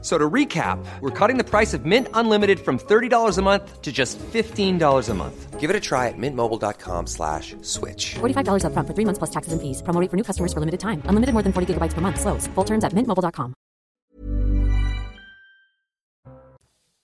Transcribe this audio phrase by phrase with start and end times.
[0.00, 3.90] So to recap, we're cutting the price of Mint Unlimited from $30 a month to
[3.90, 5.58] just $15 a month.
[5.58, 8.14] Give it a try at mintmobile.com slash switch.
[8.20, 9.82] $45 upfront for three months plus taxes and fees.
[9.82, 11.02] Promo rate for new customers for limited time.
[11.10, 12.20] Unlimited more than 40 gigabytes per month.
[12.20, 12.46] Slows.
[12.54, 13.54] Full terms at mintmobile.com.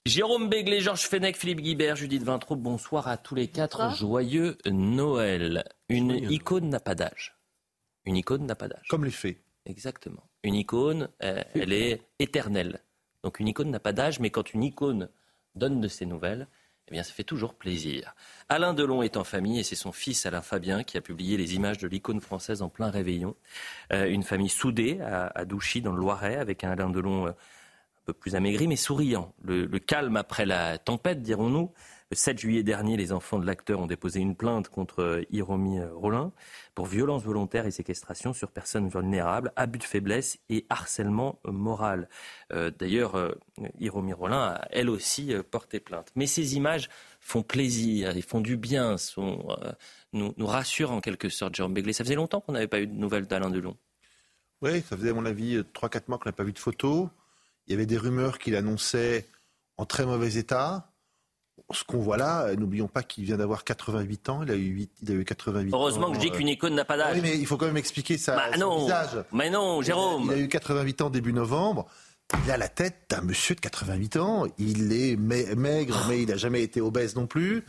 [0.07, 3.95] Jérôme Béglé, Georges Fenech, Philippe Guibert, Judith Vintraud, bonsoir à tous les quatre.
[3.97, 5.63] Joyeux Noël.
[5.89, 7.35] Une icône n'a pas d'âge.
[8.05, 8.85] Une icône n'a pas d'âge.
[8.87, 9.37] Comme les faits.
[9.65, 10.29] Exactement.
[10.43, 12.81] Une icône, euh, elle est éternelle.
[13.25, 15.09] Donc une icône n'a pas d'âge, mais quand une icône
[15.55, 16.47] donne de ses nouvelles,
[16.87, 18.13] eh bien ça fait toujours plaisir.
[18.49, 21.55] Alain Delon est en famille et c'est son fils Alain Fabien qui a publié les
[21.55, 23.35] images de l'icône française en plein réveillon.
[23.91, 28.05] Euh, une famille soudée à, Douchy dans le Loiret avec un Alain Delon euh, un
[28.05, 29.33] peu plus amaigri mais souriant.
[29.41, 31.71] Le calme après la tempête, dirons-nous.
[32.11, 36.31] Le 7 juillet dernier, les enfants de l'acteur ont déposé une plainte contre Hiromi Rollin
[36.75, 42.07] pour violence volontaire et séquestration sur personnes vulnérables, abus de faiblesse et harcèlement moral.
[42.53, 43.31] Euh, D'ailleurs, euh,
[43.79, 46.11] Hiromi Rollin a elle aussi euh, porté plainte.
[46.15, 46.89] Mais ces images
[47.19, 49.71] font plaisir, et font du bien, euh,
[50.13, 51.91] nous, rassurent en quelque sorte, Jérôme Béglé.
[51.91, 53.75] Ça faisait longtemps qu'on n'avait pas eu de nouvelles d'Alain Delon.
[54.61, 57.09] Oui, ça faisait à mon avis 3-4 mois qu'on n'a pas vu de photos.
[57.65, 59.25] Il y avait des rumeurs qu'il annonçait
[59.77, 60.91] en très mauvais état
[61.71, 64.43] ce qu'on voit là, n'oublions pas qu'il vient d'avoir 88 ans.
[64.43, 66.11] Il a eu, 8, il a eu 88 Heureusement ans.
[66.11, 67.15] que je dis qu'une icône n'a pas d'âge.
[67.15, 68.83] Oui, mais il faut quand même expliquer sa, bah, non.
[68.83, 69.23] visage.
[69.31, 70.23] Mais non, Jérôme.
[70.25, 71.87] Il a, il a eu 88 ans début novembre.
[72.45, 74.45] Il a la tête d'un monsieur de 88 ans.
[74.57, 77.63] Il est maigre, mais il n'a jamais été obèse non plus.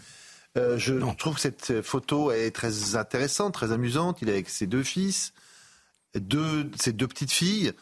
[0.57, 1.15] Euh, je non.
[1.15, 4.19] trouve que cette photo est très intéressante, très amusante.
[4.23, 5.33] Il est avec ses deux fils,
[6.15, 7.73] deux, ses deux petites filles.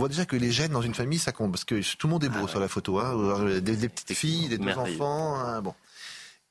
[0.00, 2.12] On voit déjà que les gènes dans une famille, ça compte, parce que tout le
[2.12, 2.98] monde est beau ah, sur la photo.
[3.00, 3.60] Hein.
[3.60, 5.38] Des, des, petites filles, des deux enfants.
[5.38, 5.74] Hein, bon.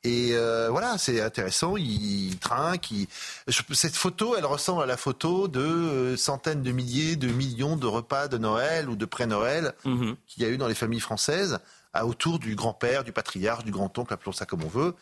[0.04, 1.76] Et euh, voilà, c'est intéressant.
[1.76, 2.92] Il, trinque.
[2.92, 3.08] Il...
[3.48, 7.88] Cette photo, elle ressemble à la photo de euh, centaines de milliers, de millions de
[7.88, 10.16] repas de Noël ou de pré-Noël mm -hmm.
[10.28, 11.58] qu'il y a eu dans les familles françaises,
[11.92, 14.94] à, autour du grand-père, du patriarche, du grand-oncle, appelons ça comme on veut.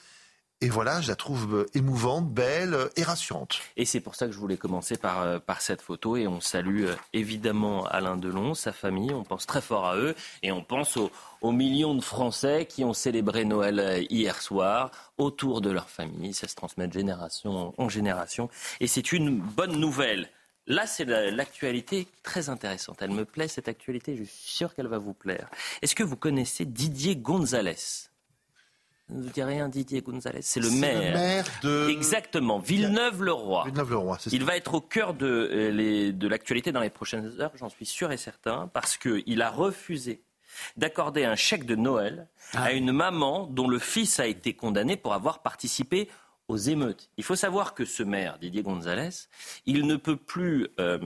[0.60, 3.60] Et voilà, je la trouve émouvante, belle et rassurante.
[3.76, 6.18] Et c'est pour ça que je voulais commencer par, euh, par cette photo.
[6.18, 9.14] Et on salue euh, évidemment Alain Delon, sa famille.
[9.14, 10.16] On pense très fort à eux.
[10.42, 15.62] Et on pense aux, aux millions de Français qui ont célébré Noël hier soir autour
[15.62, 16.34] de leur famille.
[16.34, 18.50] Ça se transmet de génération en génération.
[18.80, 20.28] Et c'est une bonne nouvelle.
[20.66, 22.98] Là, c'est l'actualité très intéressante.
[23.02, 24.18] Elle me plaît, cette actualité.
[24.18, 25.50] Je suis sûr qu'elle va vous plaire.
[25.84, 28.07] Est-ce que vous connaissez Didier Gonzalez?
[29.10, 30.42] Ne vous dit rien, Didier Gonzalez.
[30.42, 31.14] C'est le maire.
[31.14, 31.90] Le maire de.
[31.90, 32.60] Exactement.
[32.60, 33.64] Villeneuve-le-Roi.
[33.66, 37.52] Villeneuve-le-Roi, Il va être au cœur de, euh, les, de l'actualité dans les prochaines heures,
[37.56, 40.22] j'en suis sûr et certain, parce qu'il a refusé
[40.76, 42.64] d'accorder un chèque de Noël ah.
[42.64, 46.10] à une maman dont le fils a été condamné pour avoir participé
[46.48, 47.10] aux émeutes.
[47.18, 49.10] Il faut savoir que ce maire, Didier Gonzalez,
[49.66, 51.00] il ne peut plus euh,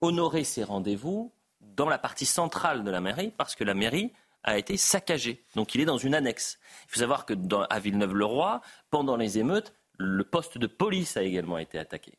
[0.00, 4.12] honorer ses rendez-vous dans la partie centrale de la mairie parce que la mairie
[4.44, 5.42] a été saccagé.
[5.56, 6.58] Donc il est dans une annexe.
[6.86, 7.34] Il faut savoir que
[7.70, 8.60] à Villeneuve-le-Roi,
[8.90, 12.12] pendant les émeutes, le poste de police a également été attaqué.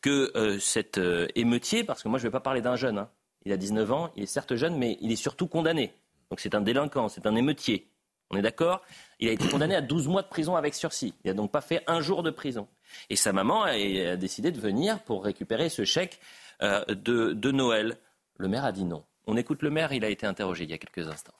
[0.00, 2.98] Que euh, cet euh, émeutier, parce que moi je ne vais pas parler d'un jeune,
[2.98, 3.10] hein,
[3.44, 5.92] il a 19 ans, il est certes jeune, mais il est surtout condamné.
[6.30, 7.88] Donc c'est un délinquant, c'est un émeutier.
[8.30, 8.80] On est d'accord?
[9.18, 11.12] Il a été condamné à 12 mois de prison avec sursis.
[11.24, 12.66] Il n'a donc pas fait un jour de prison.
[13.10, 16.18] Et sa maman a, décidé de venir pour récupérer ce chèque
[16.62, 17.98] euh, de Noël.
[18.38, 19.04] Le maire a dit non.
[19.26, 21.34] On écoute le maire, il a été interrogé il y a quelques instants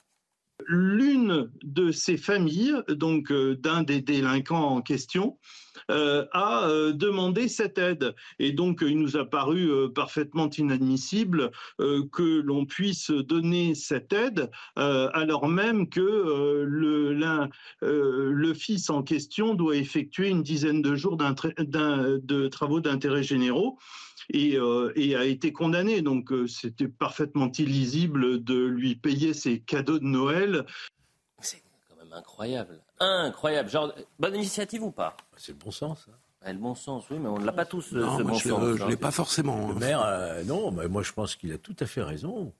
[0.67, 5.37] l'une de ces familles, donc euh, d'un des délinquants en question,
[5.91, 8.15] euh, a euh, demandé cette aide.
[8.39, 15.47] Et donc, il nous a paru parfaitement inadmissible que l'on puisse donner cette aide alors
[15.47, 17.13] même que le,
[17.81, 23.77] le, fils en question doit effectuer une dizaine de jours de travaux d'intérêt généraux.
[24.29, 26.01] Et, euh, et, a été condamné.
[26.01, 30.65] Donc euh, c'était parfaitement illisible de lui payer ses cadeaux de Noël.
[31.39, 32.79] C'est quand même incroyable.
[32.99, 33.69] Incroyable.
[33.69, 35.15] Genre, bonne initiative ou pas?
[35.37, 36.07] C'est le bon sens.
[36.09, 36.51] Hein.
[36.53, 38.77] le bon sens, oui, mais on ne l'a pas tous, non, ce bon je sens.
[38.77, 39.69] Je ne l'ai pas forcément.
[39.69, 42.53] Le maire, euh, non, mais moi je pense qu'il a tout à fait raison.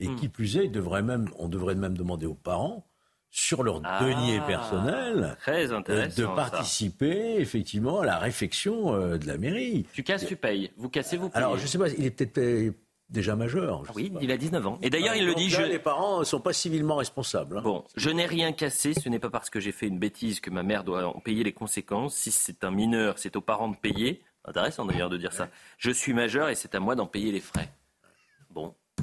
[0.00, 0.16] Et hmm.
[0.16, 2.84] qui plus est, il devrait même, on devrait même demander aux parents
[3.30, 7.40] sur leur ah, denier personnel de participer ça.
[7.40, 9.86] effectivement à la réflexion euh, de la mairie.
[9.92, 10.70] Tu casses, tu payes.
[10.76, 11.44] Vous cassez, vous payez.
[11.44, 12.74] Alors je sais pas, il est peut-être
[13.10, 13.82] déjà majeur.
[13.94, 14.78] Oui, il a 19 ans.
[14.82, 15.48] Et d'ailleurs, il le dit.
[15.48, 15.70] Là, je...
[15.70, 17.58] Les parents ne sont pas civilement responsables.
[17.58, 17.62] Hein.
[17.62, 18.94] Bon, je n'ai rien cassé.
[18.94, 21.44] Ce n'est pas parce que j'ai fait une bêtise que ma mère doit en payer
[21.44, 22.16] les conséquences.
[22.16, 24.22] Si c'est un mineur, c'est aux parents de payer.
[24.44, 25.48] Intéressant d'ailleurs de dire ça.
[25.76, 27.70] Je suis majeur et c'est à moi d'en payer les frais.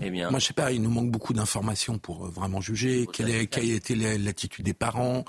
[0.02, 0.30] Eh bien.
[0.30, 3.08] Moi, je sais pas, il nous manque beaucoup d'informations pour euh, vraiment juger.
[3.12, 5.26] Quelle, est, quelle a été l'attitude des parents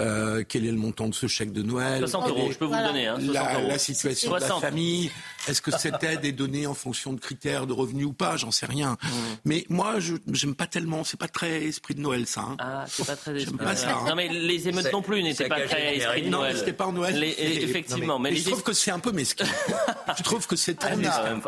[0.00, 2.74] euh, Quel est le montant de ce chèque de Noël 60 euros, je peux vous
[2.74, 3.06] le donner.
[3.06, 5.10] Hein, la, situation de la famille.
[5.48, 8.36] Est-ce que cette aide est donnée en fonction de critères de revenus ou pas?
[8.36, 8.92] J'en sais rien.
[9.02, 9.08] Mmh.
[9.44, 11.04] Mais moi, je n'aime pas tellement.
[11.04, 12.42] C'est pas très esprit de Noël, ça.
[12.42, 12.56] Hein.
[12.58, 13.78] Ah, c'est pas très esprit de Noël.
[13.86, 14.04] Hein.
[14.08, 16.52] Non, mais les émeutes non plus n'étaient pas très esprit de Noël.
[16.52, 17.22] Non, c'était pas en Noël.
[17.22, 18.18] effectivement.
[18.18, 19.46] mais, je trouve que c'est un peu mesquin.
[20.16, 20.96] je trouve que c'est très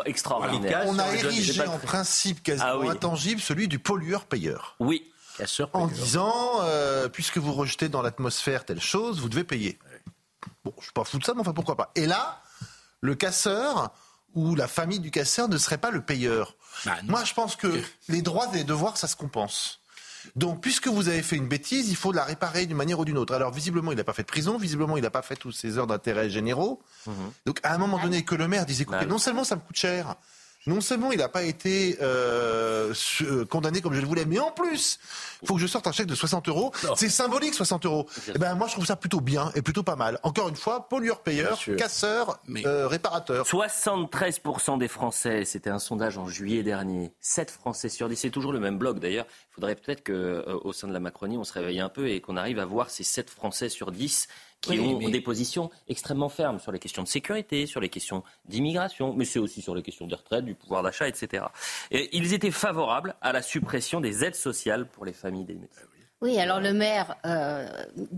[0.05, 0.83] extraordinaire.
[0.87, 4.75] On a érigé en principe quasiment ah intangible celui du pollueur-payeur.
[4.79, 5.11] Oui.
[5.73, 9.77] En disant, euh, puisque vous rejetez dans l'atmosphère telle chose, vous devez payer.
[10.63, 11.91] Bon, je suis pas fou de ça, mais enfin pourquoi pas.
[11.95, 12.41] Et là,
[13.01, 13.91] le casseur
[14.33, 16.55] ou la famille du casseur ne serait pas le payeur.
[16.85, 17.67] Bah, Moi, je pense que
[18.09, 19.81] les droits et les devoirs, ça se compense.
[20.35, 23.17] Donc, puisque vous avez fait une bêtise, il faut la réparer d'une manière ou d'une
[23.17, 23.33] autre.
[23.33, 25.77] Alors, visiblement, il n'a pas fait de prison, visiblement, il n'a pas fait toutes ses
[25.77, 26.81] heures d'intérêt généraux.
[27.05, 27.13] Mhm.
[27.45, 29.61] Donc, à un moment donné, que le maire dise, écoutez, bah non seulement ça me
[29.61, 30.15] coûte cher,
[30.67, 34.51] non seulement il n'a pas été euh, euh, condamné comme je le voulais, mais en
[34.51, 34.99] plus,
[35.41, 36.71] il faut que je sorte un chèque de 60 euros.
[36.95, 38.07] C'est symbolique, 60 euros.
[38.33, 40.19] Eh ben, moi, je trouve ça plutôt bien et plutôt pas mal.
[40.23, 43.45] Encore une fois, pollueur-payeur, casseur, euh, réparateur.
[43.45, 48.51] 73% des Français, c'était un sondage en juillet dernier, 7 Français sur 10, c'est toujours
[48.51, 49.27] le même blog d'ailleurs.
[49.51, 52.37] Il faudrait peut-être qu'au sein de la Macronie, on se réveille un peu et qu'on
[52.37, 54.27] arrive à voir ces 7 Français sur 10
[54.65, 59.13] qui ont des positions extrêmement fermes sur les questions de sécurité, sur les questions d'immigration,
[59.13, 61.45] mais c'est aussi sur les questions des retraites, du pouvoir d'achat, etc.
[61.91, 65.81] Et ils étaient favorables à la suppression des aides sociales pour les familles des médecins.
[66.21, 67.15] Oui, alors le maire.
[67.25, 67.67] Euh,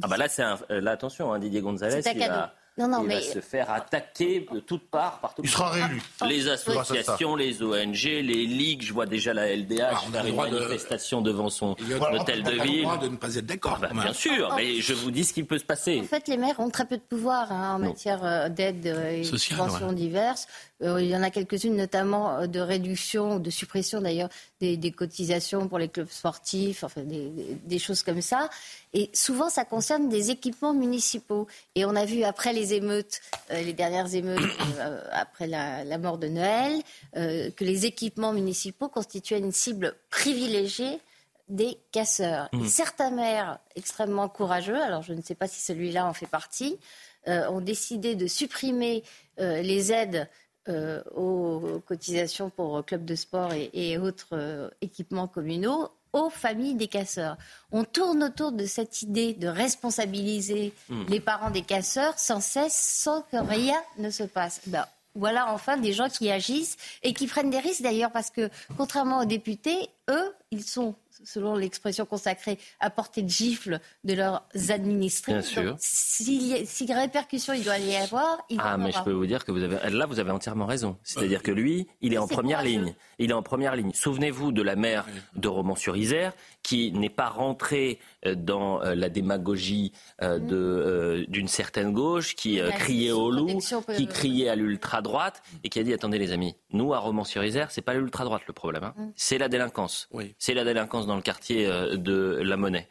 [0.01, 0.59] ah bah là, c'est un...
[0.69, 2.01] là attention, hein, Didier Gonzalez.
[2.01, 3.15] C'est un non, non, il mais...
[3.15, 6.01] va se faire attaquer de toutes parts par Il sera réélu.
[6.27, 11.21] Les associations, les ONG, les ligues, je vois déjà la LDH ah, faire une manifestation
[11.21, 12.85] devant son hôtel de ville.
[12.85, 13.79] On a le droit de ne pas être d'accord.
[13.81, 15.99] Ah, bah, bien sûr, mais je vous dis ce qui peut se passer.
[15.99, 19.21] En fait, les maires ont très peu de pouvoir hein, en matière euh, d'aide et
[19.21, 20.47] de subventions diverses.
[20.83, 25.67] Euh, il y en a quelques-unes, notamment euh, de réduction, de suppression d'ailleurs des, cotisations
[25.67, 28.49] pour les clubs sportifs, enfin des, choses comme ça.
[28.99, 31.45] Et souvent, ça concerne des équipements municipaux.
[31.75, 33.21] Et on a vu après les émeutes,
[33.51, 34.39] euh, les dernières émeutes
[35.11, 36.81] après la, mort de Noël,
[37.13, 40.99] que les équipements municipaux constituaient une cible privilégiée
[41.47, 42.49] des casseurs.
[42.51, 42.65] Mmh.
[42.65, 46.77] certains maires extrêmement courageux, alors je ne sais pas si celui-là en fait partie,
[47.25, 49.03] ont décidé de supprimer
[49.37, 50.27] les aides
[50.69, 55.87] euh, aux cotisations pour clubs de sport et, autres euh, équipements communaux
[56.25, 57.37] aux familles des casseurs.
[57.71, 61.05] On tourne autour de cette idée de responsabiliser hmm.
[61.09, 64.61] les parents des casseurs sans cesse, sans que rien ne se passe.
[64.67, 64.85] Ben,
[65.15, 69.21] voilà enfin des gens qui agissent et qui prennent des risques d'ailleurs parce que contrairement
[69.21, 75.33] aux députés, eux, ils sont selon l'expression consacrée, à portée de gifle de leurs administrés.
[75.33, 75.75] Bien sûr.
[75.79, 79.51] Si, si répercussion il doit y avoir, il Ah, mais je peux vous dire que
[79.51, 80.97] vous avez, là, vous avez entièrement raison.
[81.03, 82.93] C'est-à-dire que lui, il est en première ligne.
[83.19, 83.91] Il est en première ligne.
[83.93, 85.05] Souvenez-vous de la mère
[85.35, 86.33] de Romans-sur-Isère
[86.67, 91.25] qui n'est pas rentrée euh, dans euh, la démagogie euh, mm.
[91.27, 93.59] d'une certaine gauche, qui criait au loup,
[93.95, 97.81] qui criait à l'ultra-droite et qui a dit attendez les amis, nous à Romans-sur-Isère, c'est
[97.81, 98.93] pas l'ultra-droite le problème, hein.
[98.97, 99.11] mm.
[99.15, 100.09] c'est la délinquance.
[100.37, 102.87] C'est la délinquance dans le quartier de la Monnaie.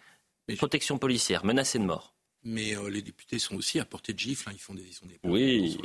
[0.57, 2.15] Protection policière, menacée de mort.
[2.43, 4.53] Mais les députés sont aussi à portée de gifle, hein.
[4.55, 5.79] ils font des, ils des oui.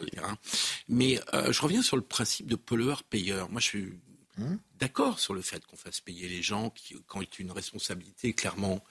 [0.87, 1.19] Mais
[1.49, 3.49] je reviens sur le principe de pollueur-payeur.
[3.49, 3.93] Moi, je suis
[4.37, 4.55] Mmh.
[4.79, 8.83] d'accord sur le fait qu'on fasse payer les gens qui, quand est une responsabilité clairement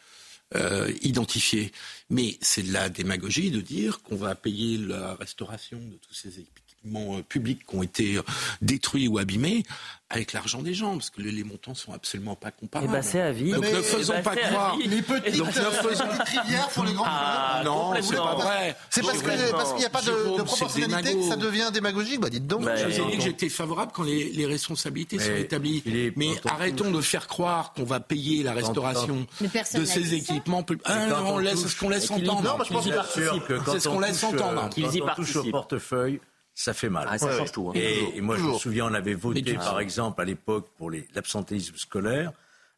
[0.54, 1.73] euh, identifiée.
[2.11, 6.40] Mais c'est de la démagogie de dire qu'on va payer la restauration de tous ces
[6.40, 8.22] équipements euh, publics qui ont été euh,
[8.62, 9.64] détruits ou abîmés
[10.08, 12.90] avec l'argent des gens, parce que les, montants sont absolument pas comparables.
[12.90, 13.52] Et bah c'est à vie.
[13.52, 14.76] Donc ne faisons eh ben, pas croire.
[14.84, 16.04] Les petites, donc, ne faisons...
[16.26, 18.76] rivières pour les grands ah, Non, c'est pas vrai.
[18.88, 22.20] C'est parce qu'il n'y a pas de, de proportionnalité que ça devient démagogique.
[22.20, 22.62] Bah dites donc.
[22.62, 25.84] je vous ai dit que j'étais favorable quand les, les responsabilités sont établies.
[26.16, 29.26] Mais arrêtons de faire croire qu'on va payer la restauration
[29.75, 30.64] de ces équipements.
[30.87, 32.42] Ah, on laisse ce qu'on laisse entendre.
[32.42, 34.70] Non, je pense que c'est ce qu'on laisse entendre.
[34.70, 35.37] Qu'ils y participent.
[35.37, 36.20] au portefeuille
[36.60, 37.08] ça fait mal.
[37.10, 37.70] Ah, ça change tout.
[37.70, 37.72] Hein.
[37.74, 42.32] Et, moi, je me souviens, on avait voté, par exemple, à l'époque, pour l'absentéisme scolaire.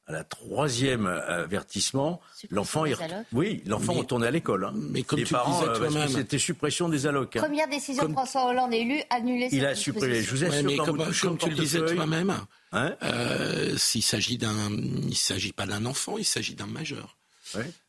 [0.09, 2.21] À la troisième avertissement,
[2.51, 2.85] l'enfant,
[3.33, 4.65] oui, l'enfant retournait à l'école.
[4.65, 4.73] Hein.
[4.75, 7.37] Mais comme les tu parents, disais toi-même, c'était suppression des allocs.
[7.37, 7.41] Hein.
[7.41, 9.49] Première décision de François Hollande élu, annuler.
[9.53, 10.21] Il a supprimé.
[10.21, 12.35] Je vous assure, mais comme, comme tu le disais toi-même,
[12.73, 17.17] hein euh, s'il s'agit d'un, il s'agit pas d'un enfant, il s'agit d'un majeur.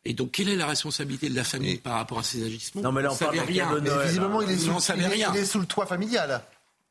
[0.06, 2.92] Et donc, quelle est la responsabilité de la famille par rapport à ces agissements Non,
[2.92, 3.74] mais là, on, parle rien.
[4.06, 6.42] visiblement, il est, sous, il, est, sous le toit familial.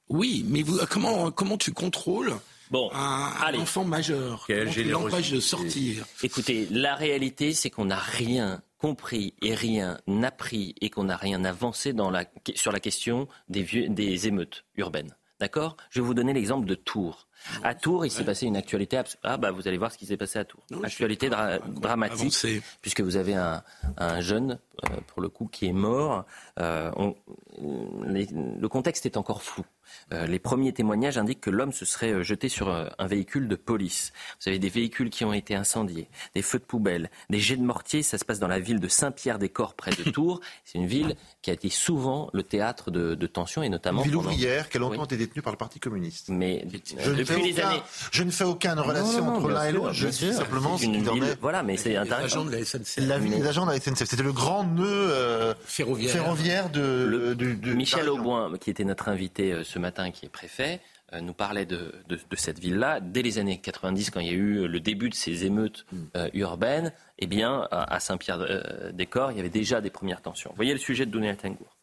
[0.09, 2.35] Oui, mais comment, comment tu contrôles
[2.71, 8.63] bon, un, enfant majeur qui l'empêche de sortir Écoutez, la réalité, c'est qu'on n'a rien
[8.79, 12.25] compris et rien appris et qu'on n'a rien avancé dans la,
[12.57, 15.15] sur la question des, vieux, des émeutes urbaines.
[15.39, 15.77] D'accord?
[15.91, 17.29] Je vais vous donner l'exemple de Tours.
[17.63, 19.01] À Tours, il s'est passé une actualité.
[19.23, 20.63] Ah, bah, vous allez voir ce qui s'est passé à Tours.
[20.83, 22.35] actualité dramatique,
[22.81, 23.63] puisque vous avez un,
[24.21, 24.72] jeune, euh,
[25.07, 26.25] pour le coup, qui est mort.
[26.59, 26.91] Euh,
[27.61, 29.65] le contexte est encore flou.
[30.13, 33.49] Euh, les premiers témoignages indiquent que l'homme se serait euh, jeté sur euh, un véhicule
[33.49, 34.13] de police.
[34.41, 37.63] Vous avez des véhicules qui ont été incendiés, des feux de poubelle, des jets de
[37.63, 38.03] mortier.
[38.03, 40.41] Ça se passe dans la ville de Saint-Pierre-des-Corps, près de Tours.
[40.65, 44.03] C'est une ville qui a été souvent le théâtre de, tensions et notamment.
[44.03, 46.29] Une ville ouvrière qui a longtemps été détenue par le Parti communiste.
[46.29, 46.67] Mais
[46.99, 47.83] je depuis les années.
[48.11, 49.93] Je ne fais aucune relation entre l'un et l'autre.
[49.93, 51.41] Je dis simplement ce qu'il en est.
[51.41, 52.45] Voilà, mais c'est intéressant.
[52.45, 52.99] de la SNCF.
[52.99, 54.05] La ville des agents de la SNCF.
[54.05, 56.71] C'était le grand nœud ferroviaire.
[56.71, 57.75] de.
[57.75, 60.81] Michel Auboin, qui était notre invité ce matin, qui est préfet,
[61.15, 61.93] euh, nous parlait de,
[62.37, 63.01] cette ville-là.
[63.01, 65.99] Dès les années 90, quand il y a eu le début de ces émeutes mm.
[66.17, 70.51] euh, urbaines, eh bien, à, Saint-Pierre-des-Corps, il y avait déjà des premières tensions.
[70.51, 71.77] Vous voyez le sujet de Dounia Tengour.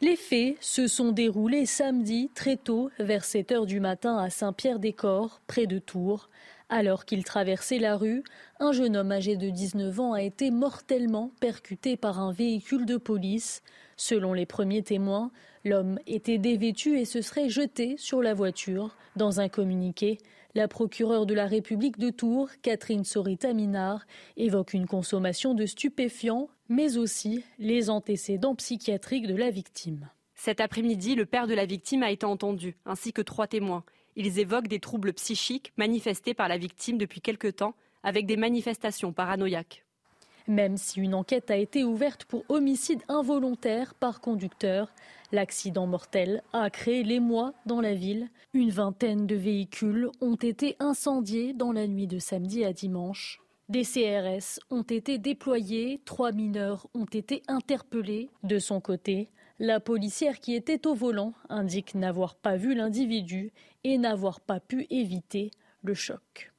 [0.00, 5.40] Les faits se sont déroulés samedi très tôt, vers 7 heures du matin, à Saint-Pierre-des-Corps,
[5.46, 6.28] près de Tours.
[6.74, 8.24] Alors qu'il traversait la rue,
[8.58, 12.96] un jeune homme âgé de 19 ans a été mortellement percuté par un véhicule de
[12.96, 13.62] police.
[13.98, 15.32] Selon les premiers témoins,
[15.66, 18.96] l'homme était dévêtu et se serait jeté sur la voiture.
[19.16, 20.16] Dans un communiqué,
[20.54, 24.06] la procureure de la République de Tours, Catherine Sorita-Minard,
[24.38, 30.08] évoque une consommation de stupéfiants, mais aussi les antécédents psychiatriques de la victime.
[30.34, 33.84] Cet après-midi, le père de la victime a été entendu, ainsi que trois témoins.
[34.16, 39.12] Ils évoquent des troubles psychiques manifestés par la victime depuis quelque temps, avec des manifestations
[39.12, 39.84] paranoïaques.
[40.48, 44.92] Même si une enquête a été ouverte pour homicide involontaire par conducteur,
[45.30, 48.28] l'accident mortel a créé l'émoi dans la ville.
[48.52, 53.40] Une vingtaine de véhicules ont été incendiés dans la nuit de samedi à dimanche.
[53.68, 58.28] Des CRS ont été déployés, trois mineurs ont été interpellés.
[58.42, 59.28] De son côté,
[59.58, 63.52] la policière qui était au volant indique n'avoir pas vu l'individu
[63.84, 65.50] et n'avoir pas pu éviter
[65.82, 66.52] le choc.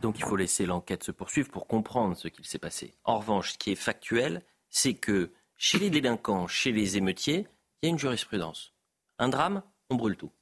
[0.00, 2.94] Donc il faut laisser l'enquête se poursuivre pour comprendre ce qu'il s'est passé.
[3.04, 7.46] En revanche, ce qui est factuel, c'est que chez les délinquants, chez les émeutiers,
[7.80, 8.72] il y a une jurisprudence.
[9.18, 10.32] Un drame, on brûle tout.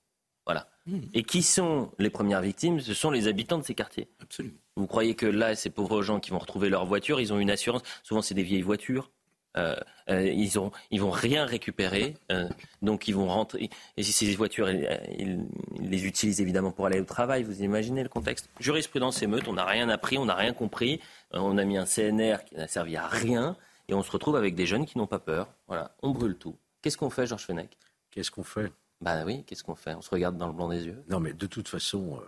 [0.47, 0.71] Voilà.
[0.87, 1.01] Hmm.
[1.13, 2.81] Et qui sont les premières victimes?
[2.81, 4.09] Ce sont les habitants de ces quartiers.
[4.21, 4.57] Absolument.
[4.77, 7.51] Vous croyez que là, ces pauvres gens qui vont retrouver leur voiture, ils ont une
[7.51, 7.83] assurance?
[8.03, 9.11] Souvent, c'est des vieilles voitures.
[9.57, 9.75] Euh,
[10.09, 12.49] euh, ils ont, ils vont rien récupérer, euh,
[12.83, 13.69] donc ils vont rentrer.
[13.97, 15.45] Et si ces voitures, ils,
[15.81, 17.43] les utilisent évidemment pour aller au travail.
[17.43, 21.01] Vous imaginez le contexte Jurisprudence émeute, on n'a rien appris, on n'a rien compris.
[21.33, 23.57] on a mis un CNR qui n'a servi à rien,
[23.89, 25.49] et on se retrouve avec des jeunes qui n'ont pas peur.
[25.67, 26.57] Voilà, on brûle tout.
[26.83, 27.77] Qu'est-ce qu'on fait, Georges Fenech?
[28.11, 28.73] Qu'est-ce qu'on fait?
[29.01, 29.95] Bah oui, qu'est-ce qu'on fait?
[29.95, 31.03] On se regarde dans le blanc des yeux.
[31.09, 32.21] Non, mais de toute façon.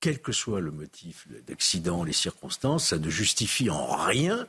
[0.00, 4.46] Quel que soit le motif d'accident, les circonstances, ça ne justifie en rien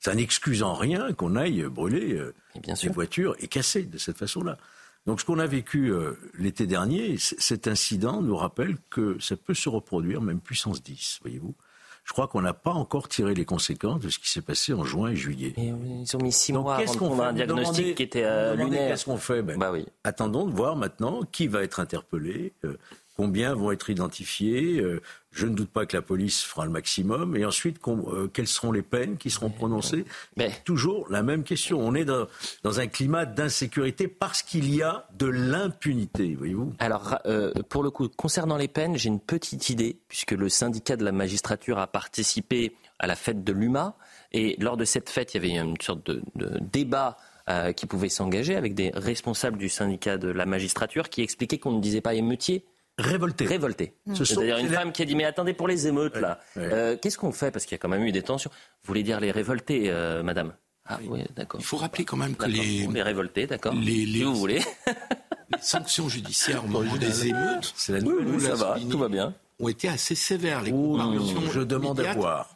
[0.00, 2.34] ça n'excuse en rien qu'on aille brûler euh,
[2.74, 4.58] ces voitures et casser de cette façon-là.
[5.06, 9.54] Donc ce qu'on a vécu euh, l'été dernier, cet incident nous rappelle que ça peut
[9.54, 11.54] se reproduire, même puissance 10, voyez-vous.
[12.04, 14.84] Je crois qu'on n'a pas encore tiré les conséquences de ce qui s'est passé en
[14.84, 15.54] juin et juillet.
[15.56, 18.90] ils ont mis six mois avant qu'on un diagnostic qui était euh, lunaire.
[18.90, 19.86] Qu'est-ce qu'on fait ben, bah oui.
[20.04, 22.52] Attendons de voir maintenant qui va être interpellé,
[23.16, 24.78] combien vont être identifiés.
[24.78, 25.00] Euh,
[25.32, 27.36] je ne doute pas que la police fera le maximum.
[27.36, 30.04] Et ensuite, euh, quelles seront les peines qui seront prononcées
[30.36, 30.50] Mais...
[30.64, 31.80] Toujours la même question.
[31.80, 32.26] On est dans,
[32.64, 36.74] un climat d'insécurité parce qu'il y a de l'impunité, voyez-vous.
[36.78, 40.96] Alors, euh, pour le coup, concernant les peines, j'ai une petite idée, puisque le syndicat
[40.96, 43.96] de la magistrature a participé à la fête de l'UMA.
[44.32, 46.22] Et lors de cette fête, il y avait une sorte de,
[46.60, 47.16] débat
[47.76, 51.80] qui pouvait s'engager avec des responsables du syndicat de la magistrature qui expliquaient qu'on ne
[51.80, 52.64] disait pas émeutier,
[52.98, 53.44] Révolté.
[53.44, 53.94] Révolté.
[54.14, 57.32] C'est-à-dire une femme qui a dit Mais attendez, pour les émeutes, là, euh, qu'est-ce qu'on
[57.32, 57.50] fait?
[57.50, 58.50] Parce qu'il y a quand même eu des tensions.
[58.82, 60.54] Vous voulez dire les révoltés, euh, madame?
[60.88, 61.60] Ah oui, d'accord.
[61.60, 62.86] Il faut rappeler quand même que les.
[62.86, 63.74] Les révoltés, d'accord.
[63.74, 64.60] Les, Si vous voulez.
[65.52, 67.72] les sanctions judiciaires au moment des émeutes.
[67.76, 68.40] C'est la nouvelle.
[68.40, 69.34] ça va, tout va bien.
[69.58, 70.62] Ont été assez sévères.
[70.62, 72.55] Les je demande à voir.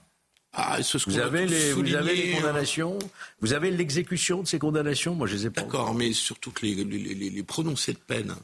[0.52, 2.98] Ah, vous, avez les, vous avez les condamnations
[3.40, 5.62] Vous avez l'exécution de ces condamnations Moi, je les ai pas.
[5.62, 8.34] D'accord, mais surtout que les, les, les, prononcés de peine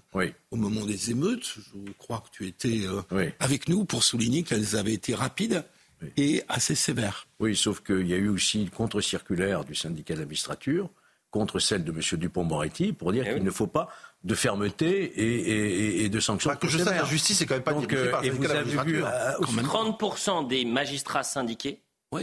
[0.50, 4.76] au moment des émeutes, je crois que tu étais euh, avec nous pour souligner qu'elles
[4.76, 5.64] avaient été rapides
[6.16, 7.26] et assez sévères.
[7.40, 10.56] Oui, sauf qu'il y a eu aussi une contre-circulaire du syndicat de la
[11.30, 12.00] contre celle de M.
[12.18, 13.88] Dupont-Moretti pour dire eh qu'il ne faut pas
[14.24, 16.54] de fermeté et, et, de sanctions.
[16.56, 20.44] que je la justice est quand même pas Donc, euh, et vous avez vu, 30%
[20.44, 21.80] euh, des magistrats syndiqués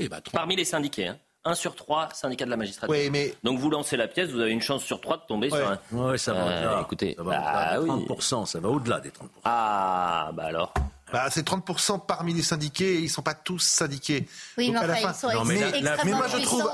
[0.09, 1.17] bah, Parmi les syndiqués, hein.
[1.45, 2.95] Un sur trois syndicats de la magistrature.
[3.43, 5.77] Donc vous lancez la pièce, vous avez une chance sur trois de tomber sur un.
[5.91, 6.39] Oui, ça va.
[6.47, 7.93] Euh, écoutez, ça va au-delà.
[8.05, 9.13] 30%, bah ça va au-delà des 30%.
[9.43, 10.73] Ah, bah alors.
[11.13, 14.27] Bah, c'est 30% parmi les syndiqués et ils ne sont pas tous syndiqués.
[14.58, 15.62] Oui, mais, enfin, ils sont mais,
[16.03, 16.67] mais, moi je trouve,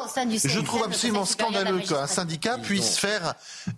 [0.45, 3.33] je trouve absolument scandaleux qu'un syndicat puisse faire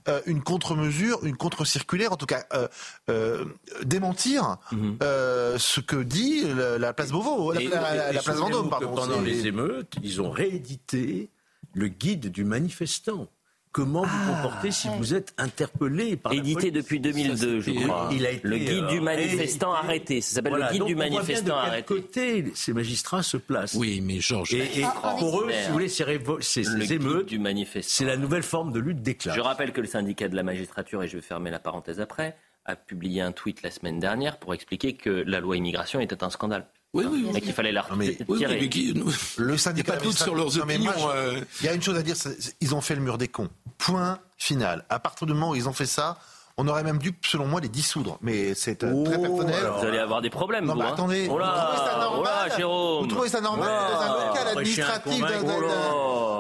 [0.08, 2.68] euh, une contre-mesure, une contre-circulaire, en tout cas euh,
[3.10, 3.46] euh,
[3.84, 5.00] démentir mhm.
[5.02, 6.44] ce que dit
[6.78, 8.70] la, place Beauvau, la, place Vendôme.
[8.70, 11.32] Pardon, pendant les émeutes, ils ont réédité
[11.74, 13.28] le guide du manifestant
[13.72, 18.10] comment vous ah, comportez si vous êtes interpellé par Édité depuis 2002, je crois.
[18.12, 20.22] Il a été, le guide du euh, manifestant arrêté.
[20.22, 23.76] Ça s'appelle le guide du manifestant on voit bien de côté ces magistrats se placent.
[23.76, 24.54] Oui, mais Georges.
[24.54, 24.84] Et,
[25.20, 27.42] pour eux, si vous voulez, ces, ces émeutes, du
[27.82, 29.36] c'est la nouvelle forme de lutte des classes.
[29.36, 32.36] Je rappelle que le syndicat de la magistrature, et je vais fermer la parenthèse après,
[32.66, 36.30] a publié un tweet la semaine dernière pour expliquer que la loi immigration était un
[36.30, 36.68] scandale.
[36.94, 38.70] Oui, oui, Et qu'il fallait la retirer.
[39.38, 40.92] le syndicat pas sur leurs opinions.
[41.10, 41.40] Euh.
[41.62, 42.16] Il y a une chose à dire,
[42.60, 43.50] ils ont fait le mur des cons.
[43.78, 44.86] Point final.
[44.90, 46.18] À partir du moment où ils ont fait ça,
[46.62, 48.20] on aurait même dû, selon moi, les dissoudre.
[48.22, 49.72] Mais c'est euh, très oh, personnel.
[49.80, 50.82] vous allez avoir des problèmes, non, vous.
[50.82, 50.90] Hein.
[50.94, 53.02] attendez, oh là, vous trouvez ça normal oh Jérôme.
[53.02, 55.26] Vous trouvez ça normal dans un local administratif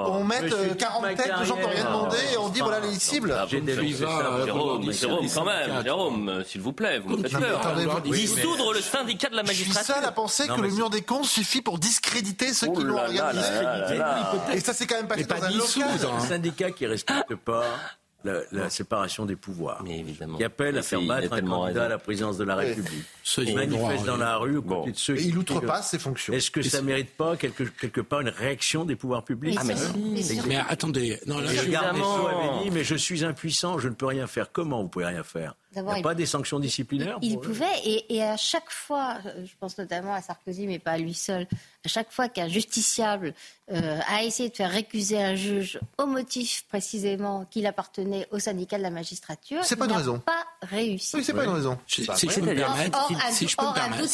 [0.05, 0.41] On met
[0.77, 3.35] 40 têtes de gens qui n'ont rien demandé et on dit voilà les cibles.
[3.49, 5.83] Jérôme, Jérôme, quand même.
[5.83, 8.01] Jérôme, s'il vous plaît, vous me faites peur.
[8.03, 9.81] Dissoudre le syndicat de la magistrature.
[9.81, 12.83] Je suis seul à penser que le mur des cons suffit pour discréditer ceux qui
[12.83, 13.53] l'ont organisé.
[14.53, 16.11] Et ça, c'est quand même passé dans un local.
[16.15, 17.63] Un syndicat qui respecte pas
[18.23, 20.37] la, séparation des pouvoirs, Mais évidemment.
[20.37, 23.05] qui appelle à faire battre un candidat à la présidence de la République.
[23.23, 24.85] Ceux qui manifestent dans la rue, bon.
[24.85, 26.33] de ceux et il outrepasse ses fonctions.
[26.33, 29.57] Est-ce que ça ne mérite pas quelque, quelque part une réaction des pouvoirs publics?
[29.59, 29.75] Ah, mais,
[30.47, 31.59] mais, attendez, non, là, je...
[31.59, 34.51] avait dit, mais je suis impuissant, je ne peux rien faire.
[34.51, 35.55] Comment vous pouvez rien faire?
[35.75, 39.51] Il n'y a pas des sanctions disciplinaires Il, pouvait, et, et, à chaque fois, je
[39.59, 41.47] pense notamment à Sarkozy, mais pas à lui seul,
[41.85, 43.33] à chaque fois qu'un justiciable
[43.71, 48.77] euh, a essayé de faire récuser un juge au motif précisément qu'il appartenait au syndicat
[48.77, 50.19] de la magistrature, c'est pas une raison.
[50.19, 51.15] Pas réussi.
[51.15, 51.77] Oui, c'est pas une raison.
[51.87, 54.07] Si, je peux me permettre, si, je peux me permettre,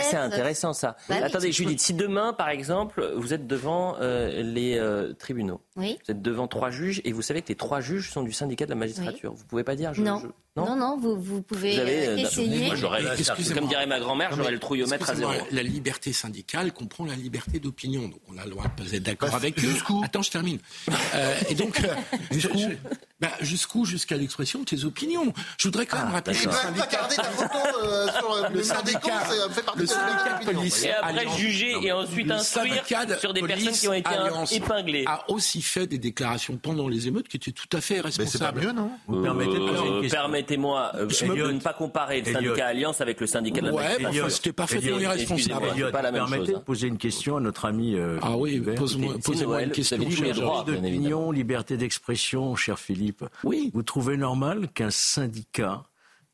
[0.00, 0.96] c'est intéressant ça.
[1.08, 5.98] Bah Attendez, Judith, si demain, par exemple, vous êtes devant euh, les euh, tribunaux, oui.
[6.06, 8.64] vous êtes devant trois juges et vous savez que les trois juges sont du syndicat
[8.64, 10.22] de la magistrature, vous pouvez pas dire je, non.
[10.56, 10.64] non.
[10.64, 12.66] non, vous, vous pouvez vous avez, essayer.
[12.66, 12.76] Moi,
[13.54, 15.32] comme dirait ma grand-mère, j'aurais le trouillomètre à zéro.
[15.50, 19.34] La liberté syndicale comprend la liberté d'opinion, donc on a le droit de être d'accord
[19.34, 19.68] avec eux.
[19.68, 20.58] Jusqu'où Attends, je termine.
[21.14, 21.80] Euh, et donc,
[22.30, 22.58] jusqu'où
[23.20, 25.32] bah, jusqu'où Jusqu'à l'expression de tes opinions.
[25.58, 27.08] Je voudrais quand même ah, rappeler que le syndicat...
[27.16, 31.92] ta photo euh, sur le syndicat, fait partie le syndicat police Et après juger et
[31.92, 32.84] ensuite instruire
[33.18, 34.10] sur des personnes qui ont été
[34.52, 35.04] épinglées.
[35.06, 38.20] a aussi fait des déclarations pendant les émeutes qui étaient tout à fait responsables.
[38.20, 38.90] Mais c'est pas mieux, non?
[39.10, 40.02] Euh,
[40.74, 44.02] Permettez-moi euh, de ne pas comparer le syndicat Alliance avec le syndicat de la Ouais,
[44.02, 45.66] bah, c'était parfaitement irresponsable.
[45.92, 47.96] Permettez de poser une question à notre ami.
[48.22, 49.98] Ah oui, posez-moi une question.
[49.98, 53.24] Liberté d'opinion, liberté d'expression, cher Philippe.
[53.44, 53.70] Oui.
[53.74, 55.84] Vous trouvez normal qu'un syndicat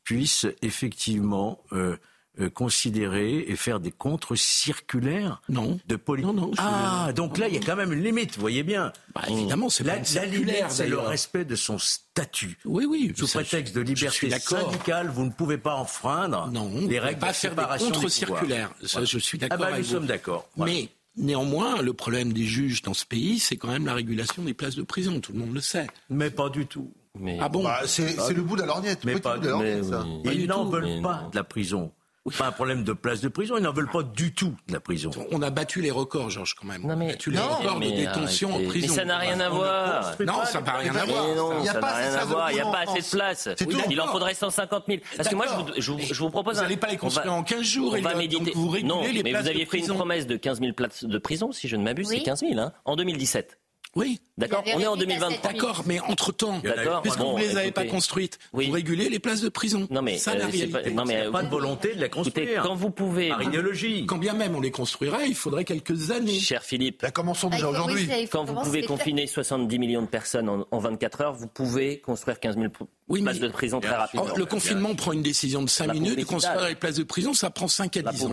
[0.05, 1.97] puisse effectivement euh,
[2.39, 5.79] euh, considérer et faire des contre-circulaires non.
[5.87, 6.33] de politique.
[6.33, 8.91] Non, non, ah, donc là, il y a quand même une limite, vous voyez bien.
[9.13, 12.57] Bah, évidemment, c'est la, la limite, c'est le respect de son statut.
[12.65, 13.13] Oui, oui.
[13.15, 17.37] Sous prétexte de liberté syndicale, vous ne pouvez pas enfreindre non, les règles pas de
[17.37, 18.71] faire des contre-circulaires.
[18.81, 20.49] Je suis d'accord ah bah, avec nous sommes d'accord.
[20.57, 24.53] Mais Néanmoins, le problème des juges dans ce pays, c'est quand même la régulation des
[24.53, 25.21] places de prison.
[25.21, 25.87] Tout le monde le sait.
[26.09, 26.91] Mais pas du tout.
[27.39, 29.05] Ah bon bah, C'est le bout de la lorgnette.
[29.05, 29.49] Mais pas, de
[30.33, 31.91] Ils n'en veulent pas de la prison.
[32.37, 34.79] Pas un problème de place de prison, ils n'en veulent pas du tout de la
[34.79, 35.11] prison.
[35.31, 36.81] On a battu les records, Georges, quand même.
[36.81, 38.87] Non, mais, on a battu les records de détention en prison.
[38.89, 40.15] Mais ça n'a rien à voir.
[40.25, 41.35] Non, ça n'a rien à voir.
[41.35, 42.51] Non, ça n'a rien à voir.
[42.51, 43.49] Il n'y a pas assez de place.
[43.89, 44.99] Il en faudrait 150 000.
[45.15, 45.45] Parce que moi,
[45.77, 46.55] je vous, propose...
[46.55, 47.95] Vous n'allez pas les construire en 15 jours.
[47.95, 48.53] On va méditer.
[48.83, 51.75] Non, mais vous aviez fait une promesse de 15 000 places de prison, si je
[51.75, 53.59] ne m'abuse, c'est 15 000, en 2017.
[53.95, 54.19] Oui.
[54.37, 55.53] D'accord, on est en 2023.
[55.53, 56.61] D'accord, mais entre-temps,
[57.01, 59.87] puisque vous ne les avez pas construites, vous régulez les places de prison.
[59.89, 60.67] Non mais, ça, la réalité.
[60.67, 62.63] Pas, non, mais pas de volonté de les construire.
[62.63, 63.29] quand vous pouvez...
[63.29, 64.05] Par idéologie.
[64.05, 66.39] Quand bien même on les construirait, il faudrait quelques années.
[66.39, 67.01] Cher Philippe.
[67.01, 68.09] Bah, commençons déjà ah, aujourd'hui.
[68.29, 72.57] quand vous pouvez confiner 70 millions de personnes en, 24 heures, vous pouvez construire 15
[72.57, 72.67] 000
[73.07, 74.35] places de prison très rapidement.
[74.35, 77.67] le confinement prend une décision de 5 minutes, construire les places de prison, ça prend
[77.67, 78.31] 5 à 10 ans.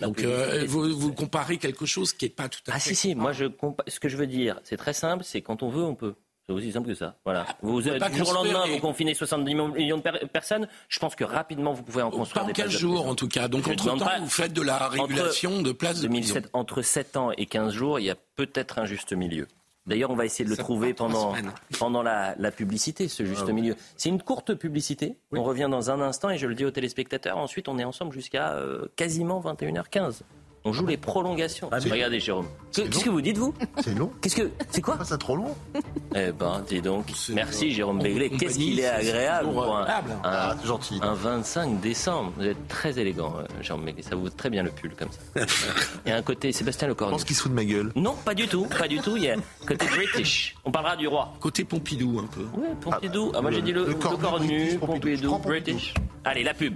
[0.00, 2.76] Donc euh, vous, comparez quelque chose qui n'est pas tout à fait...
[2.76, 3.46] Ah si, si, moi je
[3.88, 6.14] ce que je veux dire, c'est très simple, c'est quand on veut, on peut.
[6.46, 7.16] C'est aussi simple que ça.
[7.24, 7.46] Voilà.
[7.48, 10.68] Ah, vous, du jour au lendemain, vous confinez 70 millions de personnes.
[10.90, 13.48] Je pense que rapidement, vous pouvez en construire pas en 15 jours, en tout cas.
[13.48, 16.50] Donc, entre temps, vous faites de la régulation de places de 2007, prison.
[16.52, 19.46] Entre 7 ans et 15 jours, il y a peut-être un juste milieu.
[19.86, 21.34] D'ailleurs, on va essayer de le trouver pendant,
[21.78, 23.74] pendant la, publicité, ce juste ah milieu.
[23.96, 25.16] C'est une courte publicité.
[25.32, 27.36] On revient dans un instant et je le dis aux téléspectateurs.
[27.36, 30.22] Ensuite, on est ensemble jusqu'à euh, quasiment 21h15.
[30.66, 31.68] On joue les prolongations.
[31.70, 32.46] Ah, regardez, Jérôme.
[32.72, 34.10] Qu'est-ce que vous dites, vous C'est long.
[34.22, 34.50] Qu'est-ce que.
[34.70, 35.54] C'est quoi C'est trop long.
[36.16, 37.06] Eh ben, dis donc.
[37.30, 38.30] Merci, Jérôme Béglé.
[38.30, 39.84] Qu'est-ce qu'il est agréable pour un,
[40.22, 41.00] ah, gentil.
[41.02, 42.32] un 25 décembre.
[42.36, 44.02] Vous êtes très élégant, euh, Jérôme Béglé.
[44.02, 45.44] Ça vous très bien le pull, comme ça.
[46.06, 47.10] Il y a un côté Sébastien Lecornu.
[47.10, 47.90] Je pense qu'il se fout de ma gueule.
[47.96, 48.66] Non, pas du tout.
[48.66, 49.16] Pas du tout.
[49.16, 49.34] Il y a
[49.66, 50.54] côté British.
[50.64, 51.34] On parlera du roi.
[51.40, 52.46] Côté Pompidou, un peu.
[52.56, 53.32] Oui, Pompidou.
[53.34, 55.94] Ah, moi, j'ai dit le, le, Cornu, Pompidou, British.
[56.24, 56.74] Allez, la pub.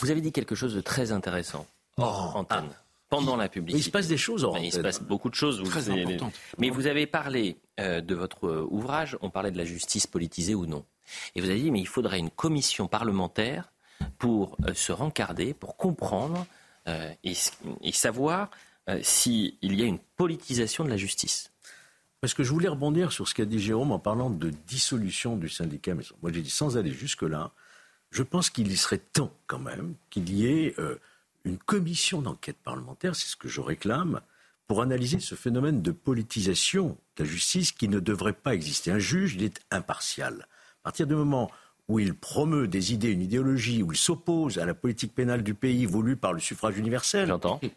[0.00, 2.70] Vous avez dit quelque chose de très intéressant hors antenne.
[2.70, 2.84] Ah.
[3.10, 3.80] Pendant la publicité.
[3.80, 5.60] il se passe des choses hors Il se passe beaucoup de choses.
[5.64, 6.32] Très importantes.
[6.58, 10.54] Mais vous avez parlé euh, de votre euh, ouvrage, on parlait de la justice politisée
[10.54, 10.84] ou non.
[11.34, 13.72] Et vous avez dit, mais il faudrait une commission parlementaire
[14.18, 16.46] pour euh, se rencarder, pour comprendre
[17.22, 17.34] et,
[17.82, 18.50] et, savoir
[19.02, 21.52] s'il y a une politisation de la justice.
[22.20, 25.48] Parce que je voulais rebondir sur ce qu'a dit Jérôme en parlant de dissolution du
[25.48, 25.94] syndicat.
[25.94, 27.52] Mais moi, j'ai dit sans aller jusque-là,
[28.10, 30.96] je pense qu'il serait temps quand même qu'il y ait euh,
[31.44, 34.20] une commission d'enquête parlementaire, c'est ce que je réclame,
[34.66, 38.92] pour analyser ce phénomène de politisation de la justice qui ne devrait pas exister.
[38.92, 40.46] Un juge, il est impartial.
[40.80, 41.50] À partir du moment
[41.88, 45.54] où il promeut des idées, une idéologie, où il s'oppose à la politique pénale du
[45.54, 47.34] pays voulue par le suffrage universel,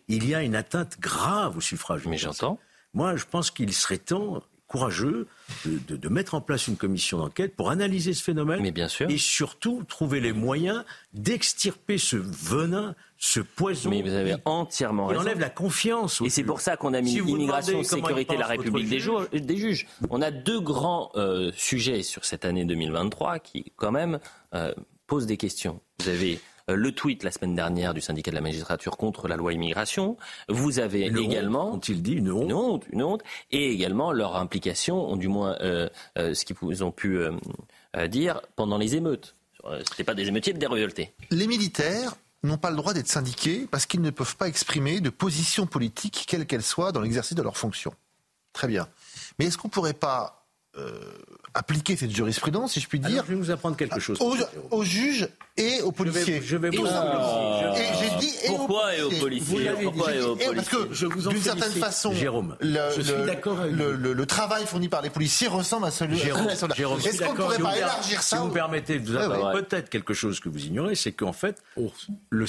[0.08, 2.30] il y a une atteinte grave au suffrage universel.
[2.30, 2.60] Mais j'entends.
[2.94, 5.28] Moi, je pense qu'il serait temps courageux
[5.66, 9.08] de, mettre en place une commission d'enquête pour analyser ce phénomène Mais bien sûr.
[9.08, 10.84] et surtout trouver les moyens
[11.14, 13.92] d'extirper ce venin, ce poison.
[13.92, 15.22] Mais vous avez entièrement raison.
[15.22, 16.22] enlève la confiance.
[16.26, 19.86] Et c'est pour ça qu'on a mis immigration, sécurité, la République des, des, juges.
[20.10, 24.18] On a deux grands euh, sujets sur cette année 2023 qui, quand même,
[24.56, 24.74] euh,
[25.06, 25.82] posent des questions.
[26.00, 29.54] Vous avez le tweet la semaine dernière du syndicat de la magistrature contre la loi
[29.54, 30.18] immigration.
[30.50, 33.22] Vous avez également, ont-ils dit une honte, une honte,
[33.52, 37.20] et également leur implication, du moins euh, euh, ce qu'ils ont pu
[38.08, 39.36] dire pendant les émeutes.
[39.64, 41.14] Ce n'était pas des émeutiers, mais des révoltés.
[41.32, 45.10] Les militaires n'ont pas le droit d'être syndiqués parce qu'ils ne peuvent pas exprimer de
[45.10, 47.94] position politique, quelle qu'elle soit, dans l'exercice de leurs fonctions.
[48.52, 48.88] Très bien.
[49.40, 50.46] Mais est-ce qu'on ne pourrait pas
[51.54, 53.24] appliquer cette jurisprudence, si je puis dire.
[53.28, 54.18] je vais vous apprendre quelque chose.
[54.72, 56.42] Aux, juges et aux policiers.
[56.44, 60.36] Je vais, vous et, et j'ai dit et pourquoi et aux policiers Pourquoi et aux
[60.36, 64.66] policiers Parce que d'une certaine façon, Jérôme, le, je suis d'accord le, le, le, travail
[64.66, 66.18] fourni par les policiers ressemble à celui.
[66.18, 69.90] Jérôme, Jérôme Est-ce qu'on pourrait pas élargir ça Si vous permettez de vous apprendre peut-être
[69.90, 71.62] quelque chose que vous ignorez, c'est qu'en fait,
[72.30, 72.46] le,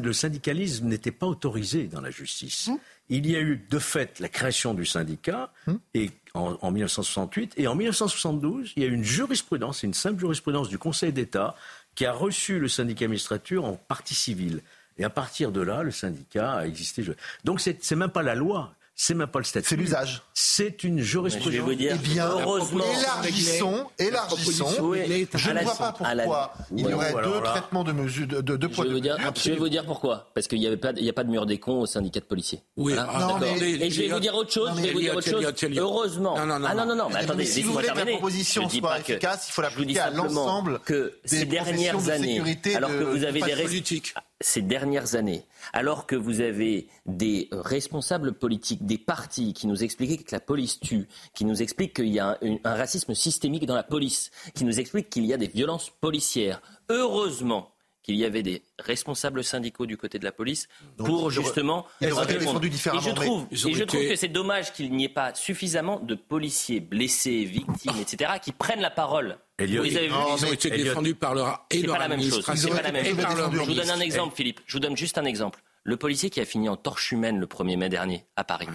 [0.00, 2.68] le syndicalisme n'était pas autorisé dans la justice.
[2.68, 2.78] Hum.
[3.08, 5.78] Il y a eu de fait la création du syndicat hum.
[5.94, 7.54] et en, 1968.
[7.56, 11.54] Et en 1972, il y a une jurisprudence, une simple jurisprudence du Conseil d'État
[11.94, 14.62] qui a reçu le syndicat administrature en partie civile.
[14.98, 17.04] Et à partir de là, le syndicat a existé.
[17.44, 19.66] Donc c'est même pas la loi, c'est même pas le statut.
[19.68, 20.22] C'est l'usage.
[20.32, 21.52] C'est une jurisprudence.
[21.52, 24.94] Je vais vous dire, eh bien, heureusement, élargissons, élargissons.
[25.34, 28.84] je ne vois pas pourquoi il y aurait deux traitements de mesures, de, de, poids.
[28.84, 30.30] Je vais, vous dire, je vais vous dire pourquoi.
[30.34, 32.62] Parce qu'il n'y a, pas, a pas de mur des cons au syndicat de policiers.
[32.76, 34.70] Oui, ah, Et je vais vous dire autre chose.
[34.76, 35.44] je vais vous dire autre chose.
[35.76, 36.38] Heureusement.
[36.38, 36.68] Non, non, non.
[36.70, 37.08] Ah non, non, non.
[37.08, 40.78] Mais attendez, si vous voulez que la proposition soit efficace, il faut l'appliquer à l'ensemble
[40.78, 42.40] que ces dernières années,
[42.76, 48.32] alors que vous avez des politiques ces dernières années, alors que vous avez des responsables
[48.32, 52.18] politiques, des partis qui nous expliquaient que la police tue, qui nous expliquent qu'il y
[52.18, 55.48] a un, un, racisme systémique dans la police, qui nous expliquent qu'il y a des
[55.48, 61.30] violences policières, heureusement qu'il y avait des responsables syndicaux du côté de la police pour
[61.30, 66.00] justement et je trouve, et je trouve que c'est dommage qu'il n'y ait pas suffisamment
[66.00, 69.38] de policiers blessés, victimes, etc., qui prennent la parole.
[69.58, 72.44] Vous les avez ils ont été défendus par leur et leur pas la même chose.
[72.54, 73.50] C'est pas la même chose.
[73.52, 74.60] Je vous donne un exemple, Philippe.
[74.66, 75.62] Je vous donne juste un exemple.
[75.84, 78.66] Le policier qui a fini en torche humaine le 1er mai dernier à Paris.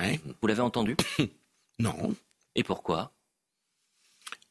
[0.42, 0.96] Vous l'avez entendu?
[1.80, 2.16] Non.
[2.56, 3.12] Et pourquoi?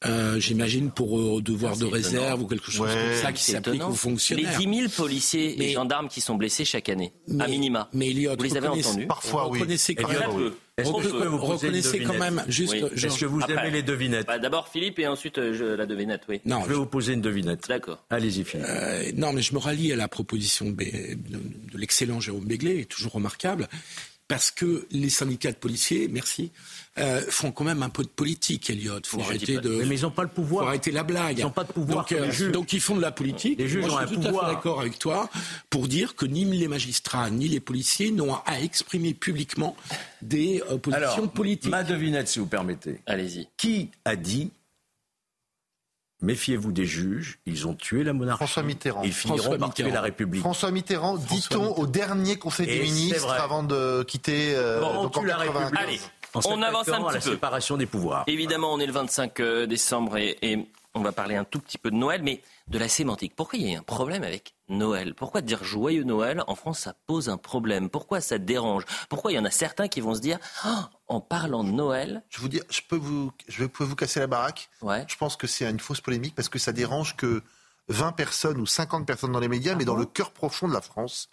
[0.04, 3.94] Euh, j'imagine pour euh, devoir de réserve ou quelque chose comme ça qui s'applique aux
[3.94, 4.58] fonctionnaires.
[4.58, 7.88] Les 10 000 policiers et gendarmes qui sont blessés chaque année, à minima.
[7.94, 9.58] Mais vous les avez entendus Parfois, oui.
[9.60, 10.52] Reconnaissez quand même.
[10.76, 12.74] Est-ce que vous reconnaissez quand même juste.
[12.74, 16.42] Est-ce que vous aimez les devinettes bah, D'abord Philippe et ensuite euh, la devinette, oui.
[16.44, 17.66] Non, je vais vous poser une devinette.
[17.66, 18.04] D'accord.
[18.10, 18.66] Allez-y Philippe.
[19.16, 21.38] non, mais je me rallie à la proposition de, de,
[21.72, 23.66] de l'excellent Jérôme Béglé, toujours remarquable
[24.28, 26.50] parce que les syndicats de policiers, merci,
[26.98, 29.00] euh, font quand même un peu de politique, Elliot.
[29.04, 29.84] Faut arrêter de.
[29.84, 30.64] Mais ils n'ont pas le pouvoir.
[30.64, 31.38] Faut arrêter la blague.
[31.38, 32.06] Ils n'ont pas de pouvoir.
[32.06, 33.58] Donc, euh, donc, ils font de la politique.
[33.58, 35.28] Les juges Moi, ont je suis tout à fait d'accord avec toi
[35.68, 39.76] pour dire que ni les magistrats ni les policiers n'ont à exprimer publiquement
[40.22, 41.70] des euh, positions Alors, politiques.
[41.70, 43.00] Ma devinette, si vous permettez.
[43.06, 43.48] Allez-y.
[43.56, 44.50] Qui a dit
[46.22, 48.38] Méfiez-vous des juges, ils ont tué la monarchie.
[48.38, 49.02] François Mitterrand.
[49.02, 50.40] Ils finiront par tuer la République.
[50.40, 55.36] François Mitterrand, dit-on au dernier Conseil des ministres avant de quitter euh, donc en la
[55.36, 55.78] République.
[55.78, 56.00] Allez,
[56.44, 57.30] on avance un petit la peu.
[57.30, 58.24] séparation des pouvoirs.
[58.26, 61.90] Évidemment, on est le 25 euh, décembre et, on va parler un tout petit peu
[61.90, 63.34] de Noël, mais de la sémantique.
[63.36, 65.14] Pourquoi il y a un problème avec Noël?
[65.14, 67.90] Pourquoi dire joyeux Noël en France, ça pose un problème?
[67.90, 68.84] Pourquoi ça dérange?
[69.10, 72.22] Pourquoi il y en a certains qui vont se dire ah, en parlant de Noël
[72.30, 74.70] Je vous dire, je peux vous, je peux vous casser la baraque.
[74.80, 75.04] Ouais.
[75.06, 77.42] Je pense que c'est une fausse polémique parce que ça dérange que
[77.88, 80.72] 20 personnes ou 50 personnes dans les médias, ah mais dans le cœur profond de
[80.72, 81.28] la France,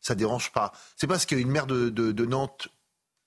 [0.00, 0.72] ça dérange pas.
[0.96, 2.68] C'est parce qu'il y a une maire de, de Nantes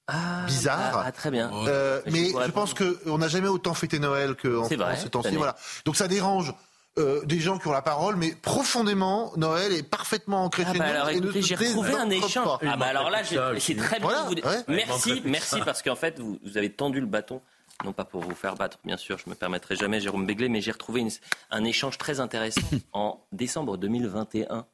[0.07, 1.03] ah, bizarre.
[1.05, 1.51] Ah, très bien.
[1.67, 5.35] Euh, mais je, pense qu'on n'a jamais autant fêté Noël qu'en France ce temps-ci.
[5.35, 5.55] Voilà.
[5.85, 6.53] Donc ça dérange.
[6.97, 10.79] Euh, des gens qui ont la parole, mais profondément, Noël est parfaitement ancré ah chez
[10.79, 10.91] bah nous.
[10.95, 12.57] Alors, écoutez, j'ai retrouvé un échange.
[12.67, 14.27] Ah bah alors là, c'est très bien.
[14.67, 17.39] Merci, merci parce qu'en fait, vous, vous, avez tendu le bâton.
[17.85, 20.61] Non pas pour vous faire battre, bien sûr, je me permettrai jamais, Jérôme Béglé, mais
[20.61, 21.11] j'ai retrouvé une,
[21.51, 22.61] un échange très intéressant
[22.93, 24.65] en décembre 2021.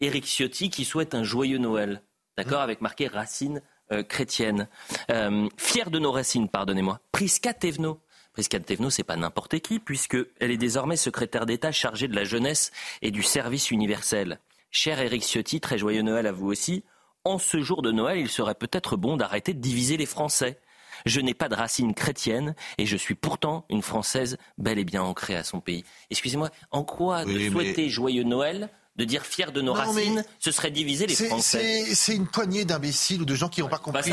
[0.00, 2.02] Éric Ciotti qui souhaite un joyeux Noël,
[2.36, 4.68] d'accord, avec marqué Racine euh, chrétienne.
[5.10, 7.00] Euh, fière de nos racines, pardonnez-moi.
[7.12, 8.00] Prisca Thévenot.
[8.32, 12.70] Prisca Thévenot, c'est pas n'importe qui, puisqu'elle est désormais secrétaire d'État chargée de la jeunesse
[13.02, 14.40] et du service universel.
[14.70, 16.84] Cher Éric Ciotti, très joyeux Noël à vous aussi.
[17.24, 20.60] En ce jour de Noël, il serait peut-être bon d'arrêter de diviser les Français.
[21.06, 25.02] Je n'ai pas de racines chrétiennes et je suis pourtant une Française bel et bien
[25.02, 25.84] ancrée à son pays.
[26.10, 28.68] Excusez-moi, en quoi de souhaiter joyeux Noël
[28.98, 31.84] de dire fier de nos racines, ce serait diviser les Français.
[31.94, 34.12] C'est une poignée d'imbéciles ou de gens qui n'ont pas compris.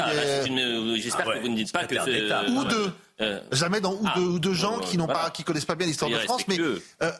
[1.01, 2.93] J'espère que vous ne dites pas que c'est ou deux.
[3.21, 4.19] Euh, Jamais dans ou, ah.
[4.19, 7.11] ou deux gens qui n'ont pas, qui connaissent pas bien l'histoire de France, mais euh,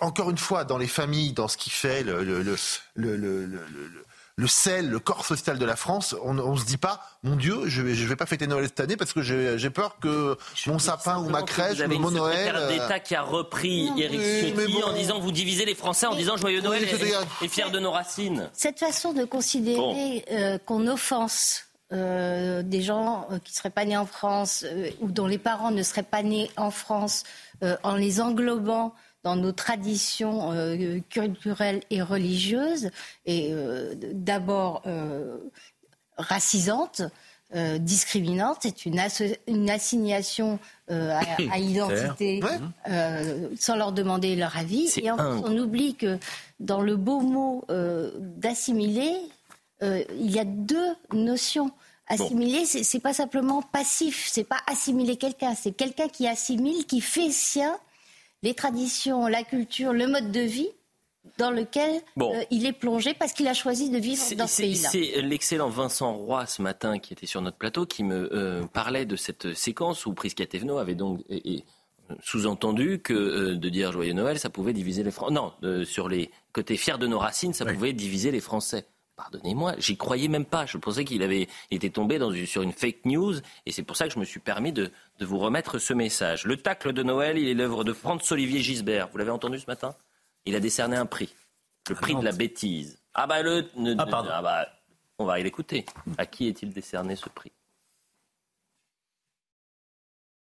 [0.00, 2.56] encore une fois, dans les familles, dans ce qui fait le, le, le,
[2.94, 3.16] le
[4.36, 7.66] le sel, le corps social de la France, on ne se dit pas, mon Dieu,
[7.66, 10.78] je vais, je vais pas fêter Noël cette année parce que j'ai peur que mon
[10.78, 12.52] sapin ou ma crèche, mon Noël.
[12.52, 16.36] Vous d'État qui a repris Eric Ciotti en disant vous divisez les Français en disant
[16.36, 18.50] joyeux Noël et, fier de nos racines.
[18.52, 23.84] Cette façon de considérer euh, qu'on offense euh, des gens euh, qui ne seraient pas
[23.84, 24.66] nés en France
[25.00, 27.22] ou dont les parents ne seraient pas nés en France
[27.82, 32.90] en les englobant dans nos traditions euh, culturelles et religieuses,
[33.24, 35.38] et euh, d'abord euh,
[36.16, 37.02] racisantes,
[37.78, 38.58] discriminantes.
[38.62, 39.00] C'est une,
[39.46, 40.58] une, assignation
[40.88, 42.40] à, identité
[43.56, 44.92] sans leur demander leur avis.
[45.00, 46.18] Et on oublie que
[46.58, 47.64] dans le beau mot
[48.18, 49.14] d'assimiler,
[49.82, 51.70] il y a deux notions.
[52.08, 57.00] Assimiler, ce c'est pas simplement passif, c'est pas assimiler quelqu'un, c'est quelqu'un qui assimile, qui
[57.00, 57.78] fait sien
[58.44, 60.68] les traditions, la culture, le mode de vie
[61.38, 64.88] dans lequel euh, il est plongé parce qu'il a choisi de vivre dans ce pays-là.
[64.90, 69.06] C'est l'excellent Vincent Roy ce matin qui était sur notre plateau qui me euh, parlait
[69.06, 71.24] de cette séquence où Prisca Thévenot avait donc
[72.20, 75.32] sous-entendu que euh, de dire Joyeux Noël, ça pouvait diviser les Français.
[75.32, 75.52] Non,
[75.84, 78.86] sur les côtés fiers de nos racines, ça pouvait diviser les Français.
[79.16, 80.66] Pardonnez-moi, j'y croyais même pas.
[80.66, 84.08] Je pensais qu'il avait été tombé dans sur une fake news et c'est pour ça
[84.08, 86.44] que je me suis permis de, vous remettre ce message.
[86.44, 89.08] Le tacle de Noël, il est l'œuvre de Franz-Olivier Gisbert.
[89.12, 89.94] Vous l'avez entendu ce matin?
[90.46, 91.32] Il a décerné un prix.
[91.88, 92.98] Le prix de la bêtise.
[93.14, 93.68] Ah bah le...
[93.98, 94.30] ah, pardon.
[94.32, 94.68] Ah bah,
[95.18, 95.84] on va l'écouter.
[96.18, 97.52] À qui est-il décerné ce prix?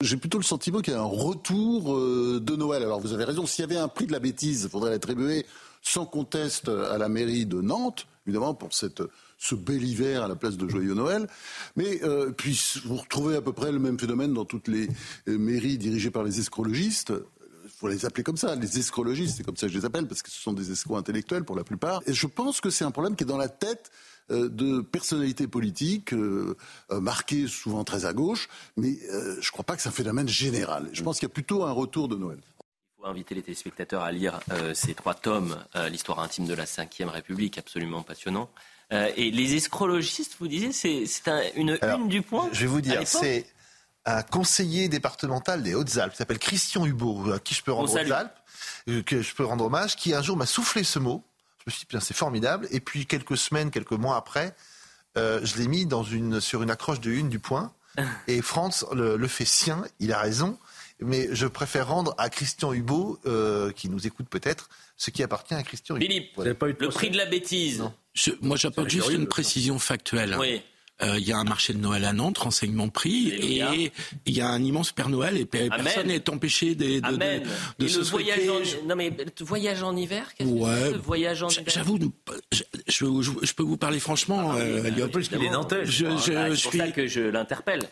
[0.00, 2.82] J'ai plutôt le sentiment qu'il y a un retour euh, de Noël.
[2.82, 5.46] Alors vous avez raison, s'il y avait un prix de la bêtise, il faudrait l'attribuer
[5.80, 9.02] sans conteste à la mairie de Nantes évidemment, pour cette,
[9.38, 11.26] ce bel hiver à la place de Joyeux Noël.
[11.76, 14.88] Mais euh, puis vous retrouvez à peu près le même phénomène dans toutes les
[15.28, 17.12] euh, mairies dirigées par les escrologistes.
[17.64, 20.06] Il faut les appeler comme ça, les escrologistes, c'est comme ça que je les appelle,
[20.06, 22.02] parce que ce sont des escrocs intellectuels pour la plupart.
[22.06, 23.90] Et je pense que c'est un problème qui est dans la tête
[24.30, 26.12] euh, de personnalités politiques
[26.90, 30.90] marquées souvent très à gauche, mais je ne crois pas que c'est un phénomène général.
[30.92, 32.40] Je pense qu'il y a plutôt un retour de Noël
[32.98, 36.64] faut inviter les téléspectateurs à lire euh, ces trois tomes, euh, l'histoire intime de la
[36.64, 38.50] Ve République, absolument passionnant.
[38.92, 41.04] Euh, et les escrologistes, vous disiez, c'est
[41.54, 43.46] une une du point Je vais vous dire, c'est
[44.04, 48.34] un conseiller départemental des Hautes-Alpes, qui s'appelle Christian Hubo, à qui je peux rendre Hautes-Alpes,
[49.04, 51.22] que je peux rendre hommage, qui un jour m'a soufflé ce mot.
[51.58, 52.66] Je me suis dit, c'est formidable.
[52.70, 54.54] Et puis quelques semaines, quelques mois après,
[55.14, 57.72] je l'ai mis dans une, sur une accroche de une du point.
[58.26, 60.58] Et France le fait sien, il a raison
[61.00, 65.54] mais je préfère rendre à Christian Hubot, euh, qui nous écoute peut-être, ce qui appartient
[65.54, 66.04] à Christian Hubot.
[66.04, 67.84] Philippe, le prix de la bêtise.
[68.40, 70.36] moi, j'apporte juste une précision factuelle.
[70.38, 70.62] Oui.
[71.00, 73.92] Euh, il y a un marché de Noël à Nantes, renseignement prix, et
[74.26, 77.42] il y a un immense Père Noël, et personne n'est empêché de, de, de,
[77.78, 80.92] de se le voyage en, Non mais voyage en hiver, qu'est-ce ouais.
[80.92, 81.98] que voyage en hiver J'avoue,
[82.52, 84.50] je, je, peux vous parler franchement.
[84.52, 85.86] Ah, euh, il est Nantais.
[85.86, 87.88] Je, je, ah, c'est pour ça que je l'interpelle.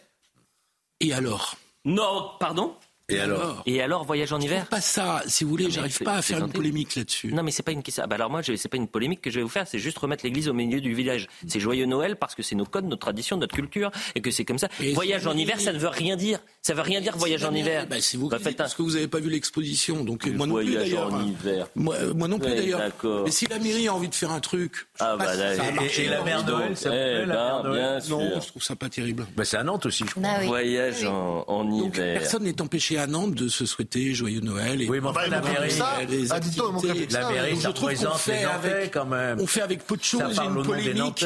[0.99, 1.57] Et alors?
[1.85, 2.75] Non, pardon?
[3.09, 5.23] Et alors Et alors, voyage en hiver Pas ça.
[5.29, 7.33] Si vous voulez, j'arrive pas à faire une polémique là-dessus.
[7.33, 8.03] Non, mais c'est pas une question.
[8.05, 9.69] Ah bah alors moi, c'est pas une polémique que je vais vous faire.
[9.69, 11.29] C'est juste remettre l'église au milieu du village.
[11.47, 14.45] C'est joyeux Noël parce que c'est nos codes, notre tradition, notre culture, et que c'est
[14.45, 14.69] comme ça.
[14.95, 16.41] voyage en hiver, ça ne veut rien dire.
[16.67, 17.87] Ça veut rien dire voyage en hiver.
[17.89, 20.03] Bah, c'est vous bah, parce que vous n'avez pas vu l'exposition.
[20.03, 21.15] Donc moi non plus d'ailleurs.
[21.15, 21.69] en hiver.
[21.77, 22.81] Moi, moi non plus d'ailleurs.
[23.25, 26.07] Mais si la mairie a envie de faire un truc, ah, bah, ça a marché.
[26.07, 28.19] Et, la mer Noël, ça eh ben, bien sûr.
[28.19, 29.29] Non, je trouve ça pas terrible.
[29.37, 30.25] Bah, c'est à Nantes aussi, je crois.
[30.25, 32.19] Bah voyage en, en donc, hiver.
[32.19, 34.83] Personne n'est empêché à Nantes de se souhaiter joyeux Noël.
[34.83, 35.99] Et oui, mais enfin, la mairie, ça.
[36.01, 39.39] La mairie, ça représente les Nantais quand même.
[39.41, 41.25] On fait avec peu de choses une polémique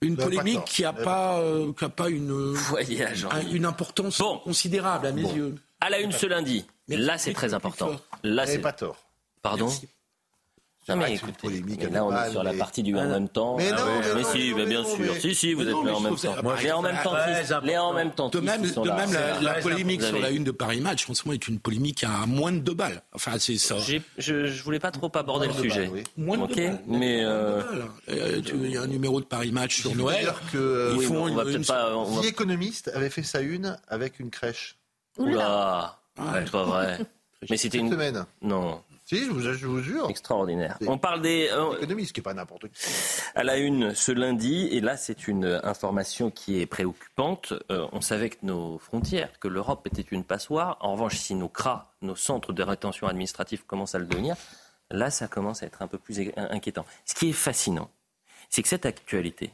[0.00, 5.54] une polémique qui n'a pas, euh, pas une, Voyage, une importance considérable à mes yeux.
[5.80, 6.64] À la une ce lundi.
[6.88, 7.96] Là, c'est très important.
[8.22, 8.96] Là, c'est pas tort.
[9.42, 9.70] Pardon
[10.88, 11.14] non mais,
[11.90, 13.56] là on est sur la partie du en même temps.
[13.56, 15.14] Mais, ah non, mais, si, bien sûr.
[15.18, 16.34] Si, si, vous êtes là en même temps.
[16.62, 17.14] Les en même temps,
[17.62, 18.28] les en même temps.
[18.28, 21.58] De même, de même la, polémique sur la une de Paris Match, franchement, est une
[21.58, 23.02] polémique à moins de deux balles.
[23.14, 23.76] Enfin, c'est ça.
[23.78, 25.90] Je, je voulais pas trop aborder le sujet.
[26.16, 26.80] Moins de deux balles.
[26.86, 27.62] Mais euh,
[28.08, 30.32] il y a un numéro de Paris Match sur Noël.
[30.52, 31.62] Que ils font une.
[32.22, 34.76] The Economist avait fait sa une avec une crèche.
[35.16, 36.98] Oula, c'est pas vrai.
[37.50, 38.24] Mais c'était une semaine.
[38.42, 38.80] Non.
[39.14, 40.10] Si, je vous, jure.
[40.10, 40.76] Extraordinaire.
[40.86, 41.48] On parle des.
[41.52, 42.86] Euh, Économistes, qui n'est pas n'importe qui.
[43.34, 47.52] À la une ce lundi, et là c'est une information qui est préoccupante.
[47.70, 50.78] Euh, on savait que nos frontières, que l'Europe était une passoire.
[50.80, 54.36] En revanche, si nos CRA, nos centres de rétention administrative commencent à le devenir,
[54.90, 56.84] là ça commence à être un peu plus inquiétant.
[57.04, 57.90] Ce qui est fascinant,
[58.50, 59.52] c'est que cette actualité,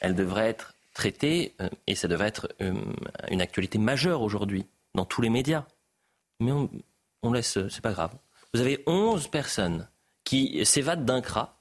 [0.00, 5.22] elle devrait être traitée, euh, et ça devrait être une actualité majeure aujourd'hui, dans tous
[5.22, 5.64] les médias.
[6.40, 6.70] Mais on,
[7.22, 8.12] on laisse, c'est pas grave
[8.54, 9.88] vous avez 11 personnes
[10.24, 11.56] qui s'évadent d'un CRA.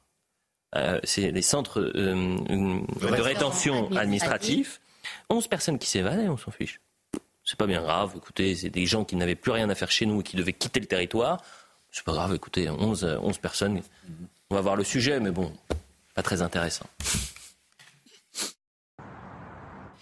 [0.75, 4.81] Euh, c'est des centres euh, de rétention administratif.
[5.29, 6.79] 11 personnes qui s'évadent et on s'en fiche.
[7.43, 8.13] C'est pas bien grave.
[8.15, 10.53] Écoutez, c'est des gens qui n'avaient plus rien à faire chez nous et qui devaient
[10.53, 11.41] quitter le territoire.
[11.91, 12.35] C'est pas grave.
[12.35, 13.81] Écoutez, 11, 11 personnes.
[14.51, 15.51] On va voir le sujet, mais bon,
[16.13, 16.85] pas très intéressant.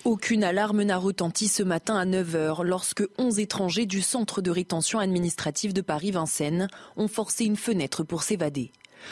[0.08, 5.00] Aucune alarme n'a retenti ce matin à 9h lorsque 11 étrangers du centre de rétention
[5.00, 8.72] administrative de Paris-Vincennes ont forcé une fenêtre pour s'évader.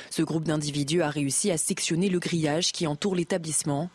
[0.09, 3.89] Ce groupe d'individus a réussi à sectionner le grillage qui entoure l'établissement.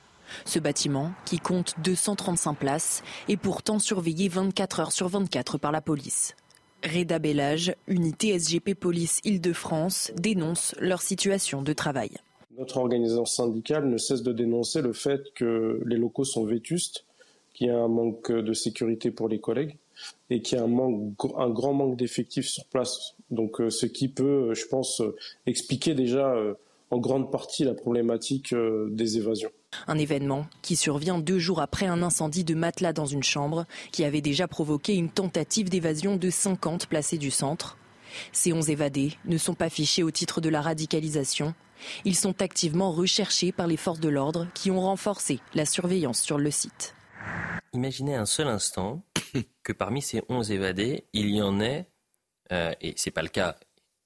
[0.45, 5.81] Ce bâtiment, qui compte 235 places, est pourtant surveillé 24 heures sur 24 par la
[5.81, 6.37] police.
[6.85, 12.11] Reda Bellage, unité SGP Police Île-de-France, dénonce leur situation de travail.
[12.61, 17.07] Notre organisation syndicale ne cesse de dénoncer le fait que les locaux sont vétustes,
[17.55, 19.79] qu'il y a un manque de sécurité pour les collègues
[20.29, 23.15] et qu'il y a un, manque, un grand manque d'effectifs sur place.
[23.31, 25.03] Donc, euh, ce qui peut, je pense,
[25.47, 26.53] expliquer déjà euh,
[26.91, 29.51] en grande partie la problématique euh, des évasions.
[29.87, 34.05] Un événement qui survient deux jours après un incendie de matelas dans une chambre qui
[34.05, 37.79] avait déjà provoqué une tentative d'évasion de 50 placés du centre.
[38.33, 41.55] Ces 11 évadés ne sont pas fichés au titre de la radicalisation.
[42.05, 46.39] Ils sont activement recherchés par les forces de l'ordre qui ont renforcé la surveillance sur
[46.39, 46.95] le site.
[47.73, 49.03] Imaginez un seul instant
[49.63, 51.87] que parmi ces 11 évadés, il y en ait,
[52.53, 53.57] euh, et ce n'est pas le cas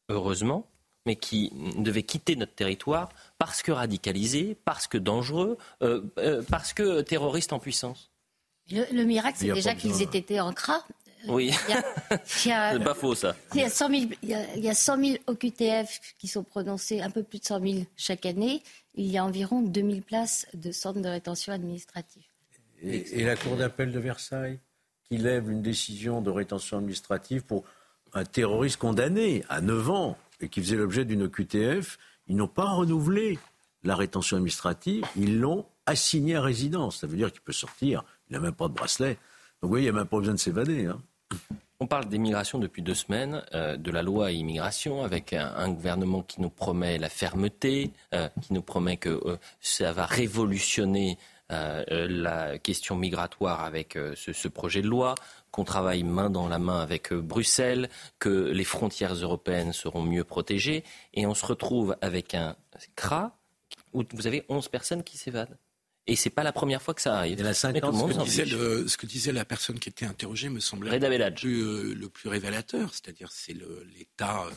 [0.08, 0.68] heureusement,
[1.06, 6.72] mais qui devaient quitter notre territoire parce que radicalisés, parce que dangereux, euh, euh, parce
[6.72, 8.10] que terroristes en puissance.
[8.70, 10.82] Le, miracle, c'est déjà qu'ils aient été en CRA.
[11.28, 11.52] Oui,
[12.24, 13.34] c'est pas faux ça.
[13.54, 17.10] Il y, a 100 000, il, y a, 100 000 OQTF qui sont prononcés, un
[17.10, 18.62] peu plus de 100 000 chaque année.
[18.94, 22.22] Il y a environ 2000 places de centres de rétention administrative.
[22.82, 24.58] Et, et la Cour d'appel de Versailles,
[25.08, 27.64] qui lève une décision de rétention administrative pour
[28.12, 32.70] un terroriste condamné à 9 ans et qui faisait l'objet d'une OQTF, ils n'ont pas
[32.70, 33.38] renouvelé
[33.82, 37.00] la rétention administrative, ils l'ont assigné à résidence.
[37.00, 39.18] Ça veut dire qu'il peut sortir, il n'a même pas de bracelet.
[39.62, 40.86] Donc oui, il n'y a même pas besoin de s'évader.
[40.86, 41.00] Hein.
[41.80, 46.40] On parle d'immigration depuis deux semaines, euh, de la loi immigration, avec un, gouvernement qui
[46.40, 51.18] nous promet la fermeté, euh, qui nous promet que euh, ça va révolutionner
[51.50, 55.14] la question migratoire avec ce, ce, projet de loi,
[55.52, 60.82] qu'on travaille main dans la main avec Bruxelles, que les frontières européennes seront mieux protégées,
[61.12, 62.56] et on se retrouve avec un
[62.96, 63.36] CRA
[63.92, 65.56] où vous avez 11 personnes qui s'évadent.
[66.06, 67.42] Et c'est pas la première fois que ça arrive.
[67.42, 71.34] la ce, que disait ce que disait la personne qui était interrogée me semblait le
[71.34, 73.56] plus, euh, le plus, révélateur, c'est-à-dire c'est
[73.96, 74.50] l'état euh,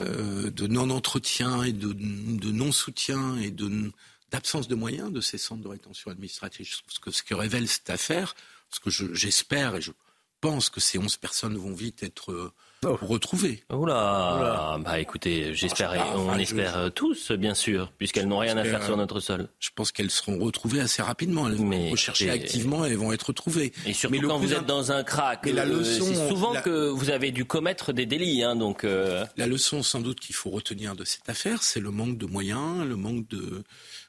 [0.00, 3.92] euh, de non-entretien et de, de non-soutien et de
[4.30, 6.66] d'absence de moyens de ces centres de rétention administrative.
[6.88, 8.34] Ce que, ce que révèle cette affaire,
[8.70, 9.92] ce que j'espère et je
[10.40, 13.62] pense que ces 11 personnes vont vite être pour retrouver.
[13.72, 18.82] Oula, bah écoutez, j'espère, on espère euh, tous, bien sûr, puisqu'elles n'ont rien à faire
[18.82, 19.48] sur notre sol.
[19.60, 21.46] Je pense qu'elles seront retrouvées assez rapidement.
[21.46, 23.72] Elles vont rechercher activement et elles vont être retrouvées.
[23.86, 27.10] Et surtout quand vous êtes dans un crack, la euh, leçon, c'est souvent que vous
[27.10, 28.42] avez dû commettre des délits.
[28.42, 29.24] Hein, donc, euh.
[29.36, 32.84] La leçon sans doute qu'il faut retenir de cette affaire, c'est le manque de moyens,
[32.84, 33.62] le manque de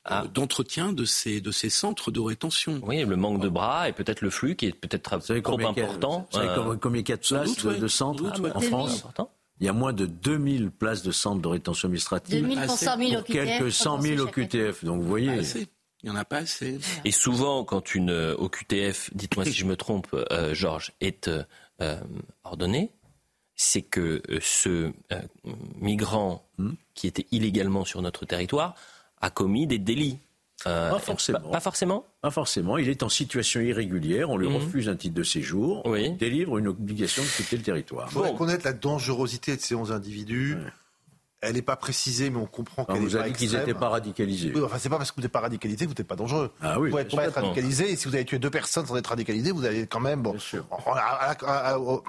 [0.06, 0.26] ah.
[0.34, 2.82] d'entretien de ces, de ces centres de rétention.
[2.84, 6.28] Oui, le manque de bras et peut-être le flux qui est peut-être trop important.
[6.32, 9.06] Vous savez euh, combien il y a de places de, centres en France
[9.60, 12.42] il y a moins de 2000 places de centres de rétention administrative.
[12.42, 13.34] 2000 pour 100 000 OQTF.
[13.34, 14.84] Quelques 100 000 OQTF.
[14.84, 15.42] Donc vous voyez.
[16.02, 16.80] Il n'y en a pas assez.
[17.06, 21.30] Et souvent, quand une OQTF, dites-moi si je me trompe, euh, Georges, est
[21.80, 22.02] euh,
[22.44, 22.92] ordonnée,
[23.56, 24.92] c'est que ce
[25.80, 26.72] migrant hmm.
[26.94, 28.76] qui était illégalement sur notre territoire
[29.24, 30.20] a commis des délits.
[30.68, 31.40] Euh, pas forcément.
[31.40, 32.78] Pas, forcément Pas forcément.
[32.78, 34.56] Il est en situation irrégulière, on lui mhm.
[34.56, 38.08] refuse un titre de séjour, on délivre une obligation de quitter le territoire.
[38.12, 40.58] Il faut reconnaître la dangerosité de ces 11 individus.
[41.44, 43.90] Elle n'est pas précisée, mais on comprend qu'elle est vous avez dit qu'ils n'étaient pas
[43.90, 44.52] radicalisés.
[44.56, 46.52] Oui, enfin, c'est pas parce que vous n'êtes pas radicalisé que vous n'êtes pas dangereux.
[46.62, 48.96] Ah oui, vous pouvez pas être radicalisé, et si vous avez tué deux personnes sans
[48.96, 50.22] être radicalisé, vous avez quand même.
[50.22, 50.36] Bon,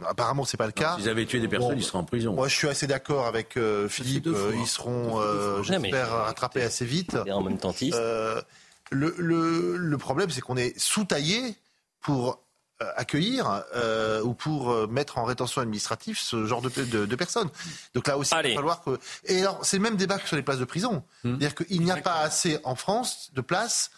[0.07, 0.97] apparemment, c'est pas le cas.
[0.97, 2.35] S'ils avaient tué des personnes, ils seraient en prison.
[2.35, 4.26] Moi, je suis assez d'accord avec euh, Philippe.
[4.28, 7.16] Euh, ils seront, euh, j'espère, rattrapés assez vite.
[7.26, 7.74] Et en même temps,
[8.91, 11.57] le, le, le problème, c'est qu'on est sous-taillé
[12.01, 12.43] pour
[12.97, 17.49] accueillir euh, ou pour euh, mettre en rétention administrative ce genre de, de, de personnes.
[17.95, 18.99] Donc là aussi, il va falloir que.
[19.25, 21.03] Et alors, c'est le même débat que sur les places de prison.
[21.22, 21.29] Mmh.
[21.29, 23.91] C'est-à-dire qu'il n'y a pas assez en France de places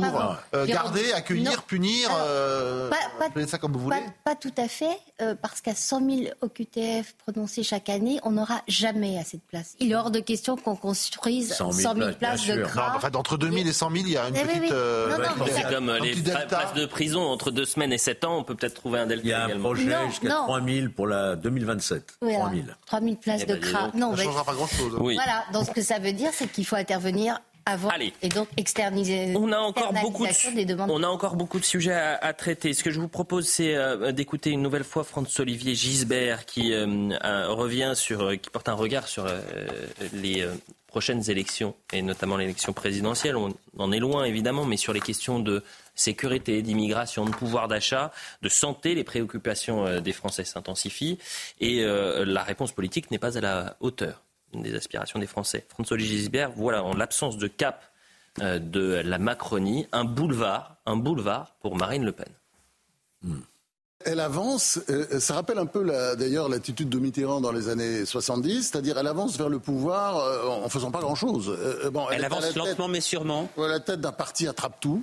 [0.00, 3.96] pour euh, garder, accueillir, punir, euh, pas, ça comme vous voulez?
[4.24, 8.62] Pas, tout à fait, euh, parce qu'à 100 000 OQTF prononcés chaque année, on n'aura
[8.68, 9.74] jamais assez de place.
[9.80, 12.94] Il est hors de question qu'on construise 100 000, places, de CRA.
[12.96, 15.54] enfin, entre 2 000 et 100 000, il y a une eh petite...
[15.54, 18.74] c'est comme les places de prison, entre 2 semaines et 7 ans, on peut peut-être
[18.74, 22.18] trouver un delta Il y a un projet jusqu'à 3 000 pour la 2027.
[22.20, 22.62] 3 000.
[22.86, 23.90] 3 000 places eh de CRA.
[23.94, 24.96] Non, ça ne changera pas grand-chose.
[25.00, 25.14] Oui.
[25.14, 27.90] Voilà, donc ce que ça veut dire, c'est qu'il faut intervenir avant
[28.22, 29.34] et donc externaliser.
[29.36, 32.74] On a encore beaucoup de, on a encore beaucoup de sujets à, traiter.
[32.74, 36.86] Ce que je vous propose, c'est euh, d'écouter une nouvelle fois Franz-Olivier Gisbert qui euh,
[37.48, 39.26] revient sur, euh, qui porte un regard sur
[40.12, 40.46] les
[40.86, 43.36] prochaines élections et notamment l'élection présidentielle.
[43.36, 45.62] On en est loin évidemment, mais sur les questions de
[45.94, 48.12] sécurité, d'immigration, de pouvoir d'achat,
[48.42, 51.18] de santé, les préoccupations des Français s'intensifient
[51.60, 54.22] et la réponse politique n'est pas à la hauteur
[54.62, 55.64] des aspirations des Français.
[55.68, 57.82] François-Olivier Gisbert, voilà, en l'absence de cap
[58.40, 62.26] euh, de la Macronie, un boulevard, un boulevard pour Marine Le Pen.
[63.22, 63.38] Hmm.
[64.04, 65.84] Elle avance, euh, ça rappelle un peu
[66.18, 70.48] d'ailleurs l'attitude de Mitterrand dans les années 70, c'est-à-dire elle avance vers le pouvoir euh,
[70.48, 71.56] en faisant pas grand-chose.
[71.92, 73.48] bon, elle, avance lentement mais sûrement.
[73.56, 75.02] La tête d'un parti attrape tout.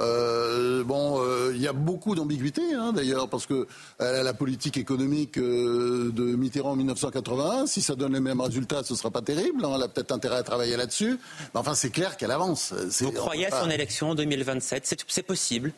[0.00, 3.66] Euh, bon, euh, il y a beaucoup d'ambiguïté, hein, d'ailleurs, parce que
[4.00, 8.94] euh, la politique économique de Mitterrand en 1981, si ça donne les mêmes résultats, ce
[8.94, 9.64] sera pas terrible.
[9.64, 11.18] Hein, elle a peut-être intérêt à travailler là-dessus.
[11.54, 12.72] Mais enfin, c'est clair qu'elle avance.
[13.00, 15.72] Vous croyez à son élection en 2027 C'est possible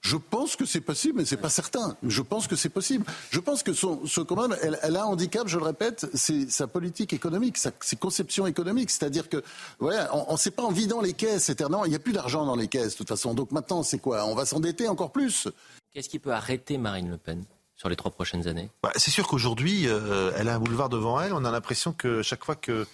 [0.00, 1.96] je pense que c'est possible, mais c'est pas certain.
[2.02, 3.04] Je pense que c'est possible.
[3.30, 6.48] Je pense que son, ce, quand même, elle, a un handicap, je le répète, c'est
[6.50, 8.90] sa politique économique, sa, ses conceptions économiques.
[8.90, 9.42] C'est-à-dire que,
[9.80, 11.84] voilà, on ne sait pas en vidant les caisses éternellement.
[11.84, 13.34] Il n'y a plus d'argent dans les caisses, de toute façon.
[13.34, 14.24] Donc maintenant, c'est quoi?
[14.26, 15.48] On va s'endetter encore plus.
[15.92, 17.44] Qu'est-ce qui peut arrêter Marine Le Pen
[17.74, 18.70] sur les trois prochaines années?
[18.82, 21.32] Bah, C'est sûr qu'aujourd'hui, euh, elle a un boulevard devant elle.
[21.32, 22.86] On a l'impression que chaque fois que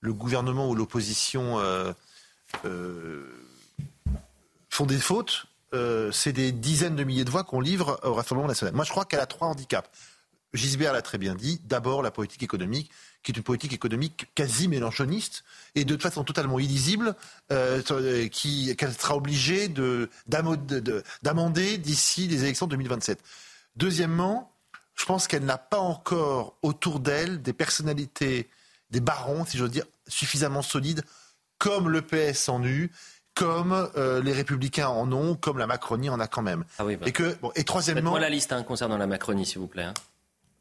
[0.00, 1.92] le gouvernement ou l'opposition euh,
[2.64, 3.24] euh,
[4.70, 8.48] font des fautes, euh, c'est des dizaines de milliers de voix qu'on livre au Rassemblement
[8.48, 8.74] national.
[8.74, 9.88] Moi, je crois qu'elle a trois handicaps.
[10.52, 11.60] Gisbert l'a très bien dit.
[11.64, 12.90] D'abord, la politique économique,
[13.22, 15.44] qui est une politique économique quasi mélanchoniste
[15.74, 17.14] et de façon totalement illisible,
[17.52, 19.68] euh, qu'elle sera obligée
[20.28, 23.20] d'amender d'ici les élections de 2027.
[23.76, 24.52] Deuxièmement,
[24.94, 28.48] je pense qu'elle n'a pas encore autour d'elle des personnalités,
[28.90, 31.02] des barons, si j'ose dire, suffisamment solides,
[31.58, 32.90] comme le PS en eut,
[33.36, 36.64] comme euh, les Républicains en ont, comme la Macronie en a quand même.
[36.78, 37.06] Ah oui, bah.
[37.06, 38.10] Et que et troisièmement.
[38.10, 39.84] Moi la liste hein, concernant la Macronie, s'il vous plaît.
[39.84, 39.94] Hein.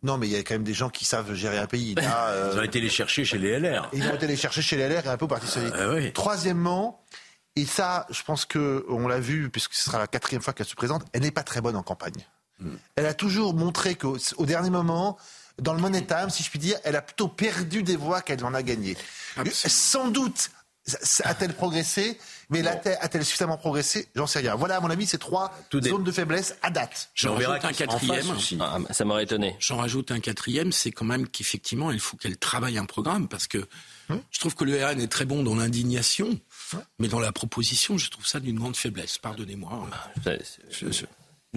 [0.04, 1.96] Non, mais il y a quand même des gens qui savent gérer un pays.
[2.06, 3.90] Euh, ils ont été les chercher chez les LR.
[3.94, 5.76] Ils ont été les chercher chez les LR et un peu au Parti socialiste.
[5.78, 7.04] Ah Troisièmement,
[7.56, 10.66] et ça, je pense que on l'a vu, puisque ce sera la quatrième fois qu'elle
[10.66, 12.26] se présente, elle n'est pas très bonne en campagne.
[12.60, 12.76] Hmm.
[12.96, 15.18] Elle a toujours montré qu'au dernier moment,
[15.60, 18.44] dans le Money Time, si je puis dire, elle a plutôt perdu des voix qu'elle
[18.44, 18.98] en a gagnées.
[19.52, 20.50] Sans doute
[21.24, 22.18] a-t-elle progressé
[22.50, 24.56] Mais a-t-elle suffisamment progressé J'en sais rien.
[24.56, 27.10] Voilà, à mon avis, ces trois zones de faiblesse à date.
[27.16, 28.26] J'en rajoute un quatrième.
[28.60, 29.56] Ah, ça m'aurait étonné.
[29.60, 33.48] J'en rajoute un quatrième, c'est quand même qu'effectivement, il faut qu'elle travaille un programme parce
[33.48, 33.66] que
[34.32, 36.40] je trouve que le RN est très bon dans l'indignation,
[37.00, 39.18] mais dans la proposition, je trouve ça d'une grande faiblesse.
[39.18, 39.90] Pardonnez-moi.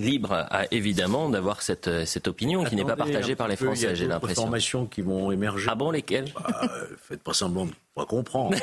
[0.01, 4.43] Libre, évidemment, d'avoir cette, cette opinion qui n'est pas partagée par les Français, j'ai l'impression.
[4.43, 5.69] Il informations qui vont émerger.
[5.71, 6.33] Ah bon, lesquelles?
[6.35, 6.69] Bah,
[7.09, 8.57] Faites pas semblant de pas comprendre.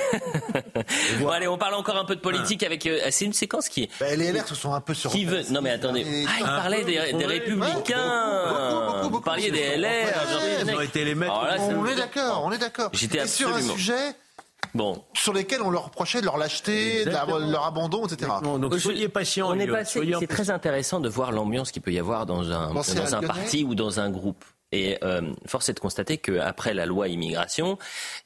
[1.19, 2.85] bon, allez, on parle encore un peu de politique avec.
[2.85, 3.89] Euh, c'est une séquence qui.
[3.99, 5.11] Bah, les LR se sont un peu sur.
[5.11, 6.05] Qui veut Non, mais attendez.
[6.27, 9.03] Ah, il parlait des, des Républicains.
[9.11, 10.07] Vous parliez des LR.
[10.65, 11.33] Ils ont été les maîtres.
[11.59, 12.89] on est d'accord, on est d'accord.
[12.93, 13.59] J'étais absolument.
[13.59, 14.15] sur un sujet
[14.75, 15.01] Bon.
[15.13, 17.11] Sur lesquels on leur reprochait de leur lâcheté, de
[17.51, 18.31] leur abandon, etc.
[18.43, 19.49] donc soyez patients.
[19.49, 23.15] On est c'est très intéressant de voir l'ambiance qu'il peut y avoir dans un, dans
[23.15, 24.43] un parti ou dans un groupe.
[24.71, 27.77] Et euh, force est de constater qu'après la loi immigration,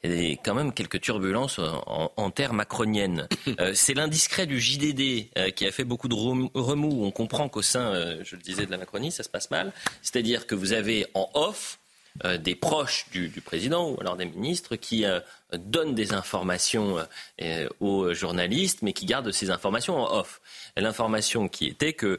[0.02, 3.28] il y a quand même quelques turbulences en, en terre macronienne.
[3.58, 7.04] Euh, c'est l'indiscret du JDD euh, qui a fait beaucoup de remous.
[7.04, 7.92] On comprend qu'au sein,
[8.22, 9.72] je le disais, de la Macronie, ça se passe mal.
[10.02, 11.79] C'est-à-dire que vous avez en off
[12.24, 15.20] euh, des proches du, président ou alors des ministres qui euh,
[15.52, 16.98] donnent des informations
[17.40, 20.40] euh, aux journalistes, mais qui gardent ces informations en off.
[20.76, 22.18] L'information qui était que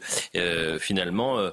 [0.80, 1.52] finalement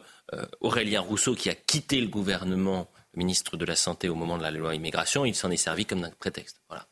[0.60, 4.50] Aurélien Rousseau, qui a quitté le gouvernement, ministre de la Santé au moment de la
[4.50, 6.60] loi immigration, il s'en est servi comme d'un prétexte.
[6.68, 6.86] Voilà,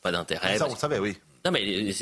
[0.00, 0.58] pas d'intérêt.
[0.58, 1.16] Ça, on le savait, oui.
[1.44, 1.92] Non, mais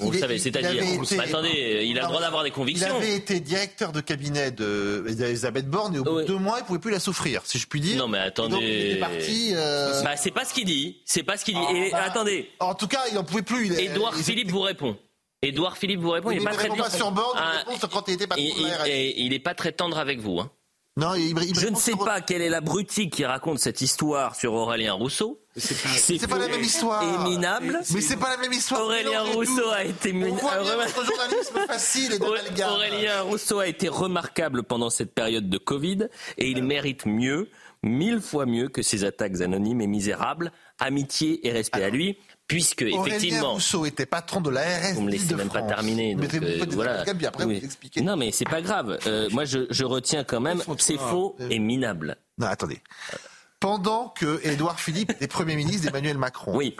[0.00, 0.82] vous le savez, c'est-à-dire,
[1.18, 2.88] attendez, il a le droit d'avoir des convictions.
[2.98, 6.64] Il avait été directeur de cabinet d'Elisabeth Borne et au bout de deux mois, il
[6.64, 7.98] pouvait plus la souffrir, si je puis dire.
[7.98, 8.56] Non, mais attendez.
[8.56, 9.52] il est parti.
[9.54, 11.02] Euh, bah, c'est pas ce qu'il dit.
[11.04, 11.64] C'est pas ce qu'il dit.
[11.66, 12.50] Ah, et bah, attendez.
[12.60, 13.72] En tout cas, il n'en pouvait plus.
[13.78, 14.96] Édouard Philippe vous répond.
[15.42, 16.30] Édouard Philippe vous répond.
[16.30, 17.38] il, n'est pas très pas sur Borne.
[17.38, 18.44] Ah, quand il était patron
[18.86, 20.40] il, est pas très tendre avec vous.
[20.40, 20.50] Hein.
[20.96, 24.94] Non, je ne sais pas quelle est la l'abruti qui raconte cette histoire sur Aurélien
[24.94, 25.38] Rousseau.
[25.56, 27.02] C'est pas, la même histoire.
[27.02, 27.80] Et minable.
[27.94, 28.82] Mais c'est pas la même histoire.
[28.82, 30.14] Aurélien Rousseau a été
[31.66, 37.48] facile Aurélien Rousseau a été remarquable pendant cette période de Covid et il mérite mieux,
[37.82, 40.52] mille fois mieux que ces attaques anonymes et misérables.
[40.78, 43.54] Amitié et respect à lui puisque Aurélien effectivement.
[43.54, 44.94] Rousseau était patron de l'ARS.
[44.94, 46.14] Vous me laissez même pas terminer.
[46.14, 47.04] Donc, euh, voilà.
[47.26, 48.02] Après, vous expliquez.
[48.02, 48.98] Non, mais c'est pas grave.
[49.06, 52.16] Euh, moi, je, je, retiens quand même, c'est faux et minable.
[52.38, 52.80] Non, attendez.
[53.60, 56.56] Pendant que Édouard Philippe est Premier ministre d'Emmanuel Macron.
[56.56, 56.76] Oui.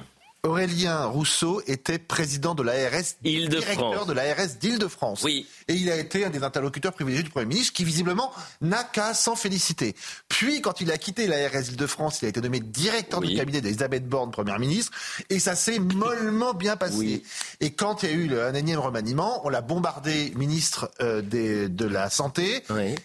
[0.46, 5.22] Aurélien Rousseau était président de l'ARS, directeur de l'ARS d'Île-de-France.
[5.22, 5.46] Oui.
[5.68, 9.12] Et il a été un des interlocuteurs privilégiés du Premier ministre qui, visiblement, n'a qu'à
[9.12, 9.94] s'en féliciter.
[10.28, 14.08] Puis, quand il a quitté l'ARS d'Île-de-France, il a été nommé directeur du cabinet d'Elisabeth
[14.08, 14.92] Borne, Première ministre,
[15.30, 17.22] et ça s'est mollement bien passé.
[17.60, 21.84] Et quand il y a eu un énième remaniement, on l'a bombardé ministre euh, de
[21.84, 22.62] la Santé.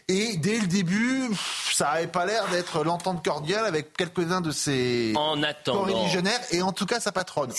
[0.07, 1.29] Et dès le début,
[1.73, 5.87] ça n'avait pas l'air d'être l'entente cordiale avec quelques-uns de ses en attendant.
[6.51, 7.51] Et en tout cas, ça patronne.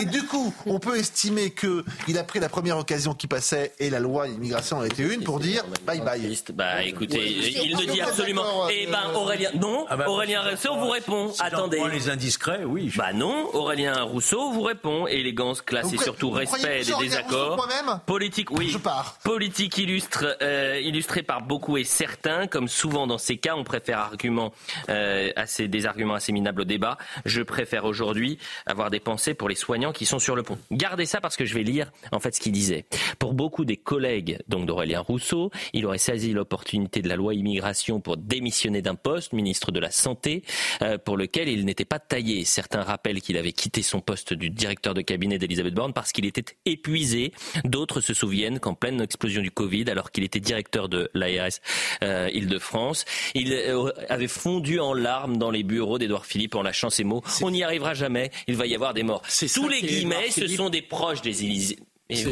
[0.00, 3.90] Et du coup, on peut estimer qu'il a pris la première occasion qui passait et
[3.90, 6.20] la loi immigration en était une pour dire bye bye.
[6.54, 7.26] Bah écoutez,
[7.64, 8.68] il ne dit absolument.
[8.70, 9.86] Eh ben Aurélien, non.
[9.88, 11.32] Ah bah, Aurélien Rousseau vous répond.
[11.38, 11.80] Attendez.
[11.92, 12.92] les indiscrets, oui.
[12.96, 13.48] Bah non.
[13.54, 15.06] Aurélien Rousseau vous répond.
[15.06, 17.66] Élégance, classe et surtout respect des désaccords.
[18.06, 18.70] Politique, oui.
[18.70, 19.18] Je pars.
[19.24, 23.98] Politique illustre, euh, illustrée par beaucoup et certains, comme souvent dans ces cas, on préfère
[23.98, 24.52] arguments
[24.88, 26.98] euh, assez, des arguments assez minables au débat.
[27.24, 29.00] Je préfère aujourd'hui avoir des
[29.36, 30.58] pour les soignants qui sont sur le pont.
[30.70, 32.84] Gardez ça parce que je vais lire en fait ce qu'il disait.
[33.18, 38.00] Pour beaucoup des collègues donc d'Aurélien Rousseau, il aurait saisi l'opportunité de la loi immigration
[38.00, 40.44] pour démissionner d'un poste, ministre de la Santé,
[40.82, 42.44] euh, pour lequel il n'était pas taillé.
[42.44, 46.24] Certains rappellent qu'il avait quitté son poste du directeur de cabinet d'Elisabeth Borne parce qu'il
[46.24, 47.32] était épuisé.
[47.64, 51.60] D'autres se souviennent qu'en pleine explosion du Covid, alors qu'il était directeur de l'ARS
[52.02, 53.04] euh, Île-de-France,
[53.34, 57.22] il euh, avait fondu en larmes dans les bureaux d'Edouard Philippe en lâchant ces mots.
[57.42, 59.22] On n'y arrivera jamais, il va y avoir des morts.
[59.54, 61.78] Tous les guillemets, ce sont des proches des Élysées.
[62.08, 62.24] Mais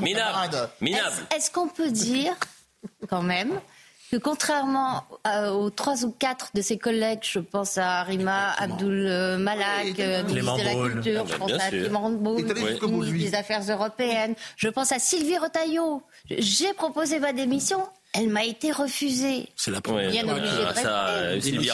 [0.00, 1.26] minable.
[1.36, 2.34] Est-ce qu'on peut dire,
[3.08, 3.60] quand même,
[4.10, 5.04] que contrairement
[5.52, 9.06] aux trois ou quatre de ses collègues, je pense à Rima Abdul
[9.38, 14.92] Malak, ministre de la Culture, je pense à Clément ministre des Affaires européennes, je pense
[14.92, 16.02] à Sylvie Retailleau.
[16.30, 19.48] J'ai proposé ma démission, elle m'a été refusée.
[19.56, 20.10] C'est la première.
[20.10, 20.82] Bien obligée de rester.
[20.82, 21.70] Ça, euh, Sylvie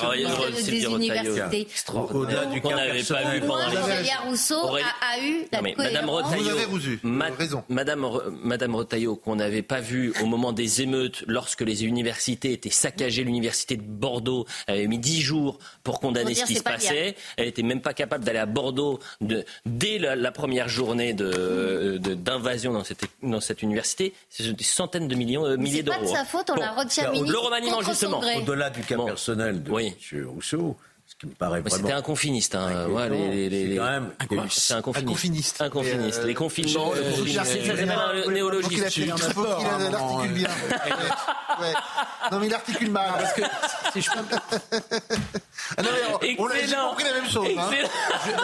[0.55, 1.66] des universités.
[2.12, 4.28] Au-delà du qu'on n'avait pas vu pendant les...
[4.28, 6.57] Rousseau a, eu la non, Madame Retailleau,
[7.36, 7.64] raison.
[7.68, 8.07] Madame,
[8.43, 13.24] Madame Retailleau, qu'on n'avait pas vu au moment des émeutes, lorsque les universités étaient saccagées,
[13.24, 17.16] l'université de Bordeaux avait mis dix jours pour condamner ce qui se passait.
[17.36, 22.78] Elle n'était même pas capable d'aller à Bordeaux de, dès la, première journée d'invasion de,
[22.78, 24.12] dans, cette, dans cette université.
[24.30, 27.32] C'est des centaines de millions, euh, milliers d'euros faute, on la retient ministre.
[27.32, 28.20] Le remaniement, justement.
[28.36, 30.26] Au-delà du cas personnel de M.
[30.28, 30.76] Rousseau,
[31.18, 31.76] qui me paraît vraiment...
[31.76, 32.54] C'était un confiniste.
[32.54, 32.86] Hein.
[32.88, 34.12] Ouais, les, les, les, quand même...
[34.50, 35.60] C'est un confiniste.
[35.60, 36.24] Un confiniste.
[36.24, 39.02] les confinements, euh, le ça s'appelle un néologisme.
[39.02, 40.48] Il articule bien.
[42.30, 43.10] Non, mais il articule mal.
[43.18, 43.42] Parce que
[43.92, 44.10] si je
[45.76, 47.48] ah non, mais on, a compris la même chose.
[47.56, 47.70] Hein.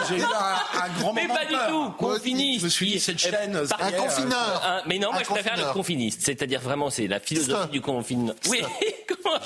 [0.09, 1.39] J'ai eu un, grand mais moment.
[1.43, 1.91] Mais pas du tout.
[1.97, 2.59] Confiniste.
[2.59, 3.55] Je me suis dit, cette chaîne.
[3.55, 4.83] Un confineur.
[4.85, 6.21] Mais non, moi, je préfère le confiniste.
[6.23, 8.33] C'est-à-dire vraiment, c'est la philosophie du confinement.
[8.49, 8.61] Oui,
[9.07, 9.37] comment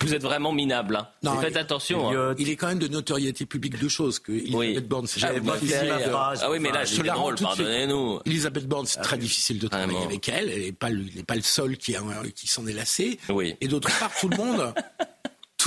[0.00, 0.96] Vous êtes vraiment minable.
[0.96, 1.08] Hein.
[1.22, 2.10] Non, Faites attention.
[2.38, 4.18] Il est quand même de notoriété publique deux choses.
[4.18, 5.94] Que Elisabeth Borne, c'est jamais difficile.
[6.12, 8.20] Ah oui, mais là, je la drôle, pardonnez-nous.
[8.24, 10.50] Elisabeth Borne, c'est très difficile de travailler avec elle.
[10.50, 11.94] Elle n'est pas, le seul qui,
[12.34, 13.18] qui s'en est lassé.
[13.60, 14.74] Et d'autre part, tout le monde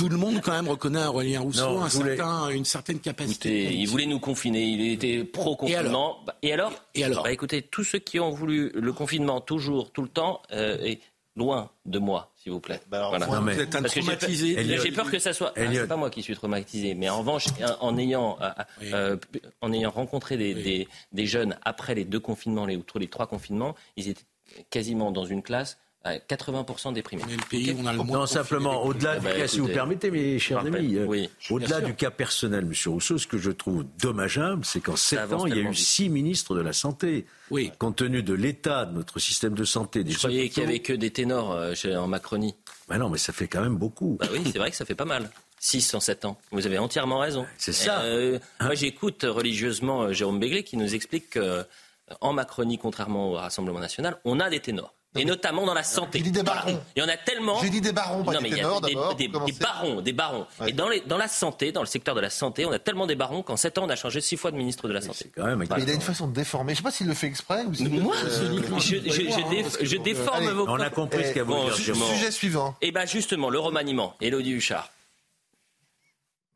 [0.00, 3.70] tout le monde quand même reconnaît à Aurélien Rousseau un certain, une certaine capacité.
[3.74, 6.24] il voulait nous confiner, il était pro-confinement.
[6.40, 10.00] Et alors Et alors, bah, Écoutez, tous ceux qui ont voulu le confinement toujours, tout
[10.00, 11.00] le temps, euh, et
[11.40, 12.80] loin de moi, s'il vous plaît.
[12.88, 13.26] Bah voilà.
[13.26, 14.78] vous êtes un traumatisé.
[14.78, 15.52] J'ai peur que ça soit.
[15.56, 17.46] Ah, c'est pas moi qui suis traumatisé, mais en revanche,
[17.80, 18.50] en ayant, euh,
[18.82, 19.16] euh,
[19.60, 23.26] en ayant rencontré des, des, des, jeunes après les deux confinements, les, ou les trois
[23.26, 24.26] confinements, ils étaient
[24.68, 27.22] quasiment dans une classe 80% déprimés.
[27.26, 30.10] Mais le pays, on a le non, simplement, au-delà du bah, cas, si vous permettez,
[30.10, 32.72] mes chers amis, euh, au-delà du cas personnel, M.
[32.86, 36.08] Rousseau, ce que je trouve dommageable, c'est qu'en sept ans, il y a eu six
[36.08, 37.26] ministres de la Santé.
[37.50, 37.70] Oui.
[37.78, 40.02] Compte tenu de l'état de notre système de santé.
[40.04, 42.54] Des je croyais qu'il n'y avait que des ténors euh, en Macronie.
[42.88, 44.16] Ben non, mais ça fait quand même beaucoup.
[44.20, 45.30] Bah oui, c'est vrai que ça fait pas mal.
[45.58, 46.38] 6 en 7 ans.
[46.52, 47.46] Vous avez entièrement raison.
[47.58, 48.00] C'est ça.
[48.02, 54.18] Euh, moi, j'écoute religieusement Jérôme Béglé qui nous explique qu'en Macronie, contrairement au Rassemblement national,
[54.24, 54.94] on a des ténors.
[55.16, 56.18] Et notamment dans la santé.
[56.18, 56.80] J'ai dit des barons.
[56.94, 57.60] Il y en a tellement.
[57.60, 59.14] J'ai dit des barons, pas non, mais des ténors d'abord.
[59.16, 60.46] Des, des, barons, des barons.
[60.66, 63.08] Et dans, les, dans la santé, dans le secteur de la santé, on a tellement
[63.08, 65.32] des barons qu'en 7 ans, on a changé 6 fois de ministre de la Santé.
[65.34, 66.74] Quand même, mais il a une façon de déformer.
[66.74, 70.48] Je ne sais pas s'il le fait exprès ou Moi, euh, je, je, je, déforme
[70.50, 71.96] vos On a compris ce qu'a voulu dire.
[71.96, 72.76] Sujet suivant.
[72.80, 74.14] Et eh bien justement, le remaniement.
[74.20, 74.90] Elodie Huchard.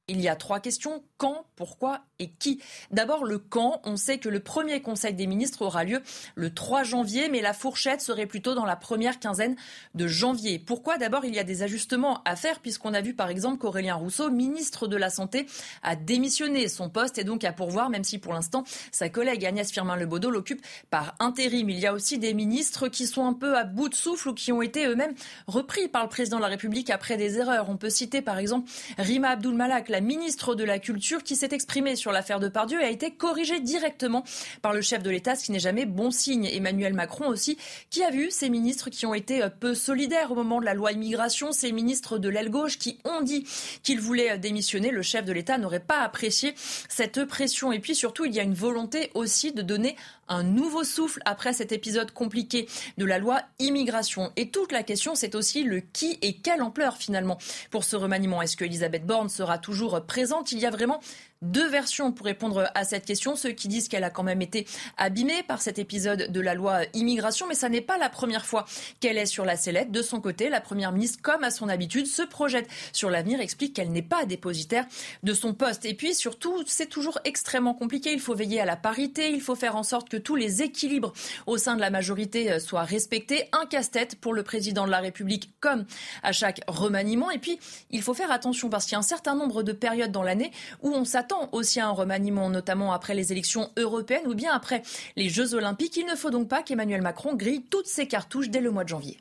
[0.07, 1.03] Il y a trois questions.
[1.17, 2.61] Quand, pourquoi et qui?
[2.91, 3.81] D'abord, le quand.
[3.85, 6.03] On sait que le premier Conseil des ministres aura lieu
[6.35, 9.57] le 3 janvier, mais la fourchette serait plutôt dans la première quinzaine
[9.95, 10.59] de janvier.
[10.59, 10.99] Pourquoi?
[10.99, 14.31] D'abord, il y a des ajustements à faire, puisqu'on a vu par exemple qu'Aurélien Rousseau,
[14.31, 15.47] ministre de la Santé,
[15.83, 16.69] a démissionné.
[16.69, 20.61] Son poste est donc à pourvoir, même si pour l'instant, sa collègue Agnès Firmin-Lebaudot l'occupe
[20.91, 21.71] par intérim.
[21.71, 24.35] Il y a aussi des ministres qui sont un peu à bout de souffle ou
[24.35, 25.15] qui ont été eux-mêmes
[25.47, 27.71] repris par le président de la République après des erreurs.
[27.71, 31.51] On peut citer par exemple Rima Abdul Malak, la ministre de la Culture, qui s'est
[31.53, 34.25] exprimée sur l'affaire de Pardieu a été corrigée directement
[34.61, 36.47] par le chef de l'État, ce qui n'est jamais bon signe.
[36.47, 37.57] Emmanuel Macron aussi,
[37.91, 40.75] qui a vu ces ministres qui ont été euh, peu solidaires au moment de la
[40.75, 43.47] loi immigration, ces ministres de l'aile gauche qui ont dit
[43.85, 44.91] qu'ils voulaient euh, démissionner.
[44.91, 46.57] Le chef de l'État n'aurait pas apprécié
[46.89, 47.71] cette pression.
[47.71, 49.95] Et puis surtout, il y a une volonté aussi de donner
[50.29, 52.69] un nouveau souffle après cet épisode compliqué
[52.99, 54.33] de la loi immigration.
[54.37, 57.39] Et toute la question, c'est aussi le qui et quelle ampleur finalement
[57.71, 58.43] pour ce remaniement.
[58.43, 60.53] Est-ce que Elisabeth Borne sera toujours présente?
[60.53, 61.01] Il y a vraiment
[61.45, 63.37] deux versions pour répondre à cette question.
[63.37, 64.67] Ceux qui disent qu'elle a quand même été
[64.97, 68.65] abîmée par cet épisode de la loi immigration, mais ça n'est pas la première fois
[69.01, 69.91] qu'elle est sur la sellette.
[69.91, 73.75] De son côté, la Première ministre, comme à son habitude, se projette sur l'avenir, explique
[73.75, 74.87] qu'elle n'est pas dépositaire
[75.23, 75.85] de son poste.
[75.85, 78.13] Et puis surtout, c'est toujours extrêmement compliqué.
[78.13, 81.13] Il faut veiller à la parité, il faut faire en sorte que tous les équilibres
[81.47, 83.49] au sein de la majorité euh, soient respectés.
[83.53, 85.85] Un casse-tête pour le président de la République, comme
[86.23, 87.31] à chaque remaniement.
[87.31, 87.59] Et puis,
[87.91, 90.51] il faut faire attention parce qu'il y a un certain nombre de périodes dans l'année
[90.83, 94.83] où on s'attend aussi à un remaniement, notamment après les élections européennes ou bien après
[95.17, 95.97] les Jeux olympiques.
[95.97, 98.89] Il ne faut donc pas qu'Emmanuel Macron grille toutes ses cartouches dès le mois de
[98.89, 99.19] janvier.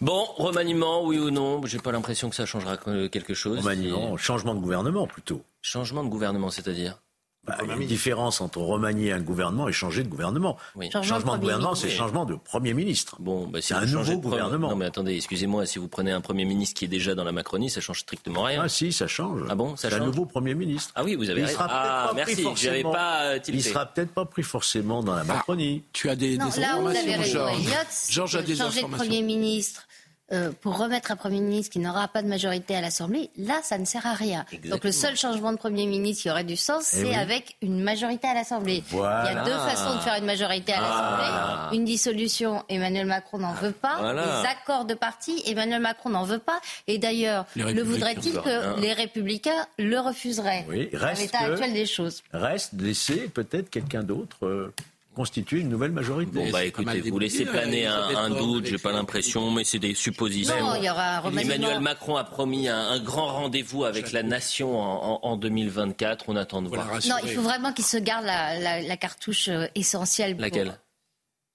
[0.00, 1.64] Bon, remaniement, oui ou non?
[1.66, 3.58] J'ai pas l'impression que ça changera quelque chose.
[3.58, 5.42] Remaniement, changement de gouvernement plutôt.
[5.60, 6.98] Changement de gouvernement, c'est-à-dire?
[7.48, 10.56] Bah, il y a une différence entre remanier un gouvernement et changer de gouvernement.
[11.02, 13.16] Changement, de gouvernement, c'est changement de Premier ministre.
[13.20, 14.70] Bon, bah, c'est un nouveau gouvernement.
[14.70, 17.32] Non, mais attendez, excusez-moi, si vous prenez un Premier ministre qui est déjà dans la
[17.32, 18.62] Macronie, ça change strictement rien.
[18.62, 19.42] Ah si, ça change.
[19.48, 20.00] Ah bon, ça change.
[20.00, 20.92] un nouveau Premier ministre.
[20.94, 21.40] Ah oui, vous avez.
[21.40, 22.44] Il sera ah, merci.
[22.56, 23.22] J'avais pas.
[23.22, 25.84] Euh, il sera peut-être pas pris forcément dans la ah, Macronie.
[25.92, 28.10] tu as des, non, des là, informations, Georges.
[28.10, 29.88] Georges a des changer de Premier ministre
[30.32, 33.78] euh, pour remettre un Premier ministre qui n'aura pas de majorité à l'Assemblée, là, ça
[33.78, 34.44] ne sert à rien.
[34.68, 37.82] Donc le seul changement de Premier ministre qui aurait du sens, eh c'est avec une
[37.82, 38.82] majorité à l'Assemblée.
[38.92, 41.76] Il y a deux façons de faire une majorité à l'Assemblée.
[41.78, 44.12] Une dissolution, Emmanuel Macron n'en veut pas.
[44.12, 46.60] Les accords de parti, Emmanuel Macron n'en veut pas.
[46.86, 52.22] Et d'ailleurs, le voudrait-il que les Républicains le refuseraient oui, reste l'état actuel des choses?
[52.32, 54.46] Reste laisser peut-être quelqu'un d'autre...
[54.46, 54.74] Euh,
[55.18, 56.30] constituer une nouvelle majorité.
[56.32, 60.54] Bon, bah écoutez, vous laissez planer un, doute, j'ai pas l'impression, mais c'est des suppositions.
[60.60, 64.78] Non, il y aura un Emmanuel Macron a promis un, grand rendez-vous avec la nation
[64.78, 66.26] en, 2024.
[66.28, 66.86] On attend de voir.
[67.08, 70.36] Non, il faut vraiment qu'il se garde la, cartouche euh, essentielle.
[70.38, 70.78] Laquelle?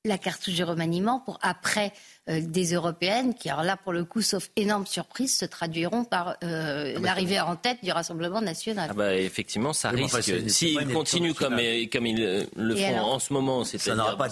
[0.06, 1.94] La cartouche du remaniement pour après
[2.28, 6.36] euh, des européennes qui, alors là, pour le coup, sauf énorme surprise, se traduiront par
[6.44, 8.90] euh, ah bah, l'arrivée en tête du Rassemblement national.
[8.92, 10.50] Ah bah, effectivement, ça risque.
[10.50, 11.58] S'ils continuent comme,
[11.90, 14.28] comme ils euh, le font en ce moment, c'est-à-dire pas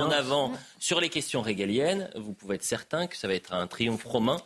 [0.00, 3.68] en avant sur les questions régaliennes, vous pouvez être certain que ça va être un
[3.68, 4.38] triomphe romain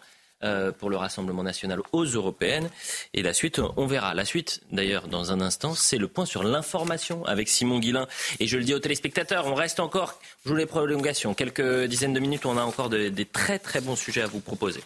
[0.78, 2.70] pour le Rassemblement national aux européennes.
[3.14, 4.14] Et la suite, on verra.
[4.14, 8.06] La suite, d'ailleurs, dans un instant, c'est le point sur l'information avec Simon Guillain.
[8.40, 12.12] Et je le dis aux téléspectateurs, on reste encore, je vous les prolongations, quelques dizaines
[12.12, 14.82] de minutes, on a encore des très très bons sujets à vous proposer.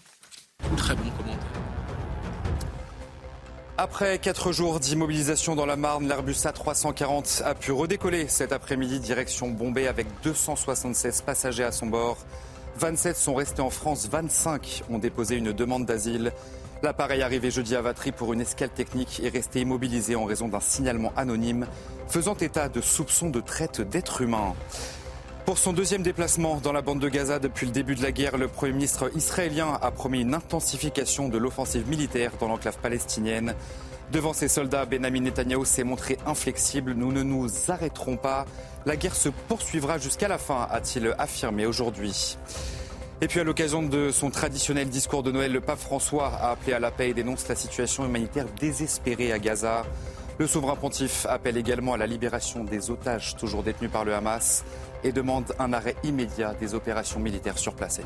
[0.77, 1.61] Très bon commentaire.
[3.83, 9.49] Après quatre jours d'immobilisation dans la Marne, l'Airbus A340 a pu redécoller cet après-midi direction
[9.49, 12.19] Bombay avec 276 passagers à son bord.
[12.81, 16.33] 27 sont restés en France, 25 ont déposé une demande d'asile.
[16.83, 20.61] L'appareil arrivé jeudi à Vatry pour une escale technique est resté immobilisé en raison d'un
[20.61, 21.67] signalement anonyme
[22.09, 24.55] faisant état de soupçons de traite d'êtres humains.
[25.45, 28.39] Pour son deuxième déplacement dans la bande de Gaza depuis le début de la guerre,
[28.39, 33.55] le Premier ministre israélien a promis une intensification de l'offensive militaire dans l'enclave palestinienne.
[34.13, 36.95] Devant ses soldats, Benjamin Netanyahu s'est montré inflexible.
[36.95, 38.45] Nous ne nous arrêterons pas.
[38.85, 42.37] La guerre se poursuivra jusqu'à la fin, a-t-il affirmé aujourd'hui.
[43.21, 46.73] Et puis à l'occasion de son traditionnel discours de Noël, le pape François a appelé
[46.73, 49.85] à la paix et dénonce la situation humanitaire désespérée à Gaza.
[50.39, 54.65] Le souverain pontife appelle également à la libération des otages toujours détenus par le Hamas
[55.05, 58.01] et demande un arrêt immédiat des opérations militaires sur place.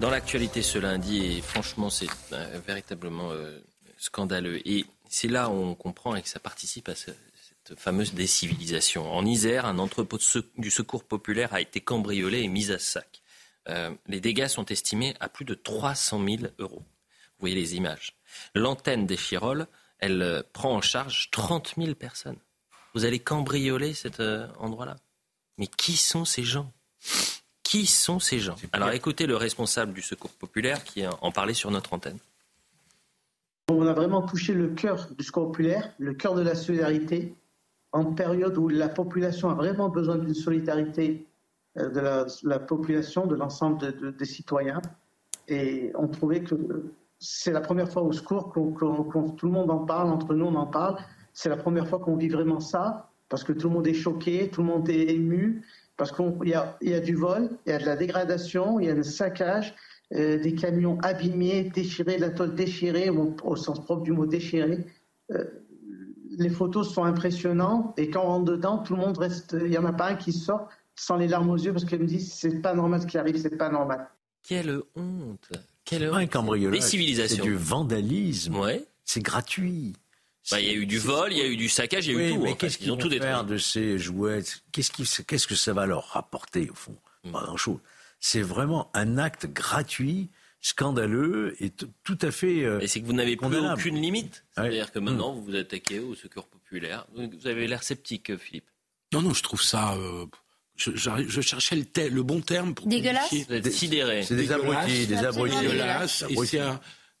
[0.00, 3.58] Dans l'actualité ce lundi, et franchement c'est euh, véritablement euh,
[4.06, 4.66] scandaleux.
[4.66, 7.18] Et c'est là où on comprend et que ça participe à cette
[7.76, 9.12] fameuse décivilisation.
[9.12, 10.18] En Isère, un entrepôt
[10.56, 13.22] du secours populaire a été cambriolé et mis à sac.
[13.68, 16.82] Euh, les dégâts sont estimés à plus de 300 000 euros.
[16.82, 18.14] Vous voyez les images.
[18.54, 19.66] L'antenne des Chiroles,
[19.98, 22.38] elle euh, prend en charge 30 000 personnes.
[22.94, 24.96] Vous allez cambrioler cet euh, endroit-là?
[25.58, 26.72] Mais qui sont ces gens?
[27.62, 28.56] Qui sont ces gens?
[28.72, 32.18] Alors écoutez le responsable du secours populaire qui en parlait sur notre antenne.
[33.68, 37.34] On a vraiment touché le cœur du secours populaire, le cœur de la solidarité,
[37.90, 41.26] en période où la population a vraiment besoin d'une solidarité
[41.76, 44.80] euh, de la, population, de l'ensemble des citoyens.
[45.48, 46.54] Et on trouvait que
[47.18, 50.54] c'est la première fois au secours que tout le monde en parle, entre nous on
[50.54, 50.98] en parle.
[51.32, 54.48] C'est la première fois qu'on vit vraiment ça, parce que tout le monde est choqué,
[54.48, 55.64] tout le monde est ému,
[55.96, 58.90] parce qu'il y, y a, du vol, il y a de la dégradation, il y
[58.90, 59.74] a un saccage,
[60.14, 64.84] euh, des camions abîmés, déchirés, la tôle déchirée, au, sens propre du mot déchiré.
[65.32, 65.44] Euh,
[66.38, 69.56] les photos sont impressionnantes et quand on rentre dedans, tout le monde reste.
[69.60, 71.98] Il n'y en a pas un qui sort sans les larmes aux yeux parce qu'il
[71.98, 74.08] me dit c'est pas normal ce qui arrive, c'est pas normal.
[74.42, 75.50] Quelle honte
[75.84, 76.14] Quelle honte.
[76.14, 76.78] Un cambriolage.
[76.78, 77.36] Des civilisations.
[77.38, 78.56] C'est du vandalisme.
[78.56, 78.86] Ouais.
[79.04, 79.94] C'est gratuit.
[80.52, 82.16] Bah, il y a eu du vol, il y a eu du saccage, il y
[82.16, 82.42] a eu tout.
[82.42, 84.44] Mais qu'est-ce qu'ils ont tout faire de ces jouets?
[84.70, 86.94] Qu'est-ce qu'est-ce que ça va leur rapporter au fond?
[87.24, 87.32] Mm.
[87.32, 87.80] Pas grand-chose
[88.20, 92.64] c'est vraiment un acte gratuit scandaleux et tout à fait.
[92.64, 94.44] Euh, et c'est que vous n'avez plus aucune limite.
[94.54, 97.06] C'est-à-dire que maintenant, vous vous attaquez au secours populaire.
[97.14, 98.68] Vous avez l'air sceptique, Philippe.
[99.12, 99.94] Non, non, je trouve ça.
[99.94, 100.26] Euh,
[100.74, 102.86] je, je, cherchais le, le, bon terme pour.
[102.86, 103.30] Dégueulasse
[103.70, 104.24] Sidéré.
[104.24, 105.56] C'est des abrutis, des abrutis.
[105.60, 106.24] Dégueulasse.
[106.28, 106.60] Et c'est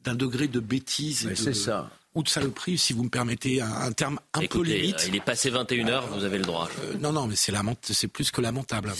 [0.00, 1.32] d'un degré de bêtise.
[1.34, 5.04] C'est ça ou de saloperie, si vous me permettez un, terme un peu limite.
[5.06, 6.68] Il est passé 21h, vous avez le droit.
[6.82, 7.52] Euh, non, non, mais c'est,
[7.82, 8.92] c'est plus que lamentable.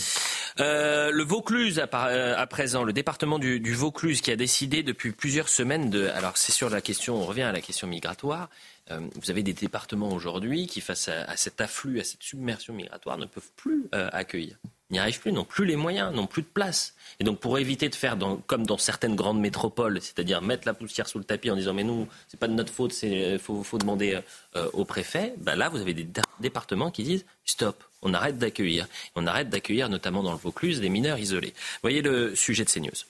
[0.59, 5.49] Euh, le Vaucluse, euh, à, présent, le département du, Vaucluse qui a décidé depuis plusieurs
[5.49, 6.07] semaines de...
[6.09, 8.49] Alors c'est sur la question, on revient à la question migratoire.
[8.89, 13.25] vous avez des départements aujourd'hui qui, face à, cet afflux, à cette submersion migratoire, ne
[13.25, 14.57] peuvent plus accueillir
[14.91, 16.93] n'y arrivent plus, n'ont plus les moyens, n'ont plus de place.
[17.19, 21.07] Et donc pour éviter de faire comme dans certaines grandes métropoles, c'est-à-dire mettre la poussière
[21.07, 23.77] sous le tapis en disant mais nous c'est pas de notre faute, il faut, faut,
[23.77, 24.19] demander
[24.55, 26.07] euh, au préfet, ben là vous avez des
[26.39, 28.87] départements qui disent stop, on arrête d'accueillir.
[29.15, 31.53] On arrête d'accueillir notamment dans le Vaucluse des mineurs isolés.
[31.81, 33.05] Voyez le sujet de CNews.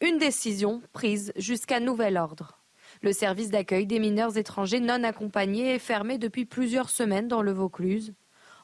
[0.00, 2.58] Une décision prise jusqu'à nouvel ordre.
[3.02, 7.52] Le service d'accueil des mineurs étrangers non accompagnés est fermé depuis plusieurs semaines dans le
[7.52, 8.12] Vaucluse.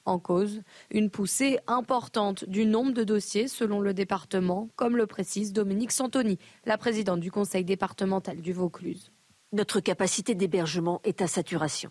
[0.09, 5.53] En cause, une poussée importante du nombre de dossiers selon le département, comme le précise
[5.53, 9.13] Dominique Santoni, la présidente du conseil départemental du Vaucluse.
[9.53, 11.91] Notre capacité d'hébergement est à saturation.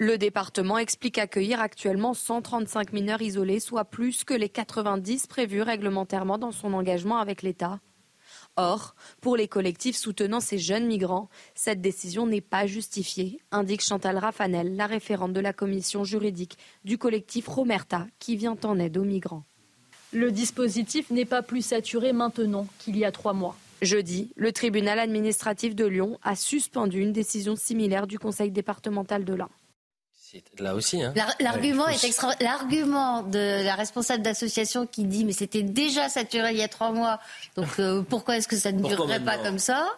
[0.00, 6.38] Le département explique accueillir actuellement 135 mineurs isolés, soit plus que les 90 prévus réglementairement
[6.38, 7.78] dans son engagement avec l'État.
[8.56, 14.16] Or, pour les collectifs soutenant ces jeunes migrants, cette décision n'est pas justifiée, indique Chantal
[14.16, 19.04] Raffanel, la référente de la commission juridique du collectif Romerta, qui vient en aide aux
[19.04, 19.44] migrants.
[20.12, 23.56] Le dispositif n'est pas plus saturé maintenant qu'il y a trois mois.
[23.82, 29.34] Jeudi, le tribunal administratif de Lyon a suspendu une décision similaire du conseil départemental de
[29.34, 29.50] l'Ain.
[30.58, 31.02] Là aussi.
[31.02, 31.14] Hein.
[31.40, 32.32] L'argument est extra...
[32.40, 36.92] L'argument de la responsable d'association qui dit mais c'était déjà saturé il y a trois
[36.92, 37.20] mois,
[37.56, 39.88] donc euh, pourquoi est-ce que ça ne durerait pas comme ça?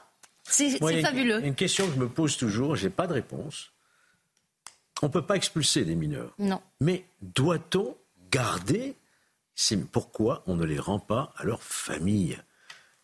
[0.45, 1.41] C'est fabuleux.
[1.41, 3.71] Une, une question que je me pose toujours, j'ai pas de réponse.
[5.03, 6.33] On ne peut pas expulser des mineurs.
[6.39, 6.61] Non.
[6.81, 7.97] Mais doit-on
[8.31, 8.97] garder
[9.59, 12.39] C'est pourquoi on ne les rend pas à leur famille?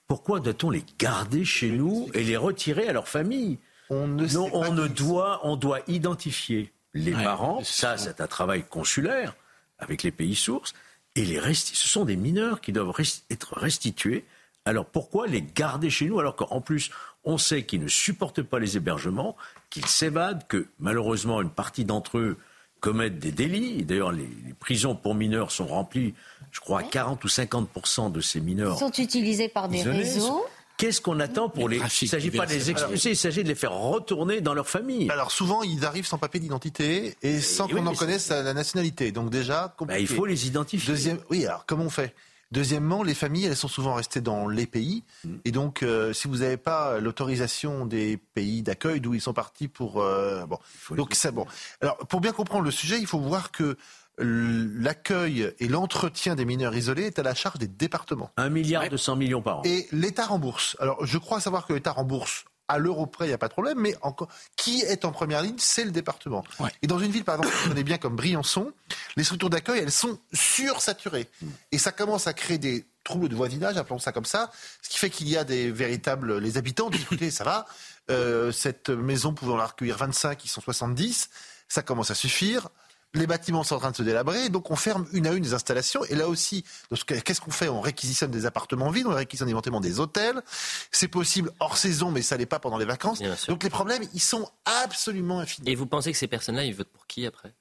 [0.06, 3.58] Pourquoi doit-on les garder chez nous et les retirer à leur famille?
[3.88, 7.62] On ne, non, on ne doit, on doit identifier les parents.
[7.64, 9.34] Ça, c'est un travail consulaire
[9.78, 10.74] avec les pays sources.
[11.14, 12.94] Et les ce sont des mineurs qui doivent
[13.30, 14.24] être restitués.
[14.64, 16.90] Alors pourquoi les garder chez nous alors qu'en plus
[17.24, 19.36] on sait qu'ils ne supportent pas les hébergements,
[19.70, 22.36] qu'ils s'évadent, que malheureusement une partie d'entre eux
[22.80, 23.84] commettent des délits.
[23.84, 24.28] D'ailleurs, les,
[24.58, 26.14] prisons pour mineurs sont remplies,
[26.50, 28.74] je crois, à 40 ou 50 de ces mineurs.
[28.76, 30.44] Ils sont utilisés par des réseaux.
[30.82, 31.76] Qu'est-ce qu'on attend pour les...
[31.76, 34.68] Il ne s'agit pas de les expulser, il s'agit de les faire retourner dans leur
[34.68, 35.08] famille.
[35.12, 39.12] Alors souvent, ils arrivent sans papier d'identité et sans qu'on en connaisse la nationalité.
[39.12, 40.92] Donc déjà, bah, il faut les identifier.
[40.92, 41.20] Deuxième...
[41.30, 42.16] Oui, alors comment on fait?
[42.50, 45.04] Deuxièmement, les familles, elles sont souvent restées dans les pays.
[45.24, 45.34] Mm.
[45.44, 49.68] Et donc, euh, si vous n'avez pas l'autorisation des pays d'accueil d'où ils sont partis
[49.68, 50.02] pour...
[50.02, 50.58] Euh, bon.
[50.90, 51.46] Donc, c'est bon.
[51.80, 53.78] Alors, pour bien comprendre le sujet, il faut voir que
[54.18, 58.30] l'accueil et l'entretien des mineurs isolés est à la charge des départements.
[58.36, 59.62] Un milliard de 100 millions par an.
[59.64, 60.76] Et l'État rembourse.
[60.80, 63.52] Alors, je crois savoir que l'État rembourse à l'euro près, il n'y a pas de
[63.52, 66.44] problème, mais encore, qui est en première ligne C'est le département.
[66.80, 68.72] Et dans une ville, par exemple, on est bien comme Briançon,
[69.16, 71.28] les structures d'accueil, elles sont sursaturées.
[71.70, 74.50] Et ça commence à créer des troubles de voisinage, appelons ça comme ça,
[74.80, 76.38] ce qui fait qu'il y a des véritables...
[76.38, 77.66] Les habitants disent, écoutez, ça va,
[78.10, 81.30] euh, cette maison pouvant la recueillir 25, ils sont 70,
[81.68, 82.68] ça commence à suffire
[83.14, 85.54] les bâtiments sont en train de se délabrer, donc on ferme une à une les
[85.54, 86.04] installations.
[86.06, 86.64] Et là aussi,
[87.06, 87.68] qu'est-ce qu'on fait?
[87.68, 90.42] On réquisitionne des appartements vides, on réquisitionne éventuellement des hôtels.
[90.90, 93.20] C'est possible hors saison, mais ça n'est pas pendant les vacances.
[93.48, 95.70] Donc les problèmes, ils sont absolument infinis.
[95.70, 97.54] Et vous pensez que ces personnes-là, ils votent pour qui après?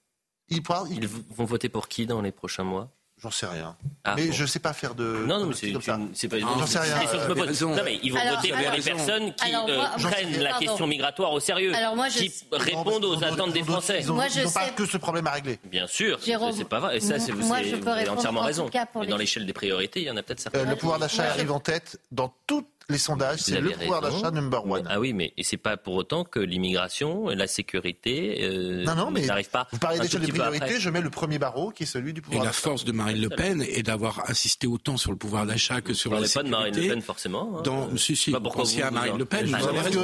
[0.49, 2.91] Ils vont voter pour qui dans les prochains mois?
[3.22, 3.76] J'en sais rien.
[4.03, 5.03] Ah, mais je ne sais pas faire de.
[5.28, 6.47] Non, non, mais c'est pas une.
[6.47, 6.95] J'en sais rien.
[6.95, 11.39] non, mais ils vont voter pour les personnes qui euh, prennent la question migratoire au
[11.39, 13.99] sérieux, Alors moi, qui répondent aux attentes des Français.
[14.01, 14.17] Ils n'ont
[14.51, 15.59] pas que ce problème à régler.
[15.65, 16.97] Bien sûr, c'est pas vrai.
[16.97, 18.69] Et ça, c'est vous avez entièrement raison.
[18.99, 20.59] Mais dans l'échelle des priorités, il y en a peut-être certains.
[20.59, 24.32] Euh, le pouvoir d'achat arrive en tête dans toutes les sondages, c'est le pouvoir d'achat
[24.32, 24.86] number one.
[24.90, 29.26] Ah oui, mais c'est pas pour autant que l'immigration, la sécurité, euh, non, non, mais
[29.26, 29.68] n'arrive pas.
[29.72, 32.44] Vous parlez déjà de priorité, je mets le premier barreau qui est celui du pouvoir.
[32.44, 35.82] Et la force de Marine Le Pen est d'avoir insisté autant sur le pouvoir d'achat
[35.82, 36.40] que sur la sécurité.
[36.40, 37.58] pas de Marine Le Pen forcément.
[37.58, 37.62] Hein.
[37.64, 39.46] Dans, si, si, pensez à Marine Le Pen.
[39.46, 40.02] Vous avez raison.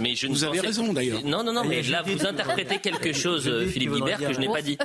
[0.00, 1.22] Mais je vous avez raison d'ailleurs.
[1.24, 4.62] Non, non, non, mais là vous interprétez quelque chose, Philippe Guibert, que je n'ai pas
[4.62, 4.78] dit.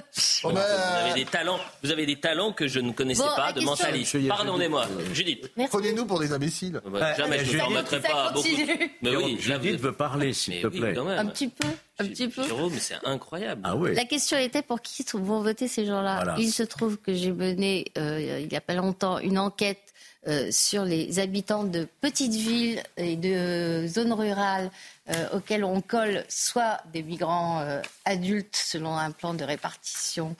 [0.43, 3.61] Oh, vous avez des talents, vous avez des talents que je ne connaissais pas de
[3.61, 4.27] mentalisme.
[4.27, 5.51] Pardonnez-moi, Judith.
[5.69, 6.81] Prenez-nous pour des imbéciles.
[7.17, 8.47] Jamais je ne pas beaucoup.
[9.01, 10.97] Mais oui, Judith veut parler, s'il te plaît.
[10.97, 11.67] Un petit peu.
[11.99, 12.43] Un petit peu.
[12.71, 13.61] mais c'est incroyable.
[13.63, 13.95] Ah oui.
[13.95, 16.35] La question était pour qui vont voter ces gens-là.
[16.37, 19.93] Il se trouve que j'ai mené, euh, il n'y a pas longtemps, une enquête
[20.27, 24.69] euh, sur les habitants de petites villes et de zones rurales
[25.09, 27.63] euh, auxquelles on colle soit des migrants
[28.05, 30.35] adultes selon un plan de répartition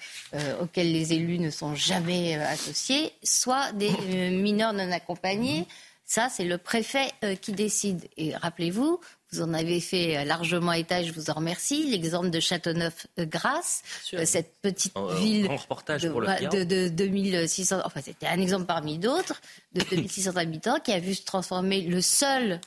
[0.61, 3.91] auquel les élus ne sont jamais associés, soit des
[4.29, 5.65] mineurs non accompagnés.
[6.09, 8.07] Ça, c'est le préfet euh, qui décide.
[8.15, 9.01] Et rappelez-vous,
[9.33, 11.85] vous en avez fait euh, largement état, je vous en remercie.
[11.89, 13.83] L'exemple de Châteauneuf-Grasse,
[14.13, 19.41] euh, cette petite ville de, de, 2600, enfin c'était un exemple parmi d'autres,
[19.73, 22.61] de 2600 habitants qui a vu se transformer le seul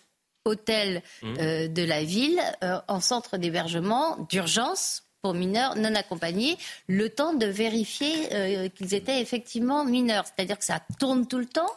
[0.45, 1.34] hôtel mmh.
[1.68, 2.41] de la ville
[2.88, 6.57] en centre d'hébergement d'urgence pour mineurs non accompagnés,
[6.88, 10.24] le temps de vérifier qu'ils étaient effectivement mineurs.
[10.24, 11.70] C'est-à-dire que ça tourne tout le temps.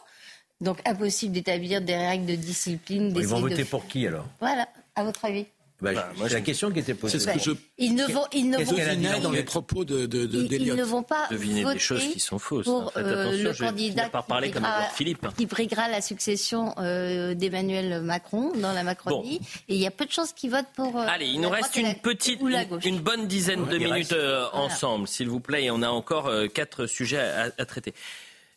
[0.64, 3.12] Donc impossible d'établir des règles de discipline.
[3.16, 5.46] Ils vont voter pour qui alors Voilà, à votre avis
[5.84, 7.18] bah, bah, c'est la question qui était posée.
[7.18, 7.50] Que je...
[7.78, 10.74] Ils ne vont, ils ne vont pas dans les propos de, de, de ils, ils,
[10.74, 12.64] ne vont pas deviner voter des choses qui sont fausses.
[12.64, 15.26] Pour euh, le candidat qui, parler briguera, Philippe.
[15.36, 19.40] qui briguera la succession euh, d'Emmanuel Macron dans la Macronie.
[19.68, 20.96] Et il y a peu de chances qu'ils votent pour.
[20.98, 22.40] Euh, Allez, il nous reste une petite,
[22.84, 25.64] une, bonne dizaine de minutes euh, ensemble, s'il vous plaît.
[25.64, 27.92] Et on a encore euh, quatre sujets à, à traiter.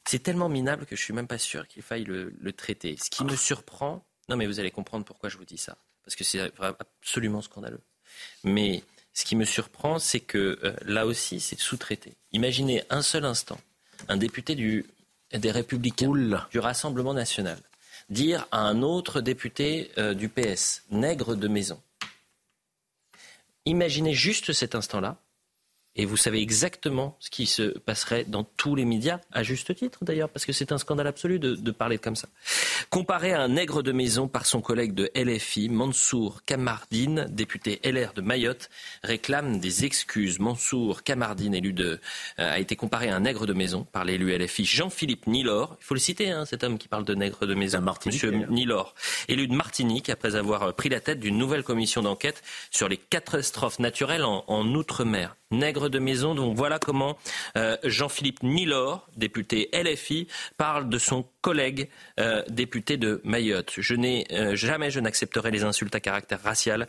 [0.07, 2.95] C'est tellement minable que je suis même pas sûr qu'il faille le, traiter.
[2.97, 6.15] Ce qui me surprend, non mais vous allez comprendre pourquoi je vous dis ça, parce
[6.15, 7.81] que c'est absolument scandaleux.
[8.43, 8.83] Mais
[9.13, 12.15] ce qui me surprend, c'est que euh, là aussi, c'est sous-traité.
[12.31, 13.59] Imaginez un seul instant
[14.07, 14.85] un député du,
[15.31, 16.11] des Républicains,
[16.51, 17.59] du Rassemblement national,
[18.09, 21.81] dire à un autre député euh, du PS, nègre de maison.
[23.65, 25.17] Imaginez juste cet instant-là,
[25.97, 29.99] Et vous savez exactement ce qui se passerait dans tous les médias, à juste titre
[30.03, 32.27] d'ailleurs, parce que c'est un scandale absolu de, de, parler comme ça.
[32.89, 38.13] Comparé à un nègre de maison par son collègue de LFI, Mansour Kamardine, député LR
[38.13, 38.69] de Mayotte,
[39.03, 40.39] réclame des excuses.
[40.39, 41.99] Mansour Kamardine, élu de,
[42.39, 45.77] euh, a été comparé à un nègre de maison par l'élu LFI Jean-Philippe Nilor.
[45.81, 47.67] Il faut le citer, hein, cet homme qui parle de nègre de maison.
[48.05, 48.95] Monsieur Nilor,
[49.27, 52.41] élu de Martinique après avoir pris la tête d'une nouvelle commission d'enquête
[52.71, 56.35] sur les catastrophes naturelles en, en Outre-mer nègre de maison.
[56.35, 57.17] Donc voilà comment
[57.57, 60.27] euh, Jean-Philippe Nilor, député LFI,
[60.57, 61.89] parle de son collègue
[62.19, 63.73] euh, député de Mayotte.
[63.77, 66.87] Je n'ai euh, jamais je n'accepterai les insultes à caractère racial,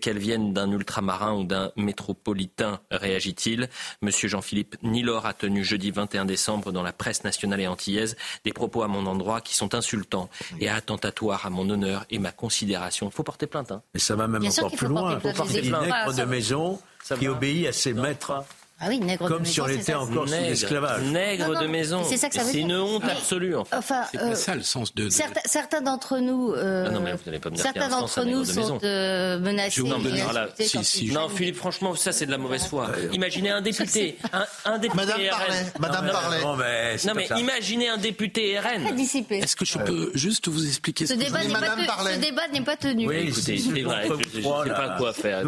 [0.00, 3.68] qu'elles viennent d'un ultramarin ou d'un métropolitain, réagit-il.
[4.02, 8.52] Monsieur Jean-Philippe Nilor a tenu jeudi 21 décembre dans la presse nationale et antillaise des
[8.52, 10.28] propos à mon endroit qui sont insultants
[10.60, 13.08] et attentatoires à mon honneur et ma considération.
[13.08, 13.72] Il faut porter plainte.
[13.72, 13.82] Hein.
[13.94, 15.14] Mais ça va même encore plus loin.
[15.14, 16.16] Il faut porter plainte.
[16.16, 16.78] de maison
[17.18, 18.44] qui obéit à ses maîtres.
[18.80, 21.02] Ah oui, nègre Comme de si on était encore sous l'esclavage.
[21.04, 22.02] Nègre de maison.
[22.04, 22.54] C'est ça que ça veut dire.
[22.54, 23.54] C'est une honte absolue.
[23.54, 23.76] En fait.
[23.76, 25.08] Enfin, c'est pas euh, ça le sens de.
[25.10, 26.52] Certains, certains d'entre nous.
[26.52, 29.82] Euh, ah non, mais vous n'allez pas me dire certains d'entre nous sont euh, menacés.
[29.82, 30.48] Non, mais voilà.
[30.58, 32.88] si, si, non, Philippe, franchement, ça c'est de la mauvaise foi.
[33.12, 35.28] Imaginez un député, un, un député Madame RN.
[35.30, 36.42] Parlait, Madame parlait.
[36.42, 38.98] Non, mais, non, mais imaginez un député RN.
[38.98, 43.06] Est-ce que je peux juste vous expliquer ce, débat Ce débat n'est pas tenu.
[43.06, 44.08] Oui, écoutez, c'est vrai.
[44.08, 45.44] Je ne sais pas quoi faire.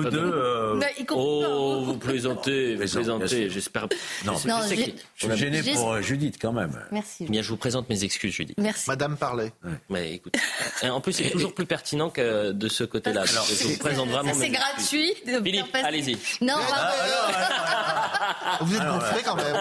[1.11, 2.77] Oh, vous plaisantez,
[3.25, 3.89] J'espère
[4.25, 4.75] non, je,
[5.15, 6.73] suis gêné pour euh, Judith quand même.
[6.91, 7.27] Merci.
[7.27, 8.57] Bien, je vous présente mes excuses, Judith.
[8.59, 8.89] Merci.
[8.89, 9.53] Madame parlait.
[9.91, 10.35] Mais écoute,
[10.83, 13.25] en plus, c'est toujours plus pertinent que de ce côté-là.
[13.25, 14.33] je vous présente vraiment.
[14.35, 15.15] C'est gratuit.
[15.45, 16.17] Philippe, allez-y.
[16.41, 16.55] Non,
[18.61, 19.57] Vous êtes gonflé quand même.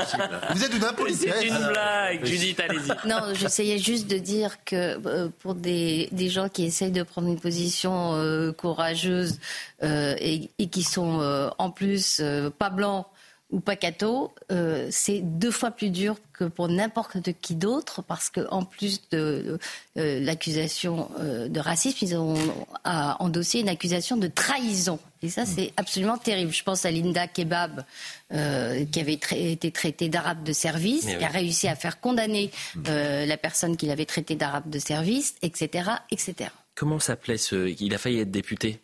[0.54, 1.36] Vous êtes une impolitesse.
[1.40, 3.08] C'est une blague, Judith, allez-y.
[3.08, 4.76] Non, j'essayais juste de dire que
[5.06, 9.40] euh, pour des, des, gens qui essayent de prendre une position euh, courageuse
[9.82, 12.22] et, et, qui sont en plus
[12.58, 13.06] pas blancs
[13.52, 18.66] ou Pacato, euh, c'est deux fois plus dur que pour n'importe qui d'autre, parce qu'en
[18.66, 19.60] plus de
[19.98, 22.36] euh, l'accusation euh, de racisme, ils ont
[22.84, 25.00] endossé une accusation de trahison.
[25.22, 26.52] Et ça, c'est absolument terrible.
[26.52, 27.84] Je pense à Linda Kebab,
[28.30, 33.78] qui avait été traitée d'arabe de service, qui a réussi à faire condamner la personne
[33.78, 36.52] qu'il avait traitée d'arabe de service, etc., etc.
[36.76, 37.74] Comment s'appelait ce...
[37.80, 38.82] Il a failli être député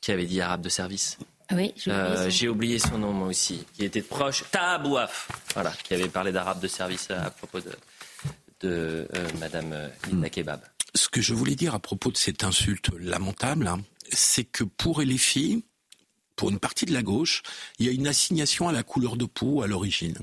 [0.00, 1.18] qui avait dit arabe de service?
[1.52, 6.08] Oui, euh, j'ai oublié son nom moi aussi, qui était proche, Tahabouaf, voilà, qui avait
[6.08, 7.70] parlé d'arabe de service à propos de,
[8.60, 10.60] de euh, Madame euh, Linda Kebab.
[10.94, 15.02] Ce que je voulais dire à propos de cette insulte lamentable, hein, c'est que pour
[15.02, 15.62] les filles,
[16.36, 17.42] pour une partie de la gauche,
[17.78, 20.16] il y a une assignation à la couleur de peau à l'origine.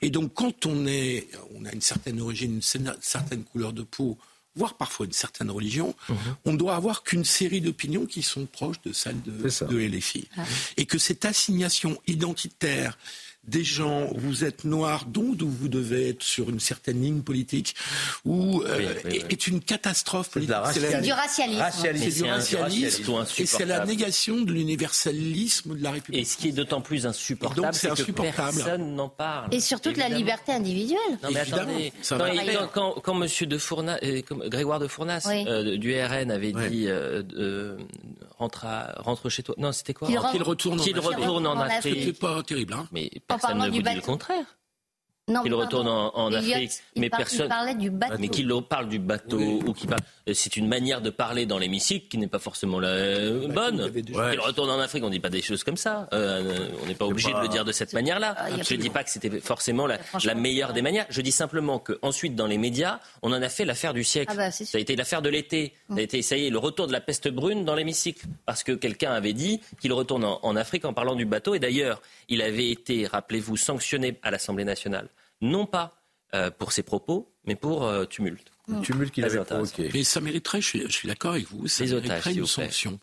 [0.00, 4.18] Et donc quand on est, on a une certaine origine, une certaine couleur de peau,
[4.54, 6.16] voire parfois une certaine religion, mhm.
[6.44, 10.28] on ne doit avoir qu'une série d'opinions qui sont proches de celles de, de LFI.
[10.36, 10.42] Ah
[10.76, 12.98] Et que cette assignation identitaire
[13.44, 17.74] des gens, vous êtes noir, donc vous devez être sur une certaine ligne politique,
[18.24, 20.54] ou euh, est une catastrophe politique.
[20.72, 21.64] C'est du racialisme.
[21.72, 23.24] C'est du racialisme.
[23.38, 26.22] Et c'est la négation de l'universalisme de la République.
[26.22, 29.52] Et ce qui est d'autant plus insupportable, c'est que personne n'en parle.
[29.52, 30.98] Et surtout de la liberté individuelle.
[31.22, 31.92] Non mais attendez,
[32.72, 36.88] quand, quand, Monsieur de Fournas, euh, Grégoire de Fournas euh, du RN avait dit
[38.42, 38.66] rentre,
[38.98, 39.54] rentre chez toi.
[39.58, 40.80] Non, c'était quoi Qu'il retourne,
[41.46, 41.98] en Afrique.
[41.98, 44.44] C'était pas terrible, hein Mais personne ne vous dit le contraire.
[45.32, 47.48] Non, qu'il retourne en, Afrique, mais personne.
[47.48, 48.16] parlait du bateau.
[48.18, 50.00] Mais qu'il parle du bateau ou qui parle.
[50.32, 53.90] C'est une manière de parler dans l'hémicycle qui n'est pas forcément la euh, bonne.
[53.92, 56.08] Qu'il retourne en Afrique, on ne dit pas des choses comme ça.
[56.12, 58.34] Euh, on n'est pas obligé de le dire de cette manière-là.
[58.38, 61.06] Ah, Je ne dis pas que c'était forcément la, la, meilleure des manières.
[61.08, 64.32] Je dis simplement qu'ensuite, dans les médias, on en a fait l'affaire du siècle.
[64.32, 65.74] Ah bah, ça a été l'affaire de l'été.
[65.88, 66.00] Ça a mm.
[66.00, 68.26] été, ça y est, le retour de la peste brune dans l'hémicycle.
[68.46, 71.54] Parce que quelqu'un avait dit qu'il retourne en, en Afrique en parlant du bateau.
[71.54, 75.08] Et d'ailleurs, il avait été, rappelez-vous, sanctionné à l'Assemblée nationale
[75.42, 76.02] non pas
[76.34, 78.50] euh, pour ses propos, mais pour euh, tumulte.
[78.68, 79.90] Le tumulte qu'il avait provoqué.
[79.92, 82.98] Mais ça mériterait, je suis, d'accord avec vous, ça mériterait une sanction.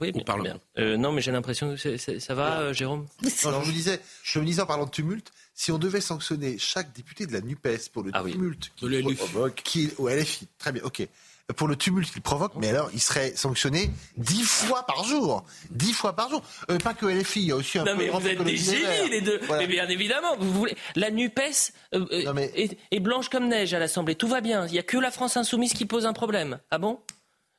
[0.00, 0.60] Oui, bien, bien.
[0.78, 3.06] Euh, non, mais j'ai l'impression que ça va, Jérôme?
[3.22, 6.92] Je, vous disais, je me disais en parlant de tumulte, si on devait sanctionner chaque
[6.92, 9.16] député de la NUPES pour le ah tumulte qui, oui.
[9.62, 11.06] qui, LFI, très bien, ok,
[11.52, 15.44] pour le tumulte qu'il provoque, mais alors il serait sanctionné dix fois par jour.
[15.70, 16.42] Dix fois par jour.
[16.70, 19.10] Euh, pas que LFI, il y a aussi un Non, mais vous êtes des génies,
[19.10, 19.40] les deux.
[19.50, 20.76] Mais bien évidemment, vous voulez.
[20.96, 22.48] La NUPES euh, euh,
[22.90, 24.14] est, blanche comme neige à l'Assemblée.
[24.14, 24.66] Tout va bien.
[24.66, 26.58] Il n'y a que la France Insoumise qui pose un problème.
[26.70, 27.00] Ah bon?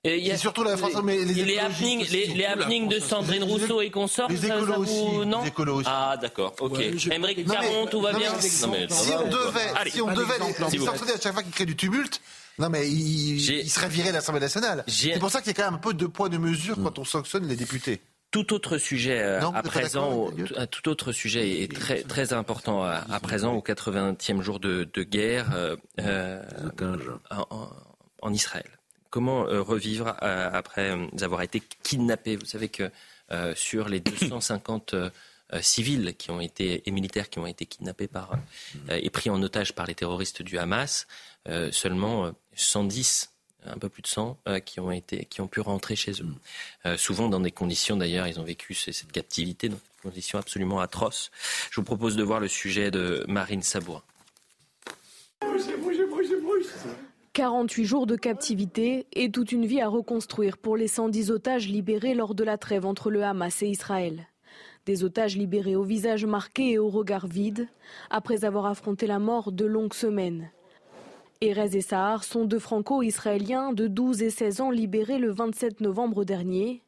[0.05, 3.79] Il y a surtout la France, mais les, les happenings, les, happenings de Sandrine Rousseau
[3.79, 5.89] et consorts, les écolos aussi, non les écolos aussi.
[5.89, 6.77] Ah d'accord, ok.
[6.77, 8.37] Ouais, Caron, tout va bien.
[8.41, 12.19] si, on devait, si on devait les, sanctionner à chaque fois qu'il crée du tumulte,
[12.59, 14.83] non, mais il, serait viré de l'Assemblée nationale.
[14.87, 16.99] C'est pour ça qu'il y a quand même un peu de poids de mesure quand
[16.99, 18.01] on sanctionne les députés.
[18.31, 20.31] Tout autre sujet à présent,
[20.71, 25.77] tout autre sujet est très, très important à, présent, au 80e jour de, guerre
[28.21, 28.69] en, Israël.
[29.09, 32.35] Comment revivre après avoir été kidnappé?
[32.35, 32.91] Vous savez que
[33.55, 34.95] sur les 250
[35.61, 38.37] civils qui ont été, et militaires qui ont été kidnappés par,
[38.89, 41.07] et pris en otage par les terroristes du Hamas,
[41.71, 43.33] seulement 110
[43.65, 46.27] un peu plus de 100 euh, qui ont été, qui ont pu rentrer chez eux.
[46.85, 50.79] Euh, souvent dans des conditions d'ailleurs, ils ont vécu cette captivité dans des conditions absolument
[50.79, 51.31] atroces.
[51.71, 54.03] Je vous propose de voir le sujet de Marine Sabourin.
[57.33, 62.13] 48 jours de captivité et toute une vie à reconstruire pour les 110 otages libérés
[62.13, 64.27] lors de la trêve entre le Hamas et Israël.
[64.85, 67.67] Des otages libérés au visage marqué et au regard vide,
[68.11, 70.51] après avoir affronté la mort de longues semaines.
[71.45, 76.23] Erez et Sahar sont deux franco-israéliens de 12 et 16 ans libérés le 27 novembre
[76.23, 76.81] dernier,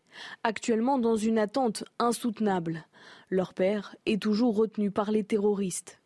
[0.45, 2.85] actuellement dans une attente insoutenable.
[3.29, 5.99] Leur père est toujours retenu par les terroristes.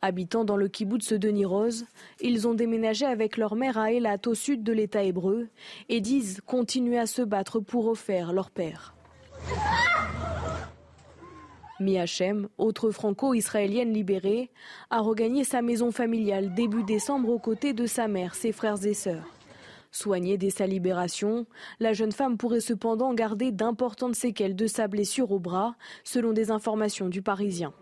[0.00, 1.86] Habitant dans le kibbutz de Niroz,
[2.20, 5.48] ils ont déménagé avec leur mère à Elat au sud de l'État hébreu
[5.88, 8.94] et disent continuer à se battre pour refaire leur père.
[11.80, 14.50] Miachem, autre franco-israélienne libérée,
[14.90, 18.94] a regagné sa maison familiale début décembre aux côtés de sa mère, ses frères et
[18.94, 19.34] sœurs.
[19.90, 21.46] Soignée dès sa libération,
[21.80, 26.50] la jeune femme pourrait cependant garder d'importantes séquelles de sa blessure au bras, selon des
[26.50, 27.72] informations du Parisien.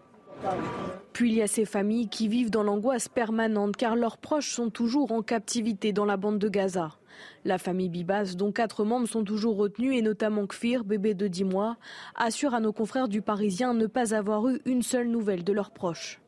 [1.13, 4.69] Puis il y a ces familles qui vivent dans l'angoisse permanente car leurs proches sont
[4.69, 6.93] toujours en captivité dans la bande de Gaza.
[7.45, 11.45] La famille Bibas, dont quatre membres sont toujours retenus, et notamment Kfir, bébé de 10
[11.45, 11.77] mois,
[12.15, 15.71] assure à nos confrères du Parisien ne pas avoir eu une seule nouvelle de leurs
[15.71, 16.21] proches.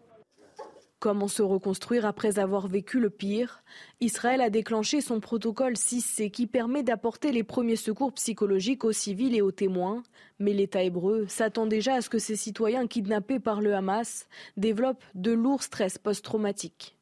[1.01, 3.62] Comment se reconstruire après avoir vécu le pire?
[4.01, 9.36] Israël a déclenché son protocole 6C qui permet d'apporter les premiers secours psychologiques aux civils
[9.36, 10.03] et aux témoins.
[10.41, 14.26] Mais l'État hébreu s'attend déjà à ce que ses citoyens kidnappés par le Hamas
[14.57, 16.97] développent de lourds stress post-traumatiques.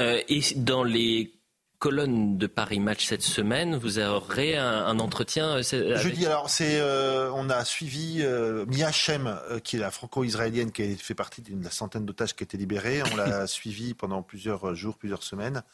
[0.00, 1.32] Euh, et dans les
[1.82, 3.74] colonne de Paris Match cette semaine.
[3.74, 5.56] Vous aurez un, entretien.
[5.56, 9.90] Euh, Jeudi, alors c'est, euh, on a suivi euh, Mia Shem, euh, qui est la
[9.90, 13.02] franco-israélienne, qui fait partie d'une centaine d'otages qui a été libérée.
[13.12, 15.64] On l'a suivi pendant plusieurs jours, plusieurs semaines,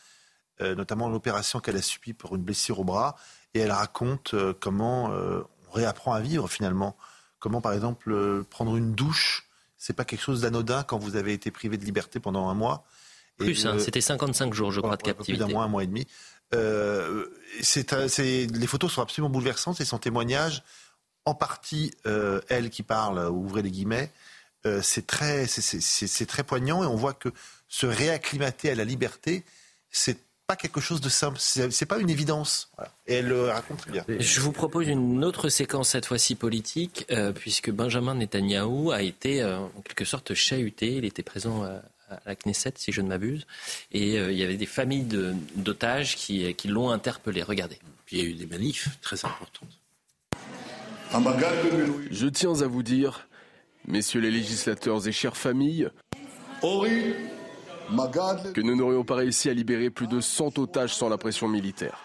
[0.61, 3.15] notamment l'opération qu'elle a subie pour une blessure au bras.
[3.53, 6.97] Et elle raconte comment on réapprend à vivre finalement.
[7.39, 9.47] Comment, par exemple, prendre une douche,
[9.77, 12.87] c'est pas quelque chose d'anodin quand vous avez été privé de liberté pendant un mois.
[13.39, 15.33] Plus, hein, c'était 55 jours, je crois, de captivité.
[15.33, 16.07] Plus d'un mois, un mois et demi.
[16.55, 17.27] Euh,
[17.77, 20.63] les photos sont absolument bouleversantes et son témoignage,
[21.25, 24.11] en partie, euh, elle qui parle, ouvrez les guillemets,
[24.67, 27.29] euh, c'est très, c'est très poignant et on voit que
[27.69, 29.45] se réacclimater à la liberté,
[29.91, 32.71] c'est pas quelque chose de simple, c'est pas une évidence.
[33.07, 34.05] Et elle le raconte très bien.
[34.09, 39.69] Je vous propose une autre séquence, cette fois-ci politique, puisque Benjamin Netanyahou a été en
[39.85, 40.95] quelque sorte chahuté.
[40.95, 41.67] Il était présent
[42.11, 43.47] à la Knesset, si je ne m'abuse.
[43.93, 45.07] Et euh, il y avait des familles
[45.57, 47.43] d'otages qui, qui l'ont interpellé.
[47.43, 47.79] Regardez.
[48.07, 49.79] Puis il y a eu des manifs très importantes.
[52.11, 53.29] Je tiens à vous dire,
[53.87, 55.91] messieurs les législateurs et chères familles,
[58.55, 61.99] que nous n'aurions pas réussi à libérer plus de 100 otages sans la pression militaire.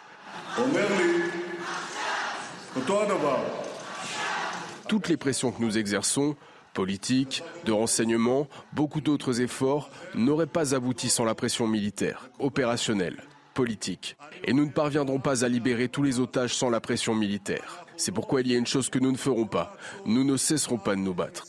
[4.87, 6.35] Toutes les pressions que nous exerçons
[6.73, 14.17] politique, de renseignement, beaucoup d'autres efforts n'auraient pas abouti sans la pression militaire, opérationnelle, politique.
[14.43, 17.85] Et nous ne parviendrons pas à libérer tous les otages sans la pression militaire.
[17.97, 19.77] C'est pourquoi il y a une chose que nous ne ferons pas.
[20.05, 21.45] Nous ne cesserons pas de nous battre.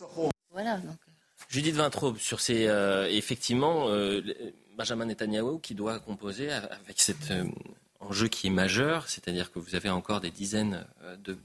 [0.53, 0.97] Voilà, donc.
[1.49, 2.67] Judith Vintraube, sur ces.
[2.67, 4.23] Euh, effectivement, euh,
[4.77, 7.45] Benjamin Netanyahu qui doit composer avec cet euh,
[8.01, 10.85] enjeu qui est majeur, c'est-à-dire que vous avez encore des dizaines
[11.23, 11.37] de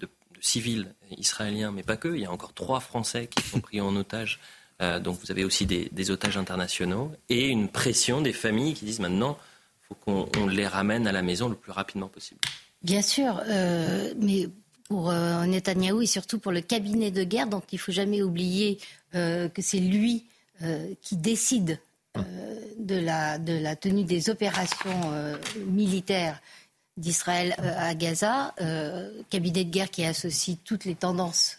[0.41, 2.09] civils israéliens, mais pas que.
[2.09, 4.39] Il y a encore trois Français qui sont pris en otage.
[4.81, 9.01] Euh, donc vous avez aussi des, otages internationaux et une pression des familles qui disent
[9.01, 9.37] maintenant,
[9.83, 12.39] il faut qu'on les ramène à la maison le plus rapidement possible.
[12.81, 14.47] Bien sûr, euh, mais
[14.87, 18.21] pour euh, Netanyahou et surtout pour le cabinet de guerre, donc il ne faut jamais
[18.21, 18.79] oublier
[19.11, 20.25] que c'est lui
[21.01, 21.79] qui décide
[22.15, 22.21] de
[22.77, 25.11] de, la, tenue des opérations
[25.67, 26.39] militaires
[26.99, 31.57] d'Israël euh, à Gaza, euh, cabinet de guerre qui associe toutes les tendances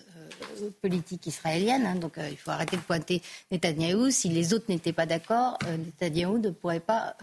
[0.62, 1.86] euh, politiques israéliennes.
[1.86, 4.10] Hein, donc il faut arrêter de pointer Netanyahou.
[4.10, 7.16] Si les autres n'étaient pas d'accord, Netanyahou ne pourrait pas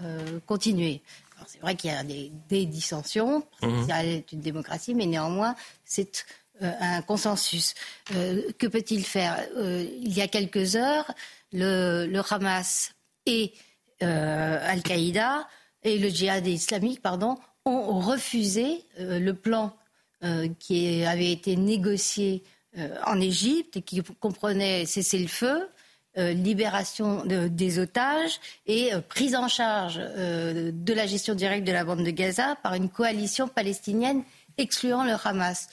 [0.46, 1.02] continuer.
[1.46, 3.46] C'est vrai qu'il y a des, dissensions.
[3.62, 3.82] Mhm.
[3.82, 5.56] Israël est une démocratie, mais néanmoins,
[5.86, 6.26] c'est
[6.60, 7.76] un consensus.
[8.10, 9.38] que peut-il faire?
[9.56, 11.14] Il y a quelques heures,
[11.54, 12.94] le, le Hamas
[13.28, 13.54] et
[14.02, 15.48] Al-Qaïda
[15.84, 17.38] et le djihad islamique, pardon,
[17.68, 19.76] ont refusé euh, le plan
[20.24, 22.44] euh, qui avait été négocié
[23.08, 25.68] en Égypte et qui comprenait cesser le feu,
[26.16, 32.12] libération des otages et prise en charge de la gestion directe de la bande de
[32.12, 34.22] Gaza par une coalition palestinienne
[34.60, 35.70] excluant le Hamas.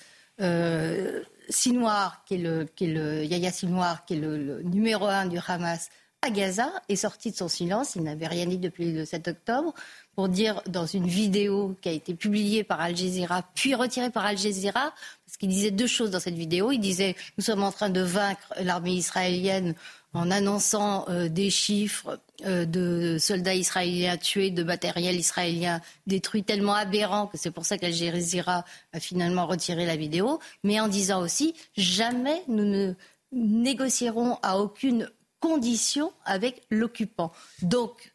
[1.49, 5.39] Sinoir, qui est le, qui est le Yahya Sinoir, qui est le, numéro un du
[5.47, 5.91] Hamas
[6.23, 7.97] à Gaza, est sorti de son silence.
[7.97, 9.75] Il n'avait rien dit depuis le 7 octobre
[10.15, 14.25] pour dire dans une vidéo qui a été publiée par Al Jazeera, puis retirée par
[14.25, 14.93] Al Jazeera,
[15.27, 16.71] parce qu'il disait deux choses dans cette vidéo.
[16.73, 19.75] Il disait nous sommes en train de vaincre l'armée israélienne
[20.13, 26.75] en annonçant euh, des chiffres euh, de soldats israéliens tués, de matériel israélien détruit tellement
[26.75, 31.21] aberrant que c'est pour ça qu'Al Jazeera a finalement retiré la vidéo, mais en disant
[31.21, 32.95] aussi jamais nous ne
[33.33, 35.11] négocierons à aucune
[35.41, 37.33] condition avec l'occupant.
[37.61, 38.13] Donc,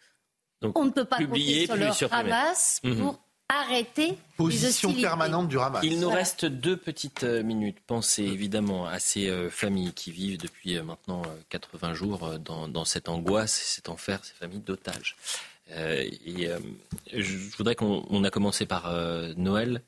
[0.62, 2.98] on ne peut pas compter sur le Hamas mhm.
[2.98, 3.20] pour
[3.50, 5.84] arrêter Position permanente du Hamas.
[5.84, 7.78] Il nous reste deux petites euh, minutes.
[7.86, 13.10] Pensez évidemment à ces euh, familles qui vivent depuis euh, maintenant 80 jours dans, cette
[13.10, 15.18] angoisse, cet enfer, ces familles d'otages.
[15.76, 16.50] et
[17.12, 18.94] je voudrais qu'on a commencé par
[19.36, 19.82] Noël.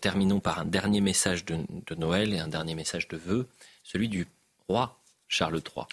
[0.00, 1.64] terminons par un dernier message de,
[1.96, 3.48] Noël et un dernier message de vœux,
[3.82, 4.26] celui du
[4.68, 5.86] roi Charles III.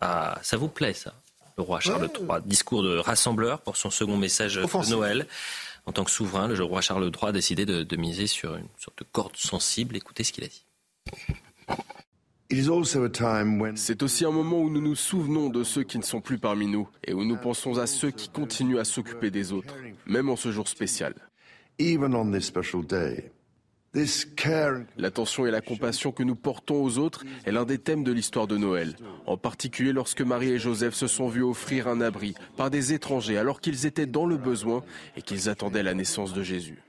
[0.00, 1.14] Ah, ça vous plaît ça?
[1.56, 2.40] Le roi Charles III.
[2.44, 5.26] Discours de rassembleur pour son second message de Noël.
[5.86, 8.98] En tant que souverain, le roi Charles III a décidé de, miser sur une sorte
[8.98, 9.96] de corde sensible.
[9.96, 10.64] Écoutez ce qu'il a dit.
[13.76, 16.66] C'est aussi un moment où nous nous souvenons de ceux qui ne sont plus parmi
[16.66, 19.74] nous et où nous pensons à ceux qui continuent à s'occuper des autres,
[20.06, 21.14] même en ce jour spécial.
[24.96, 28.46] L'attention et la compassion que nous portons aux autres est l'un des thèmes de l'histoire
[28.46, 28.96] de Noël,
[29.26, 33.38] en particulier lorsque Marie et Joseph se sont vus offrir un abri par des étrangers
[33.38, 34.84] alors qu'ils étaient dans le besoin
[35.16, 36.82] et qu'ils attendaient la naissance de Jésus.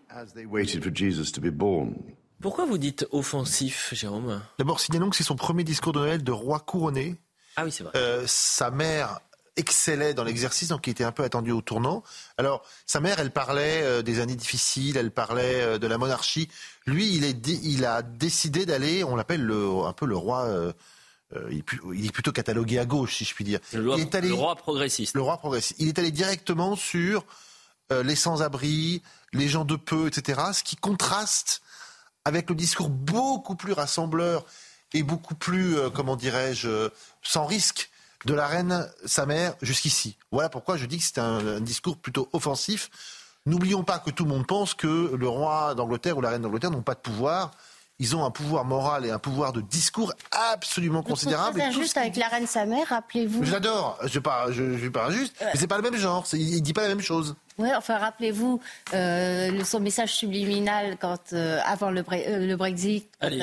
[2.39, 4.41] Pourquoi vous dites offensif, Jérôme?
[4.59, 7.15] D'abord, signalons que c'est son premier discours de Noël de roi couronné.
[7.55, 7.93] Ah oui, c'est vrai.
[7.95, 9.19] Euh, sa mère
[9.57, 12.03] excellait dans l'exercice, donc il était un peu attendu au tournant.
[12.37, 16.47] Alors, sa mère, elle parlait euh, des années difficiles, elle parlait euh, de la monarchie.
[16.85, 20.45] Lui, il, est, il a décidé d'aller, on l'appelle un peu le roi.
[20.45, 20.71] Euh,
[21.51, 23.59] il, est plutôt catalogué à gauche, si je puis dire.
[23.73, 25.13] Le, roi, le roi progressiste.
[25.13, 25.75] Le roi progressiste.
[25.79, 27.25] Il est allé directement sur
[27.89, 29.01] les sans-abri,
[29.33, 30.39] les gens de peu, etc.
[30.53, 31.61] Ce qui contraste
[32.23, 34.45] avec le discours beaucoup plus rassembleur
[34.93, 36.89] et beaucoup plus, comment dirais-je,
[37.23, 37.89] sans risque
[38.25, 40.17] de la reine, sa mère, jusqu'ici.
[40.31, 42.89] Voilà pourquoi je dis que c'est un, discours plutôt offensif.
[43.45, 46.71] N'oublions pas que tout le monde pense que le roi d'Angleterre ou la reine d'Angleterre
[46.71, 47.51] n'ont pas de pouvoir.
[47.99, 51.59] Ils ont un pouvoir moral et un pouvoir de discours absolument considérable.
[51.59, 53.43] C'est injuste avec la reine sa mère, rappelez-vous.
[53.43, 56.23] J'adore, je ne pas, je, suis pas injuste, mais c'est pas le même genre.
[56.33, 57.35] Il, ne dit pas la même chose.
[57.57, 58.61] Oui, enfin rappelez-vous
[58.93, 63.41] euh, son message subliminal quand euh, avant le, euh, Brexit, elle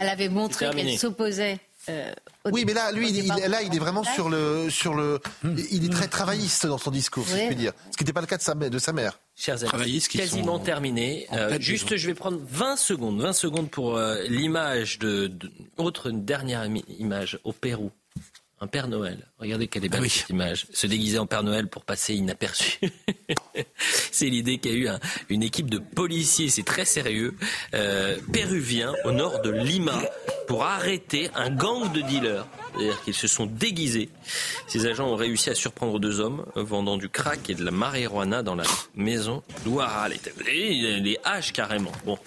[0.00, 1.58] avait montré qu'elle s'opposait
[1.88, 2.12] euh,
[2.50, 5.92] oui, mais là, lui, il, là, il est vraiment sur le, sur le, il est
[5.92, 7.72] très travailliste dans son discours, si je puis dire.
[7.90, 9.18] Ce qui n'était pas le cas de sa, de sa mère.
[9.36, 11.26] Chers amis, quasiment terminé.
[11.32, 15.32] Euh, juste, je vais prendre 20 secondes, 20 secondes pour euh, l'image de,
[15.76, 16.66] autre dernière
[16.98, 17.90] image au Pérou
[18.64, 19.18] un Père Noël.
[19.38, 20.66] Regardez quelle est belle ah cette image.
[20.72, 22.78] Se déguiser en Père Noël pour passer inaperçu.
[24.10, 24.88] c'est l'idée qu'a eu
[25.28, 27.34] une équipe de policiers, c'est très sérieux,
[27.74, 30.00] euh, péruviens au nord de Lima
[30.48, 32.46] pour arrêter un gang de dealers.
[32.72, 34.08] C'est-à-dire qu'ils se sont déguisés.
[34.66, 38.42] Ces agents ont réussi à surprendre deux hommes vendant du crack et de la marijuana
[38.42, 38.64] dans la
[38.94, 40.08] maison d'Ouara.
[40.08, 41.92] Les, les haches carrément.
[42.06, 42.18] Bon.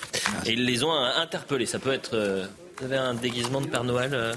[0.45, 1.65] Et ils les ont interpellés.
[1.65, 2.13] Ça peut être...
[2.13, 2.45] Euh,
[2.77, 4.33] vous avez un déguisement de Père Noël euh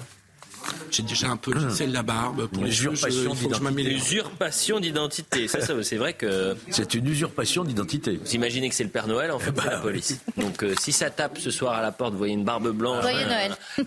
[0.90, 2.48] j'ai déjà un peu lissé la barbe.
[2.48, 5.48] Pour usurpation d'identité.
[5.48, 6.56] Ça, c'est vrai que.
[6.70, 8.20] C'est une usurpation d'identité.
[8.22, 10.20] Vous imaginez que c'est le Père Noël, en fait, bah, la police.
[10.36, 13.02] Donc, euh, si ça tape ce soir à la porte, vous voyez une barbe blanche.
[13.02, 13.56] Voyez Noël.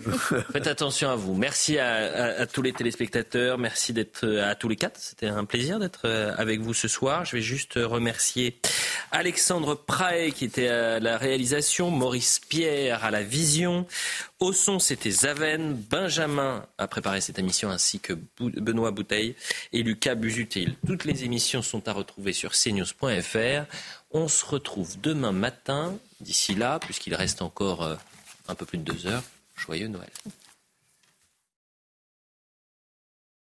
[0.52, 1.34] Faites attention à vous.
[1.34, 3.58] Merci à, tous les téléspectateurs.
[3.58, 4.98] Merci d'être euh, à tous les quatre.
[5.00, 7.24] C'était un plaisir d'être euh, avec vous ce soir.
[7.24, 8.58] Je vais juste remercier
[9.10, 13.86] Alexandre Prae qui était à la réalisation, Maurice Pierre à la vision,
[14.40, 19.36] au son, c'était Zaven, Benjamin a préparé cette émission, ainsi que Benoît Bouteille
[19.72, 20.76] et Lucas Busutil.
[20.86, 23.64] Toutes les émissions sont à retrouver sur cnews.fr.
[24.10, 25.96] On se retrouve demain matin.
[26.20, 27.96] D'ici là, puisqu'il reste encore euh,
[28.48, 29.22] un peu plus de deux heures,
[29.56, 30.10] joyeux Noël.